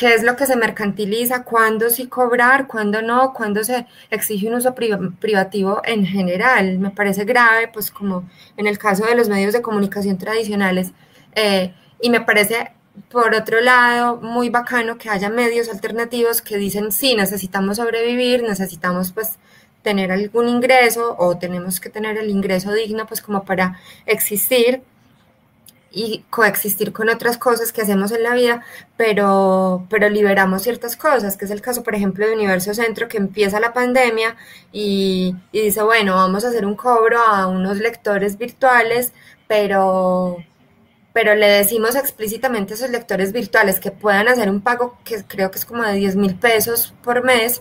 [0.00, 4.54] qué es lo que se mercantiliza, cuándo sí cobrar, cuándo no, cuándo se exige un
[4.54, 6.78] uso privativo en general.
[6.78, 10.92] Me parece grave pues como en el caso de los medios de comunicación tradicionales
[11.34, 12.72] eh, y me parece
[13.10, 19.12] por otro lado, muy bacano que haya medios alternativos que dicen, sí, necesitamos sobrevivir, necesitamos
[19.12, 19.38] pues
[19.82, 24.82] tener algún ingreso o tenemos que tener el ingreso digno pues como para existir
[25.92, 28.62] y coexistir con otras cosas que hacemos en la vida,
[28.96, 33.18] pero, pero liberamos ciertas cosas, que es el caso, por ejemplo, de Universo Centro, que
[33.18, 34.36] empieza la pandemia
[34.72, 39.12] y, dice, bueno, vamos a hacer un cobro a unos lectores virtuales,
[39.48, 40.36] pero
[41.12, 45.50] pero le decimos explícitamente a esos lectores virtuales que puedan hacer un pago que creo
[45.50, 47.60] que es como de 10 mil pesos por mes,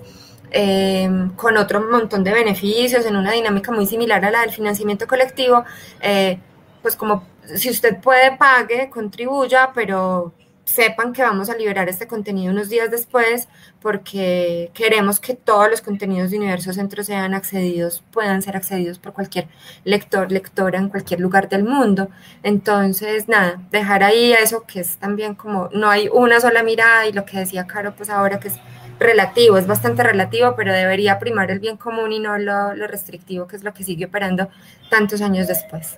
[0.52, 5.08] eh, con otro montón de beneficios, en una dinámica muy similar a la del financiamiento
[5.08, 5.66] colectivo,
[6.02, 6.40] eh,
[6.84, 7.24] pues como
[7.56, 10.34] si usted puede, pague, contribuya, pero
[10.70, 13.48] sepan que vamos a liberar este contenido unos días después
[13.82, 19.14] porque queremos que todos los contenidos de Universo Centro sean accedidos, puedan ser accedidos por
[19.14, 19.48] cualquier
[19.84, 22.10] lector, lectora en cualquier lugar del mundo.
[22.44, 27.14] Entonces, nada, dejar ahí eso que es también como, no hay una sola mirada y
[27.14, 28.56] lo que decía Caro, pues ahora que es
[29.00, 33.48] relativo, es bastante relativo, pero debería primar el bien común y no lo, lo restrictivo,
[33.48, 34.50] que es lo que sigue operando
[34.92, 35.98] tantos años después.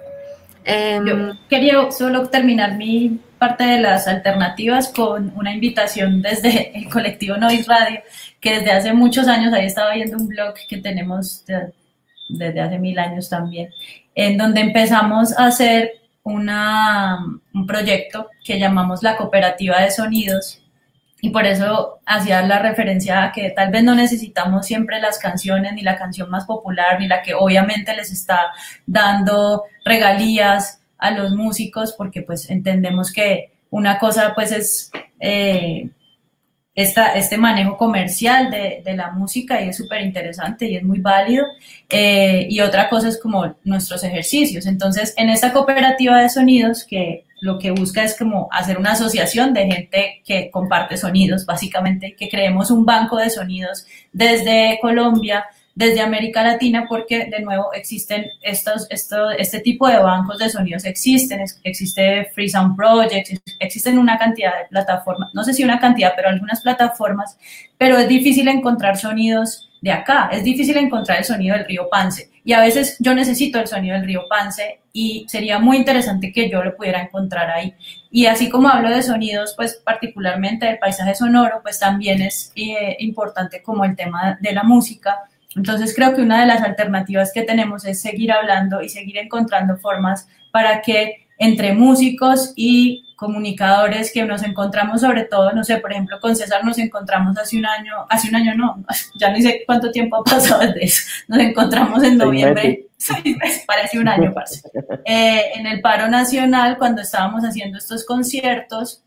[0.65, 7.37] Yo quería solo terminar mi parte de las alternativas con una invitación desde el colectivo
[7.37, 8.01] Noise Radio,
[8.39, 11.43] que desde hace muchos años, ahí estaba viendo un blog que tenemos
[12.29, 13.69] desde hace mil años también,
[14.13, 15.91] en donde empezamos a hacer
[16.23, 17.17] una,
[17.53, 20.60] un proyecto que llamamos la Cooperativa de Sonidos,
[21.21, 25.73] y por eso hacía la referencia a que tal vez no necesitamos siempre las canciones,
[25.73, 28.51] ni la canción más popular, ni la que obviamente les está
[28.87, 35.89] dando regalías a los músicos, porque pues entendemos que una cosa pues es eh,
[36.73, 40.99] esta, este manejo comercial de, de, la música y es súper interesante y es muy
[41.01, 41.45] válido.
[41.87, 44.65] Eh, y otra cosa es como nuestros ejercicios.
[44.65, 49.53] Entonces, en esta cooperativa de sonidos que lo que busca es como hacer una asociación
[49.53, 56.01] de gente que comparte sonidos, básicamente, que creemos un banco de sonidos desde Colombia, desde
[56.01, 61.43] América Latina, porque de nuevo existen estos, esto, este tipo de bancos de sonidos, existen,
[61.63, 66.29] existe Free Sound Project, existen una cantidad de plataformas, no sé si una cantidad, pero
[66.29, 67.37] algunas plataformas,
[67.77, 72.30] pero es difícil encontrar sonidos de acá, es difícil encontrar el sonido del río Pance
[72.43, 76.49] y a veces yo necesito el sonido del río Pance y sería muy interesante que
[76.49, 77.75] yo lo pudiera encontrar ahí.
[78.09, 82.97] Y así como hablo de sonidos, pues particularmente del paisaje sonoro, pues también es eh,
[82.99, 85.19] importante como el tema de la música.
[85.55, 89.77] Entonces creo que una de las alternativas que tenemos es seguir hablando y seguir encontrando
[89.77, 95.91] formas para que entre músicos y comunicadores que nos encontramos sobre todo, no sé, por
[95.91, 98.85] ejemplo, con César nos encontramos hace un año, hace un año no,
[99.19, 102.85] ya no sé cuánto tiempo ha pasado desde eso, nos encontramos en noviembre,
[103.67, 104.61] parece un año, parce.
[105.03, 109.03] Eh, en el paro nacional cuando estábamos haciendo estos conciertos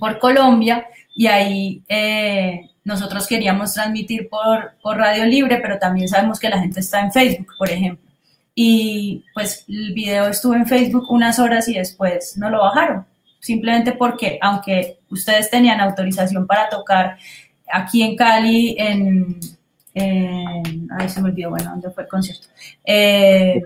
[0.00, 0.84] por Colombia
[1.14, 6.58] y ahí eh, nosotros queríamos transmitir por, por Radio Libre, pero también sabemos que la
[6.58, 8.07] gente está en Facebook, por ejemplo.
[8.60, 13.06] Y pues el video estuvo en Facebook unas horas y después no lo bajaron
[13.38, 17.16] simplemente porque aunque ustedes tenían autorización para tocar
[17.70, 19.38] aquí en Cali, en,
[19.94, 22.48] en ay, se me olvidó, bueno, ¿dónde fue el concierto?
[22.84, 23.62] Eh,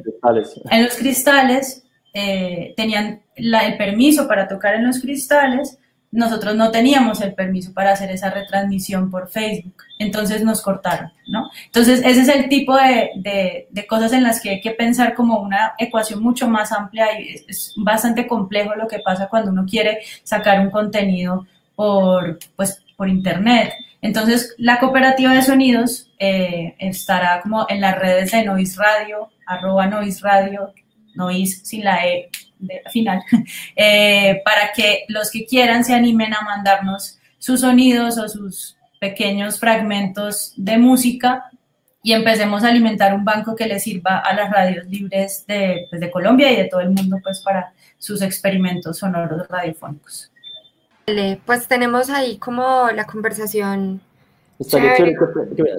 [0.70, 5.78] en los cristales, eh, tenían el permiso para tocar en los cristales,
[6.12, 11.51] nosotros no teníamos el permiso para hacer esa retransmisión por Facebook, entonces nos cortaron, ¿no?
[11.64, 15.40] Entonces, ese es el tipo de, de, cosas en las que hay que pensar como
[15.40, 20.01] una ecuación mucho más amplia y es, bastante complejo lo que pasa cuando uno quiere
[20.22, 23.72] sacar un contenido por, pues, por Internet.
[24.02, 29.86] Entonces, la cooperativa de sonidos eh, estará como en las redes de Noise Radio, arroba
[29.86, 30.74] Noise Radio,
[31.14, 32.28] Noise sin la E
[32.93, 33.22] final,
[33.76, 39.59] eh, para que los que quieran se animen a mandarnos sus sonidos o sus pequeños
[39.59, 41.51] fragmentos de música
[42.02, 46.01] y empecemos a alimentar un banco que le sirva a las radios libres de, pues,
[46.01, 50.30] de Colombia y de todo el mundo pues para sus experimentos sonoros radiofónicos.
[51.47, 54.01] pues tenemos ahí como la conversación.
[54.59, 55.16] Estaría chévere,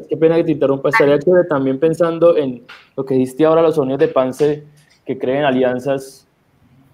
[0.10, 2.64] qué, pena que te interrumpa, estaría chévere también pensando en
[2.96, 4.64] lo que dijiste ahora, los sonidos de Pance,
[5.06, 6.28] que creen alianzas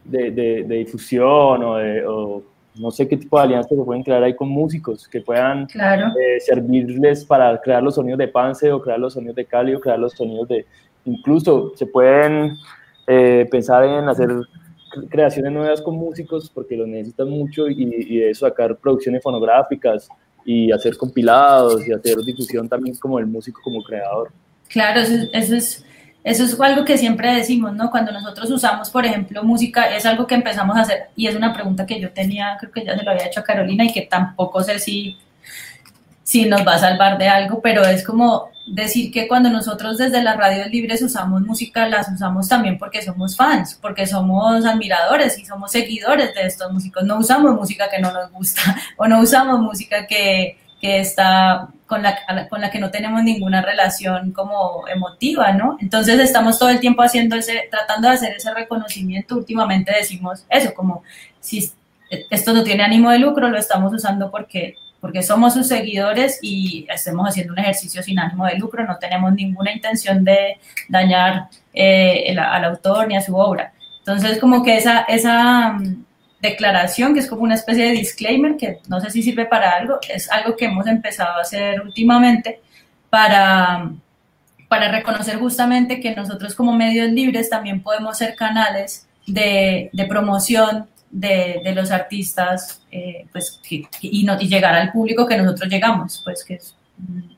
[0.09, 2.43] de, de, de difusión o, de, o
[2.75, 6.07] no sé qué tipo de alianzas se pueden crear ahí con músicos que puedan Claro.
[6.19, 9.79] eh, servirles para crear los sonidos de Pance o crear los sonidos de Cali o
[9.79, 10.65] crear los sonidos de...
[11.05, 12.55] Incluso se pueden
[13.07, 18.17] eh, pensar en hacer cre- creaciones nuevas con músicos porque los necesitan mucho y, y
[18.19, 20.07] de eso sacar producciones fonográficas
[20.45, 24.29] y hacer compilados y hacer difusión también como el músico como creador.
[24.67, 25.85] Claro, eso, es- eso es,
[26.23, 27.89] eso es algo que siempre decimos, ¿no?
[27.89, 31.53] Cuando nosotros usamos, por ejemplo, música, es algo que empezamos a hacer, y es una
[31.53, 34.01] pregunta que yo tenía, creo que ya se lo había hecho a Carolina, y que
[34.01, 35.17] tampoco sé si,
[36.23, 40.21] si nos va a salvar de algo, pero es como decir que cuando nosotros desde
[40.21, 45.45] las radios libres usamos música, las usamos también porque somos fans, porque somos admiradores y
[45.45, 47.03] somos seguidores de estos músicos.
[47.03, 48.61] No usamos música que no nos gusta
[48.97, 53.61] o no usamos música que, que está con la, con la que no tenemos ninguna
[53.61, 55.77] relación como emotiva, ¿no?
[55.81, 59.35] Entonces estamos todo el tiempo haciendo ese, tratando de hacer ese reconocimiento.
[59.35, 61.03] Últimamente decimos eso, como
[61.39, 61.71] si
[62.29, 66.87] esto no tiene ánimo de lucro, lo estamos usando porque, porque somos sus seguidores y
[66.89, 72.35] estamos haciendo un ejercicio sin ánimo de lucro, no tenemos ninguna intención de dañar eh,
[72.37, 73.73] al autor ni a su obra.
[73.99, 75.77] Entonces, como que esa, esa
[76.41, 79.99] declaración, que es como una especie de disclaimer, que no sé si sirve para algo,
[80.07, 82.61] es algo que hemos empezado a hacer últimamente
[83.09, 83.91] para,
[84.67, 90.87] para reconocer justamente que nosotros como medios libres también podemos ser canales de, de promoción
[91.11, 96.43] de, de los artistas eh, pues, y, y llegar al público que nosotros llegamos, pues
[96.45, 96.75] que es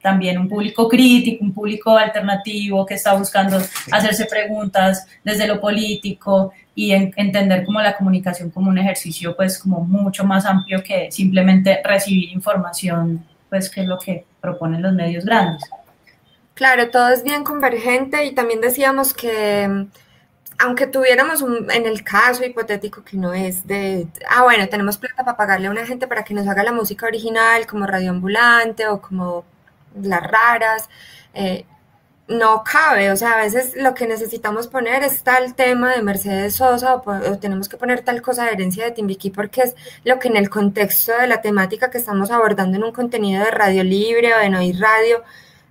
[0.01, 3.57] también un público crítico, un público alternativo que está buscando
[3.91, 9.59] hacerse preguntas desde lo político y en- entender como la comunicación como un ejercicio pues
[9.59, 14.93] como mucho más amplio que simplemente recibir información pues que es lo que proponen los
[14.93, 15.61] medios grandes.
[16.53, 19.85] Claro, todo es bien convergente y también decíamos que mm,
[20.59, 25.23] aunque tuviéramos un, en el caso hipotético que no es de, ah, bueno, tenemos plata
[25.25, 28.87] para pagarle a una gente para que nos haga la música original como Radio Ambulante
[28.87, 29.43] o como
[29.95, 30.89] Las Raras,
[31.33, 31.65] eh,
[32.31, 36.55] no cabe, o sea, a veces lo que necesitamos poner es tal tema de Mercedes
[36.55, 40.29] Sosa o, tenemos que poner tal cosa de herencia de Timbiquí porque es lo que
[40.29, 44.33] en el contexto de la temática que estamos abordando en un contenido de radio libre
[44.33, 45.23] o de no ir radio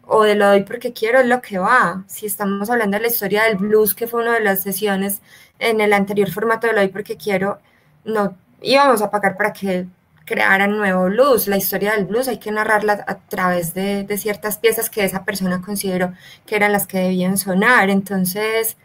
[0.06, 2.04] o de lo doy porque quiero es lo que va.
[2.08, 5.22] Si estamos hablando de la historia del blues, que fue una de las sesiones
[5.58, 7.60] en el anterior formato de lo doy porque quiero,
[8.04, 9.86] no íbamos a pagar para que
[10.24, 11.48] crearan nuevo blues.
[11.48, 15.24] La historia del blues hay que narrarla a través de, de ciertas piezas que esa
[15.24, 16.12] persona consideró
[16.46, 17.90] que eran las que debían sonar.
[17.90, 18.76] Entonces,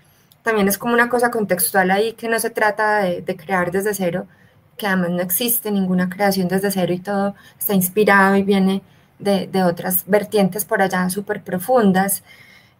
[0.43, 3.93] también es como una cosa contextual ahí que no se trata de, de crear desde
[3.93, 4.27] cero,
[4.77, 8.81] que además no existe ninguna creación desde cero y todo está inspirado y viene
[9.19, 12.23] de, de otras vertientes por allá súper profundas.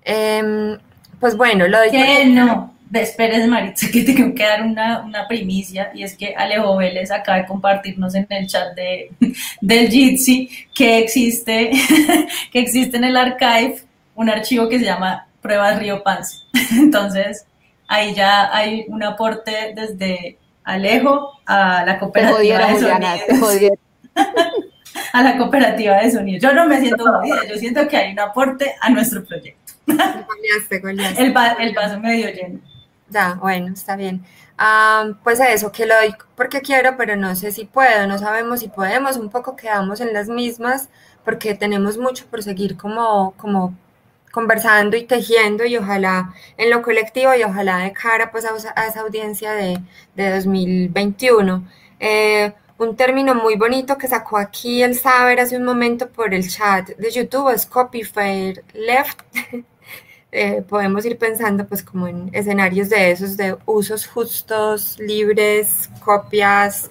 [0.04, 0.78] Em,
[1.20, 5.28] pues bueno, lo doy Que no, de esperes Maritza, que tengo que dar una, una
[5.28, 9.12] primicia y es que Alejo Vélez acaba de compartirnos en el chat de,
[9.62, 11.72] del Jitsi que existe,
[12.52, 13.82] que existe en el archive
[14.16, 16.38] un archivo que se llama Pruebas Río Pance.
[16.72, 17.46] Entonces,
[17.88, 23.36] ahí ya hay un aporte desde Alejo a la Te cooperativa jodieron, de Juliana, te
[23.38, 23.78] sonidos.
[25.14, 26.42] A la cooperativa de sonidos.
[26.42, 29.74] Yo no me siento jodida, yo siento que hay un aporte a nuestro proyecto.
[29.86, 31.22] Goleaste, goleaste.
[31.24, 32.60] El, va- el vaso medio lleno.
[33.08, 34.26] Ya, bueno, está bien.
[34.58, 38.62] Ah, pues eso, que lo doy porque quiero, pero no sé si puedo, no sabemos
[38.62, 40.90] si podemos, un poco quedamos en las mismas,
[41.24, 43.76] porque tenemos mucho por seguir como, como
[44.32, 49.00] conversando y tejiendo y ojalá en lo colectivo y ojalá de cara pues a, esa-
[49.02, 49.80] audiencia de,
[50.16, 51.68] de 2021.
[52.00, 56.48] Eh, un término muy bonito que sacó aquí el Saber hace un momento por el
[56.50, 59.22] chat de YouTube es copyfair left.
[60.38, 66.90] Eh, podemos ir pensando pues como en escenarios de esos, de usos justos, libres, copias,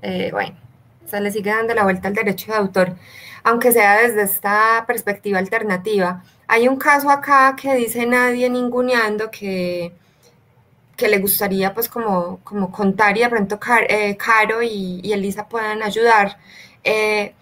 [0.00, 0.56] eh, bueno,
[1.04, 2.94] se le sigue dando la vuelta al derecho de autor,
[3.42, 6.22] aunque sea desde esta perspectiva alternativa.
[6.46, 9.92] Hay un caso acá que dice nadie ninguneando que,
[10.96, 15.48] que le gustaría pues como, como contar y de pronto eh, Caro y, y Elisa
[15.48, 16.38] puedan ayudar.
[16.84, 17.34] Eh,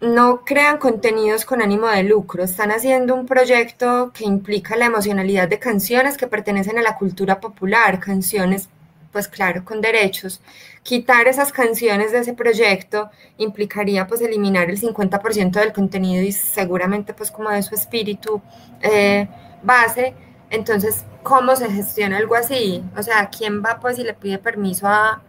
[0.00, 5.48] no crean contenidos con ánimo de lucro, están haciendo un proyecto que implica la emocionalidad
[5.48, 8.70] de canciones que pertenecen a la cultura popular, canciones,
[9.12, 10.40] pues claro, con derechos.
[10.82, 17.12] Quitar esas canciones de ese proyecto implicaría pues eliminar el 50% del contenido y seguramente
[17.12, 18.40] pues como de su espíritu
[18.80, 19.28] eh,
[19.62, 20.14] base.
[20.48, 22.82] Entonces, ¿cómo se gestiona algo así?
[22.96, 25.22] O sea, ¿quién va pues y le pide permiso a,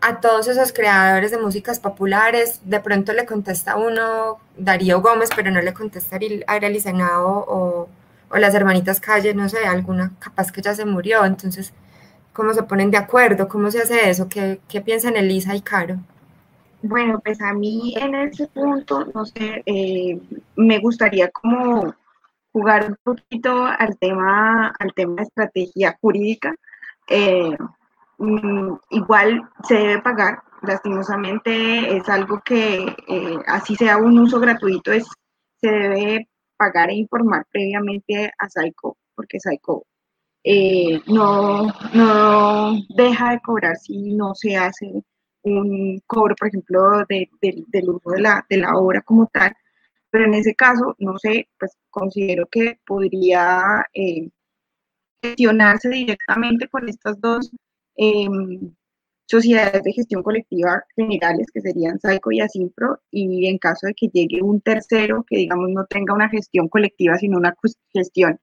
[0.00, 5.50] a todos esos creadores de músicas populares, de pronto le contesta uno Darío Gómez, pero
[5.50, 7.88] no le contesta Aril- Arely Senao o,
[8.30, 11.72] o las hermanitas Calle, no sé, alguna capaz que ya se murió, entonces,
[12.32, 15.98] cómo se ponen de acuerdo, cómo se hace eso, qué, qué piensan Elisa y Caro.
[16.82, 20.20] Bueno, pues a mí en ese punto, no sé, eh,
[20.56, 21.94] me gustaría como
[22.52, 26.54] jugar un poquito al tema, al tema de estrategia jurídica.
[27.08, 27.56] Eh,
[28.18, 34.92] mm, igual se debe pagar, lastimosamente es algo que eh, así sea un uso gratuito,
[34.92, 35.06] es,
[35.60, 39.84] se debe pagar e informar previamente a Psycho, porque Psycho
[41.06, 45.02] no, no deja de cobrar si no se hace
[45.42, 49.54] un cobro, por ejemplo, de, del uso de la, de la obra como tal,
[50.10, 54.30] pero en ese caso, no sé, pues considero que podría eh,
[55.22, 57.50] gestionarse directamente con estas dos
[57.96, 58.74] em,
[59.26, 64.08] sociedades de gestión colectiva generales, que serían SAICO y ASIMPRO, y en caso de que
[64.08, 67.54] llegue un tercero que, digamos, no tenga una gestión colectiva, sino una
[67.92, 68.38] gestión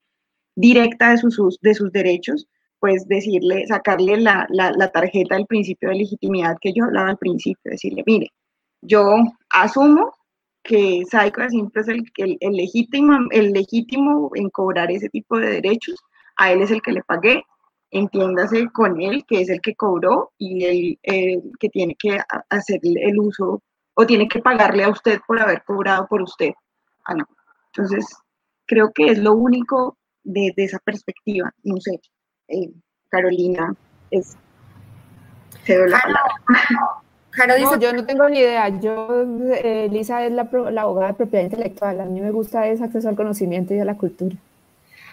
[0.56, 2.48] directa de sus, de sus derechos,
[2.80, 7.72] pues decirle, sacarle la, la, tarjeta del principio de legitimidad que yo hablaba al principio,
[7.72, 8.28] decirle, mire,
[8.82, 9.16] yo
[9.52, 10.14] asumo
[10.64, 15.50] que Saico siempre es el, el, el, legítimo, el legítimo en cobrar ese tipo de
[15.62, 15.96] derechos,
[16.36, 17.44] a él es el que le pagué,
[17.94, 22.80] entiéndase con él, que es el que cobró y el, el que tiene que hacer
[22.84, 23.62] el uso
[23.96, 26.52] o tiene que pagarle a usted por haber cobrado por usted.
[27.06, 27.26] Ah, no.
[27.68, 28.06] Entonces,
[28.66, 32.00] creo que es lo único desde esa perspectiva, no sé.
[32.48, 32.72] Eh,
[33.10, 33.74] Carolina
[34.10, 34.38] es...
[37.48, 38.70] no, yo no tengo ni idea.
[38.80, 42.02] Yo, eh, Lisa es la, la, abogada de propiedad intelectual.
[42.02, 44.36] A mí me gusta es acceso al conocimiento y a la cultura.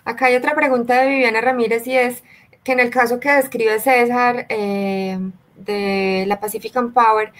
[0.05, 2.25] Acá hay otra pregunta de Viviana Ramírez y es
[2.65, 5.19] que en el caso que describe César eh,
[5.57, 7.33] de la Pacific Power,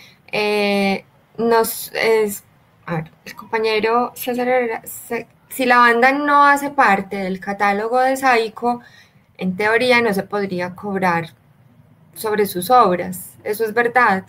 [1.37, 2.45] nos es,
[2.87, 4.83] a ver, el compañero César
[5.51, 8.81] si la banda no hace parte del catálogo de Saico,
[9.37, 11.31] en teoría no se podría cobrar
[12.15, 13.35] sobre sus obras.
[13.45, 14.25] Eso es verdad.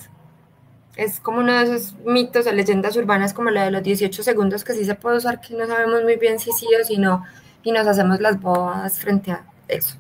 [0.96, 4.64] Es como uno de esos mitos o leyendas urbanas como lo de los 18 segundos
[4.64, 7.24] que sí se puede usar, que no sabemos muy bien si sí o si no,
[7.64, 9.96] y nos hacemos las bobas frente a eso.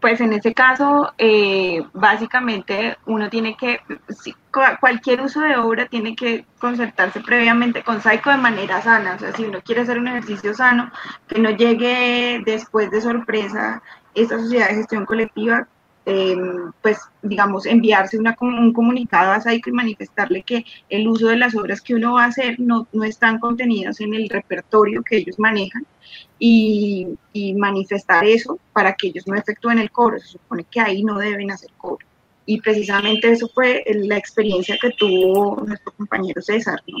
[0.00, 3.80] Pues en ese caso, eh, básicamente uno tiene que,
[4.78, 9.14] cualquier uso de obra tiene que concertarse previamente con Psycho de manera sana.
[9.14, 10.92] O sea, si uno quiere hacer un ejercicio sano,
[11.26, 13.82] que no llegue después de sorpresa
[14.14, 15.68] esta sociedad de gestión colectiva
[16.06, 21.38] Em, pues, digamos, enviarse una, un comunicado a Saico y manifestarle que el uso de
[21.38, 25.16] las obras que uno va a hacer no, no están contenidas en el repertorio que
[25.16, 25.86] ellos manejan
[26.38, 30.18] y, y, manifestar eso para que ellos no efectúen el cobro.
[30.18, 32.04] Se supone que ahí no deben hacer cobro.
[32.44, 36.98] Y precisamente eso fue la experiencia que tuvo nuestro compañero César, ¿no?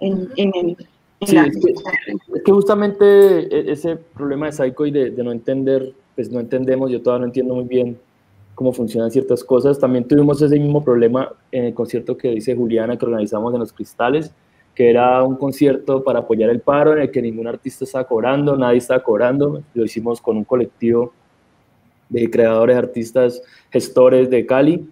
[0.00, 0.76] En, en el,
[1.24, 6.28] sí, es, que, justamente e, ese problema de Saico y de, de, no entender, pues
[6.28, 7.96] no entendemos, yo todavía no entiendo muy bien
[8.56, 9.78] cómo funcionan ciertas cosas.
[9.78, 13.72] También tuvimos ese mismo problema en el concierto que dice Juliana, que organizamos en Los
[13.72, 14.32] Cristales,
[14.74, 18.56] que era un concierto para apoyar el paro en el que ningún artista estaba cobrando,
[18.56, 19.62] nadie estaba cobrando.
[19.74, 21.12] Lo hicimos con un colectivo
[22.08, 24.88] de creadores, artistas, gestores de Cali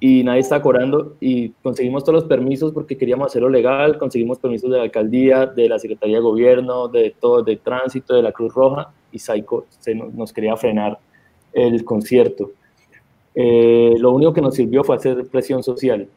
[0.00, 4.70] y nadie estaba cobrando y conseguimos todos los permisos porque queríamos hacerlo legal, conseguimos permisos
[4.70, 8.52] de la alcaldía, de la Secretaría de Gobierno, de todo, de tránsito, de la Cruz
[8.54, 10.98] Roja y Saico se nos quería frenar
[11.54, 12.52] el concierto.
[13.40, 16.08] Eh, lo único que nos sirvió fue hacer presión social.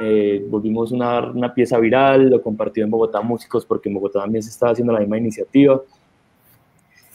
[0.00, 4.42] Eh, volvimos una, una, pieza viral, lo compartió en Bogotá Músicos porque en Bogotá también
[4.42, 5.78] se estaba haciendo la misma iniciativa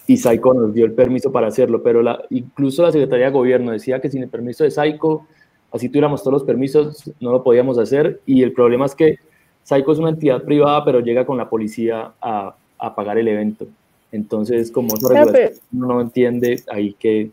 [0.05, 3.71] y Saico nos dio el permiso para hacerlo, pero la, incluso la Secretaría de Gobierno
[3.71, 5.25] decía que sin el permiso de Saico,
[5.71, 9.17] así tuviéramos todos los permisos, no lo podíamos hacer y el problema es que
[9.63, 13.65] Saico es una entidad privada, pero llega con la policía a, a pagar el evento.
[14.11, 15.25] Entonces, como uno
[15.71, 17.31] no entiende ahí que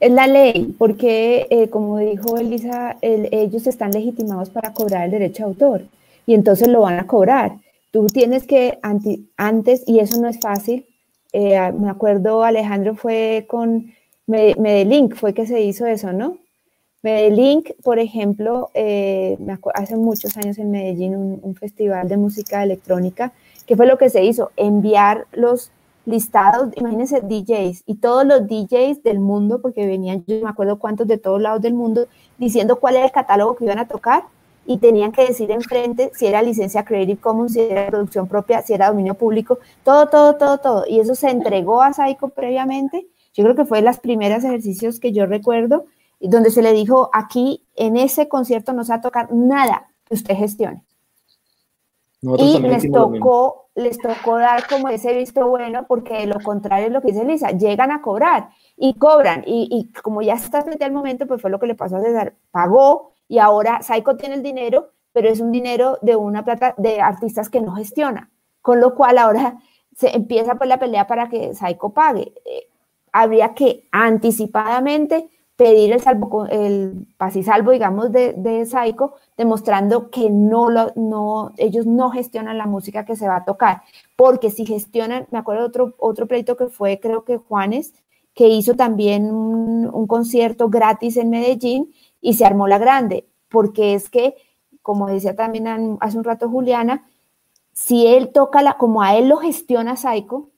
[0.00, 5.44] es la ley, porque eh, como dijo Elisa, ellos están legitimados para cobrar el derecho
[5.44, 5.82] de autor
[6.26, 7.56] y entonces lo van a cobrar.
[7.90, 10.86] Tú tienes que antes, y eso no es fácil,
[11.32, 13.92] eh, me acuerdo Alejandro fue con
[14.26, 16.38] Medelink, fue que se hizo eso, ¿no?
[17.02, 19.38] Medelink, por ejemplo, eh,
[19.74, 23.32] hace muchos años en Medellín un, un festival de música electrónica,
[23.66, 24.50] ¿qué fue lo que se hizo?
[24.56, 25.70] Enviar los
[26.08, 31.06] listados, imagínense DJs y todos los DJs del mundo, porque venían, yo me acuerdo cuántos
[31.06, 32.08] de todos lados del mundo,
[32.38, 34.24] diciendo cuál era el catálogo que iban a tocar
[34.66, 38.72] y tenían que decir enfrente si era licencia Creative Commons, si era producción propia, si
[38.72, 40.84] era dominio público, todo, todo, todo, todo.
[40.88, 43.06] Y eso se entregó a Saico previamente.
[43.34, 45.86] Yo creo que fue de los primeros ejercicios que yo recuerdo,
[46.20, 50.14] donde se le dijo, aquí en ese concierto no se va a tocar nada que
[50.14, 50.82] usted gestione.
[52.20, 57.00] Y les tocó, les tocó dar como ese visto bueno, porque lo contrario es lo
[57.00, 60.92] que dice Lisa, llegan a cobrar y cobran, y, y como ya está frente al
[60.92, 64.42] momento, pues fue lo que le pasó a César, pagó y ahora Saiko tiene el
[64.42, 68.30] dinero, pero es un dinero de una plata de artistas que no gestiona,
[68.62, 69.58] con lo cual ahora
[69.94, 72.32] se empieza pues la pelea para que Saiko pague.
[72.44, 72.68] Eh,
[73.12, 75.28] habría que anticipadamente
[75.58, 77.08] pedir el, salvo, el
[77.44, 83.04] salvo, digamos, de, de Saico, demostrando que no, lo, no, ellos no gestionan la música
[83.04, 83.82] que se va a tocar,
[84.14, 87.92] porque si gestionan, me acuerdo de otro, otro pleito que fue, creo que Juanes,
[88.34, 93.94] que hizo también un, un concierto gratis en Medellín y se armó la grande, porque
[93.94, 94.36] es que,
[94.80, 97.10] como decía también hace un rato Juliana,
[97.72, 100.50] si él toca la, como a él lo gestiona Saico,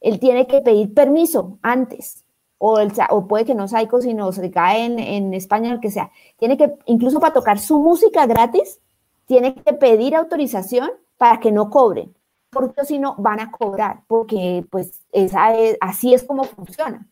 [0.00, 2.24] él tiene que pedir permiso antes
[2.62, 5.90] o, el, o puede que no Psycho, sino se cae en, en España, lo que
[5.90, 6.10] sea.
[6.38, 8.80] Tiene que, incluso para tocar su música gratis,
[9.24, 12.14] tiene que pedir autorización para que no cobren,
[12.50, 17.08] porque si no van a cobrar, porque pues esa es, así es como funciona.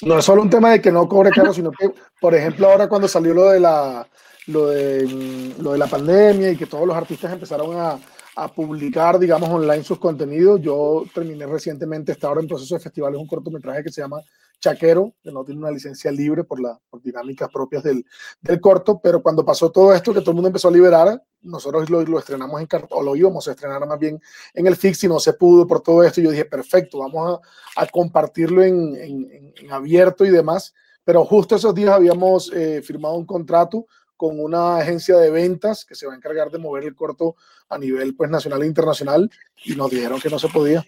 [0.00, 2.88] No es solo un tema de que no cobre caro, sino que, por ejemplo, ahora
[2.88, 4.06] cuando salió lo de la,
[4.46, 7.98] lo de, lo de la pandemia y que todos los artistas empezaron a,
[8.36, 10.60] a publicar, digamos, online sus contenidos.
[10.62, 14.20] Yo terminé recientemente, está ahora en proceso de festivales, un cortometraje que se llama
[14.60, 18.04] Chaquero, que no tiene una licencia libre por las dinámicas propias del,
[18.40, 21.88] del, corto, pero cuando pasó todo esto, que todo el mundo empezó a liberar, nosotros
[21.90, 24.20] lo, lo estrenamos en o lo íbamos a estrenar más bien
[24.54, 26.20] en el Fix y no se pudo por todo esto.
[26.20, 27.40] Yo dije, perfecto, vamos
[27.76, 30.74] a, a compartirlo en, en, en, abierto y demás.
[31.04, 35.94] Pero justo esos días habíamos eh, firmado un contrato con una agencia de ventas que
[35.94, 37.36] se va a encargar de mover el corto
[37.68, 39.30] a nivel pues, nacional e internacional
[39.64, 40.84] y nos dijeron que no se podía.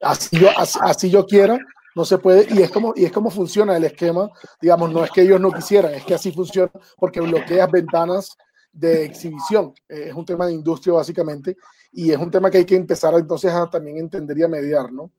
[0.00, 1.58] Así yo, así, así yo quiera,
[1.96, 5.10] no se puede, y es como, y es como funciona el esquema, digamos, no es
[5.10, 8.36] que ellos no quisieran, es que así funciona porque bloqueas ventanas
[8.70, 11.56] de exhibición, eh, es un tema de industria básicamente,
[11.92, 14.92] y es un tema que hay que empezar entonces a también entender y a mediar,
[14.92, 15.10] ¿no?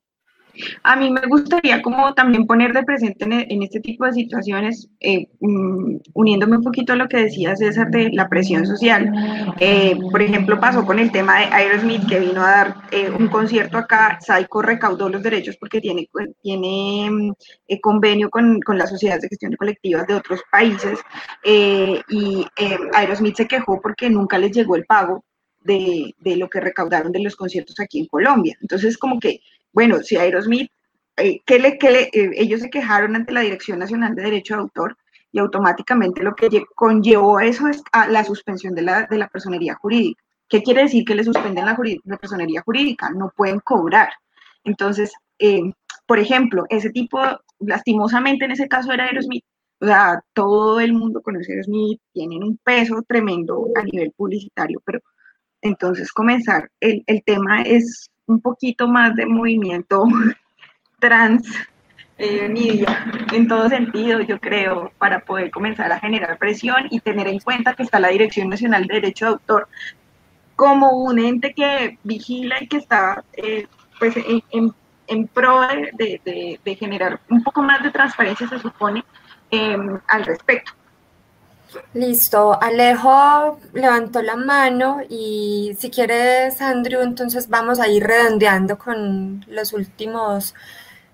[0.84, 4.90] A mí me gustaría como también poner de presente en, en este tipo de situaciones,
[5.00, 9.12] eh, um, uniéndome un poquito a lo que decía César de la presión social.
[9.60, 13.28] Eh, por ejemplo, pasó con el tema de Aerosmith que vino a dar eh, un
[13.28, 16.10] concierto acá, Saico recaudó los derechos porque tiene,
[16.42, 17.34] tiene
[17.82, 21.00] convenio con, con las sociedades de gestión de colectivas de otros países
[21.44, 22.46] y
[22.94, 25.24] Aerosmith se quejó porque nunca les llegó el pago
[25.62, 28.58] de, de, lo que recaudaron de los conciertos aquí en Colombia.
[28.62, 29.42] Entonces, como que
[29.78, 30.72] bueno, si Aerosmith,
[31.18, 34.56] eh, ¿qué le, qué le, eh, ellos se quejaron ante la Dirección Nacional de Derecho
[34.56, 34.98] de Autor
[35.32, 39.76] y automáticamente lo que conllevó eso es a la suspensión de la, de la personería
[39.76, 40.20] jurídica.
[40.50, 43.12] ¿Qué quiere decir que le suspenden la, la personería jurídica?
[43.12, 44.10] No pueden cobrar.
[44.64, 45.62] Entonces, eh,
[46.08, 47.20] por ejemplo, ese tipo,
[47.60, 49.46] lastimosamente en ese caso era Aerosmith,
[49.80, 54.82] o sea, todo el mundo conoce a Aerosmith, tienen un peso tremendo a nivel publicitario,
[54.84, 55.02] pero
[55.62, 60.04] entonces comenzar, el, el tema es un poquito más de movimiento
[61.00, 61.48] trans
[62.20, 62.86] eh,
[63.32, 67.76] en todo sentido, yo creo, para poder comenzar a generar presión y tener en cuenta
[67.76, 69.68] que está la Dirección Nacional de Derecho de Autor
[70.56, 73.68] como un ente que vigila y que está eh,
[74.00, 74.74] pues en,
[75.08, 75.62] en, pro
[75.94, 79.06] de, de, generar un poco más de transparencia, se supone,
[79.52, 79.78] eh,
[80.08, 80.72] al respecto.
[81.94, 89.44] Listo, Alejo levantó la mano y si quieres, Andrew, entonces vamos a ir redondeando con
[89.48, 90.56] los últimos,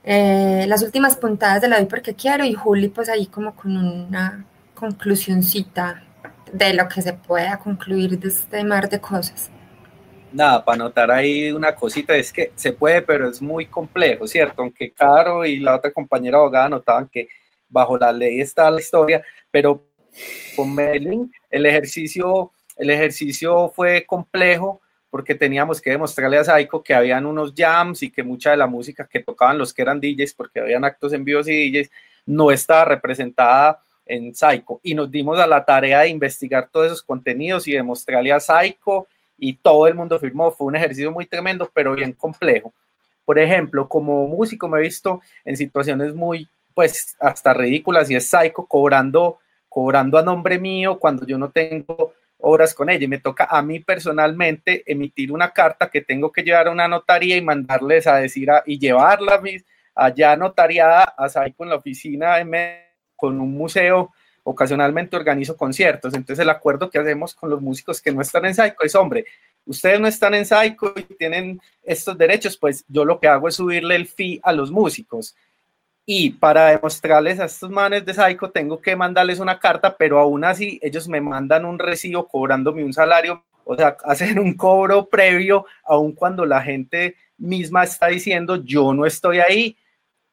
[0.04, 3.78] eh, las últimas puntadas de la hoy porque quiero y Juli pues ahí como con
[3.78, 6.04] una conclusioncita
[6.52, 9.50] de lo que se pueda concluir de este mar de cosas.
[10.32, 14.64] Nada, para anotar ahí una cosita, es que se puede, pero es muy complejo, ¿cierto?
[14.64, 17.28] Aunque Caro y la otra compañera abogada notaban que
[17.70, 19.84] bajo la ley está la historia, pero
[20.56, 21.32] con Medellín.
[21.50, 27.54] El ejercicio, el ejercicio fue complejo porque teníamos que demostrarle a Saiko que habían unos
[27.56, 30.84] jams y que mucha de la música que tocaban los que eran DJs, porque habían
[30.84, 31.92] actos en vivos y DJs,
[32.26, 34.80] no estaba representada en Saiko.
[34.82, 39.08] Y nos dimos a la tarea de investigar todos esos contenidos y demostrarle a Saiko
[39.38, 40.52] y todo el mundo firmó.
[40.52, 42.74] Fue un ejercicio muy tremendo, pero bien complejo.
[43.24, 48.28] Por ejemplo, como músico me he visto en situaciones muy, pues, hasta ridículas y es
[48.28, 49.38] Saiko cobrando
[49.74, 53.06] cobrando a nombre mío cuando yo no tengo obras con ella.
[53.06, 56.88] Y me toca a mí personalmente emitir una carta que tengo que llevar a una
[56.88, 59.42] notaría y mandarles a decir y llevarla
[59.96, 62.36] allá notariada a Saico en la oficina
[63.16, 64.12] con un museo.
[64.44, 66.14] Ocasionalmente organizo conciertos.
[66.14, 69.26] Entonces el acuerdo que hacemos con los músicos que no están en Saico es hombre
[69.66, 73.56] ustedes no están en Saico y tienen estos derechos pues yo lo que hago es
[73.56, 75.36] subirle el fee a los músicos
[76.06, 80.44] y para demostrarles a estos manes de Psycho tengo que mandarles una carta, pero aún
[80.44, 85.66] así ellos me mandan un recibo cobrándome un salario, o sea, hacen un cobro previo,
[85.84, 89.78] aun cuando la gente misma está diciendo yo no estoy ahí,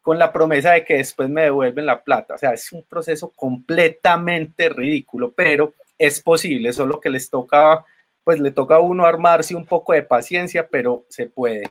[0.02, 2.34] con la promesa de que después me devuelven la plata.
[2.34, 7.28] O sea, es un proceso completamente ridículo, pero es posible, eso es lo que les
[7.28, 7.84] toca,
[8.24, 11.68] pues le toca a uno armarse un poco de paciencia, pero se puede.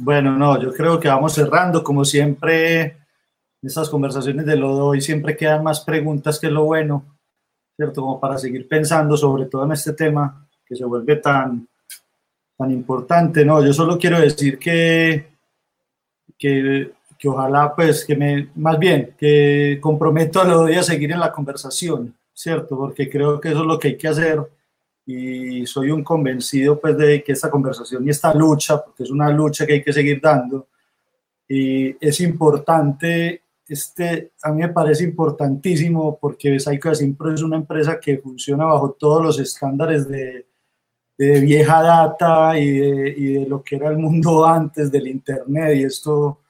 [0.00, 2.98] Bueno, no, yo creo que vamos cerrando, como siempre,
[3.62, 7.16] estas conversaciones de lo de siempre quedan más preguntas que lo bueno,
[7.76, 8.02] ¿cierto?
[8.02, 11.66] Como para seguir pensando sobre todo en este tema que se vuelve tan,
[12.56, 13.64] tan importante, ¿no?
[13.64, 15.28] Yo solo quiero decir que,
[16.38, 16.92] que
[17.24, 21.32] que ojalá, pues, que me, más bien, que comprometo a lo a seguir en la
[21.32, 22.76] conversación, ¿cierto?
[22.76, 24.42] Porque creo que eso es lo que hay que hacer
[25.06, 29.30] y soy un convencido, pues, de que esta conversación y esta lucha, porque es una
[29.30, 30.68] lucha que hay que seguir dando,
[31.48, 38.00] y es importante, este, a mí me parece importantísimo porque Psycho siempre es una empresa
[38.00, 40.46] que funciona bajo todos los estándares de,
[41.18, 45.76] de vieja data y de, y de lo que era el mundo antes del Internet
[45.76, 46.40] y esto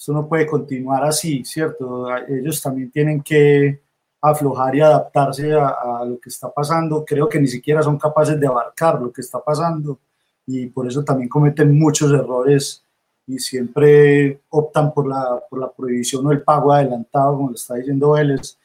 [0.00, 2.06] esto no puede continuar así, ¿cierto?
[2.26, 3.82] Ellos también tienen que
[4.20, 7.04] aflojar y adaptarse a, lo que está pasando.
[7.04, 9.98] Creo que ni siquiera son capaces de abarcar lo que está pasando
[10.46, 12.84] y por eso también cometen muchos errores
[13.26, 17.76] y siempre optan por la, por la prohibición o el pago adelantado, como lo está
[17.76, 18.58] diciendo Vélez.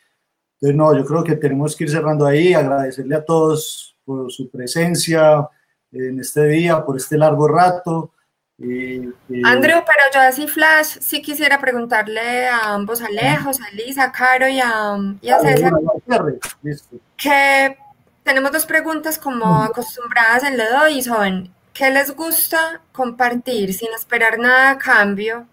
[0.55, 4.49] Entonces, no, yo creo que tenemos que ir cerrando ahí, agradecerle a todos por su
[4.49, 5.47] presencia
[5.91, 8.11] en este día, por este largo rato.
[8.57, 14.47] Andrew, pero yo así Flash, sí quisiera preguntarle a ambos, Alejos, a Lisa, a Caro
[14.47, 15.73] y a, y a César,
[17.17, 17.77] que
[18.23, 24.39] tenemos dos preguntas como acostumbradas en Ledo y son, ¿qué les gusta compartir sin esperar
[24.39, 25.47] nada a cambio?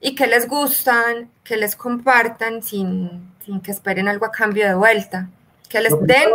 [0.00, 4.74] ¿Y qué les gustan que les compartan sin, sin que esperen algo a cambio de
[4.74, 5.28] vuelta?
[5.68, 6.30] Que les den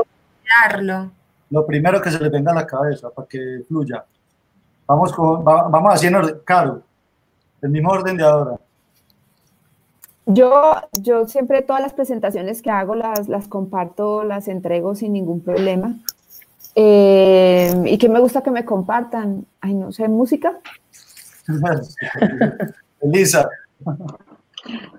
[0.64, 1.12] darlo.
[1.50, 4.04] Lo primero que se les venga a la cabeza para que fluya.
[4.90, 6.82] Vamos, con, vamos haciendo, Caro,
[7.61, 8.60] el mismo orden de ahora.
[10.26, 15.41] Yo, yo siempre todas las presentaciones que hago las, las comparto, las entrego sin ningún
[15.41, 15.94] problema.
[16.74, 20.57] Eh, y que me gusta que me compartan, ay, no sé, música.
[23.02, 23.48] Elisa.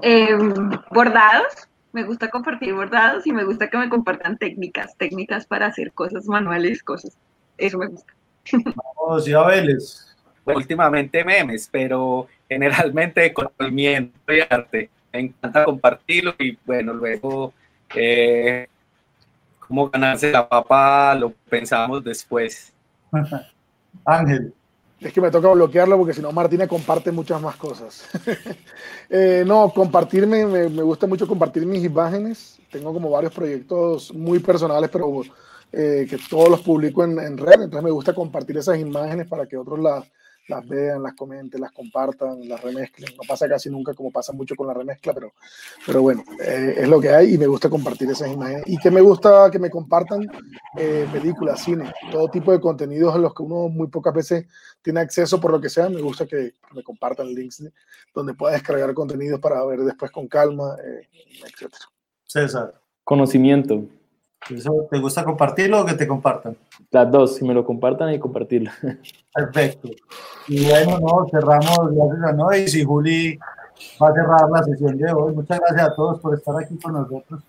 [0.02, 5.66] Em, bordados, me gusta compartir bordados y me gusta que me compartan técnicas, técnicas para
[5.66, 7.18] hacer cosas manuales, cosas.
[7.58, 8.19] Eso me gusta.
[8.52, 10.06] Vamos, ya Vélez.
[10.44, 14.90] Últimamente memes, pero generalmente conocimiento y arte.
[15.12, 17.52] Me encanta compartirlo y bueno, luego
[17.94, 18.66] eh,
[19.58, 22.72] cómo ganarse la papa lo pensamos después.
[24.04, 24.54] Ángel.
[25.00, 28.08] Es que me toca bloquearlo porque si no Martina comparte muchas más cosas.
[29.12, 32.60] Eh, no, compartirme, me, me, gusta mucho compartir mis imágenes.
[32.70, 35.10] Tengo como varios proyectos muy personales, pero
[35.72, 39.47] eh, que todos los publico en, en, red, entonces me gusta compartir esas imágenes para
[39.47, 40.05] que otros las,
[40.51, 43.14] las vean, las comenten, las compartan, las remezclen.
[43.16, 45.32] No pasa casi nunca como pasa mucho con la remezcla, pero,
[45.86, 48.64] pero bueno, eh, es lo que hay y me gusta compartir esas imágenes.
[48.66, 50.26] Y que me gusta que me compartan
[50.76, 54.47] eh, películas, cine, todo tipo de contenidos a los que uno muy pocas veces
[54.82, 55.88] tiene acceso por lo que sea.
[55.88, 57.64] Me gusta que, me compartan links
[58.14, 61.09] donde pueda descargar contenidos para ver después con calma, eh,
[61.44, 61.72] etc.
[62.26, 62.74] César.
[63.05, 63.84] Conocimiento.
[64.48, 66.56] ¿Te gusta compartirlo o que te compartan?
[66.90, 68.70] Las dos, si me lo compartan y compartirlo.
[69.34, 69.88] Perfecto.
[70.48, 73.38] Y bueno, no, cerramos gracias a Noé y Juli
[74.02, 75.34] va a cerrar la sesión de hoy.
[75.34, 77.42] Muchas gracias a todos por estar aquí con nosotros.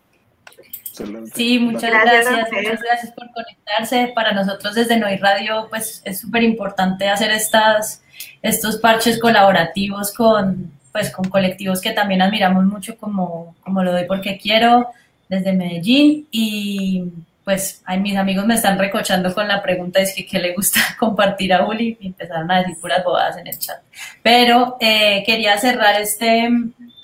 [1.34, 4.12] Sí, muchas gracias, muchas gracias por conectarse.
[4.14, 8.04] Para nosotros desde Noy Radio, pues es súper importante hacer estas,
[8.42, 14.06] estos parches colaborativos con, pues, con colectivos que también admiramos mucho como, como lo doy
[14.06, 14.88] porque quiero
[15.32, 17.06] desde Medellín y
[17.46, 20.82] pues ahí mis amigos me están recochando con la pregunta es que qué le gusta
[21.00, 23.78] compartir a Uli y empezaron a decir puras bobadas en el chat.
[24.22, 26.50] Pero eh, quería cerrar este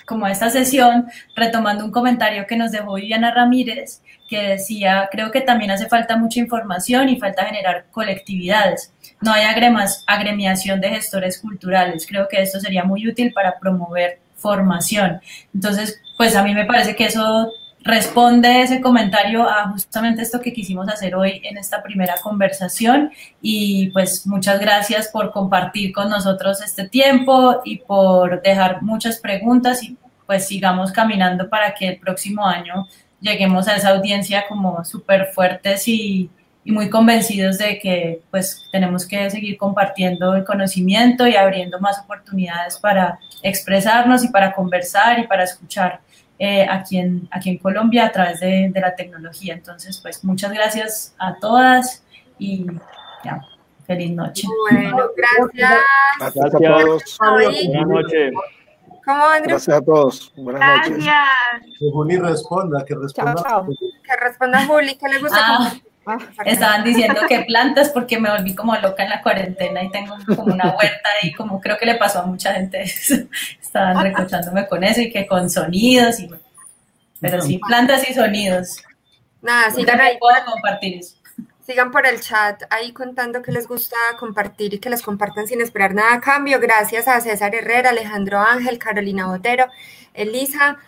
[0.04, 5.40] como esta sesión retomando un comentario que nos dejó Viviana Ramírez que decía, creo que
[5.40, 8.92] también hace falta mucha información y falta generar colectividades.
[9.22, 12.06] No hay agremas, agremiación de gestores culturales.
[12.06, 15.20] Creo que esto sería muy útil para promover formación.
[15.54, 17.50] Entonces, pues a mí me parece que eso
[17.88, 23.10] responde ese comentario a justamente esto que quisimos hacer hoy en esta primera conversación.
[23.40, 29.82] Y pues muchas gracias por compartir con nosotros este tiempo y por dejar muchas preguntas.
[29.82, 29.96] Y
[30.26, 32.86] pues sigamos caminando para que el próximo año
[33.20, 36.30] lleguemos a esa audiencia como súper fuertes y,
[36.64, 41.98] y muy convencidos de que pues tenemos que seguir compartiendo el conocimiento y abriendo más
[42.00, 46.00] oportunidades para expresarnos y para conversar y para escuchar
[46.38, 49.54] eh, aquí, en, aquí en Colombia a través de, de la tecnología.
[49.54, 52.04] Entonces, pues muchas gracias a todas
[52.38, 52.66] y
[53.24, 53.40] ya,
[53.86, 54.46] feliz noche.
[54.70, 55.80] Bueno, gracias.
[56.18, 57.18] Gracias a todos.
[57.18, 58.32] Buenas noches.
[59.04, 59.48] ¿Cómo, Andrew?
[59.48, 60.32] Gracias a todos.
[60.36, 61.04] Buenas noches.
[61.04, 61.78] Gracias.
[61.78, 63.34] Que Juli responda, que responda.
[63.36, 63.66] Chao, chao.
[63.66, 65.38] Que responda Juli, ¿qué le gusta?
[65.40, 65.72] Ah,
[66.44, 70.54] Estaban diciendo que plantas porque me volví como loca en la cuarentena y tengo como
[70.54, 73.14] una huerta y como creo que le pasó a mucha gente eso.
[73.60, 76.30] Estaban recochándome con eso y que con sonidos y
[77.20, 78.82] pero sí, plantas y sonidos.
[79.42, 81.16] Nada, sigan ahí, puedo compartir eso.
[81.66, 85.60] sigan por el chat ahí contando que les gusta compartir y que les compartan sin
[85.60, 86.60] esperar nada a cambio.
[86.60, 89.66] Gracias a César Herrera, Alejandro Ángel, Carolina Botero,
[90.14, 90.78] Elisa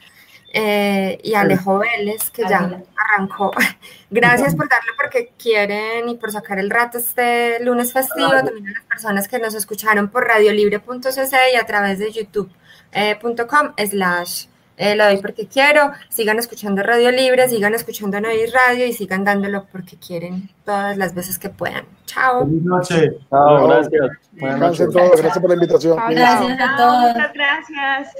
[0.52, 3.52] eh, y Alejo Vélez, que ya arrancó.
[4.10, 8.30] Gracias por darle porque quieren y por sacar el rato este lunes festivo.
[8.30, 14.46] También a las personas que nos escucharon por radiolibre.cc y a través de youtube.com slash
[14.80, 15.92] eh, lo doy porque quiero.
[16.08, 21.14] Sigan escuchando Radio Libre, sigan escuchando Nois Radio y sigan dándolo porque quieren todas las
[21.14, 21.84] veces que puedan.
[22.06, 22.46] Chao.
[22.46, 23.12] Feliz noche.
[23.28, 24.10] Chao, gracias.
[24.32, 24.88] Buenas noches.
[24.90, 25.20] todos.
[25.20, 25.98] Gracias por la invitación.
[26.08, 27.12] Gracias a todos.
[27.12, 28.14] muchas gracias.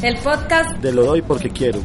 [0.00, 1.80] El podcast Te lo doy porque quiero.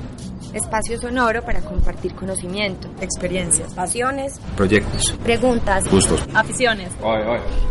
[0.53, 5.18] Espacio Sonoro para compartir conocimiento, experiencias, pasiones, Proyectos.
[5.24, 5.90] Preguntas.
[5.90, 6.24] Gustos.
[6.36, 6.91] aficiones.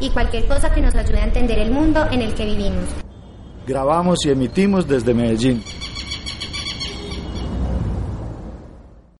[0.01, 2.89] Y cualquier cosa que nos ayude a entender el mundo en el que vivimos.
[3.67, 5.63] Grabamos y emitimos desde Medellín.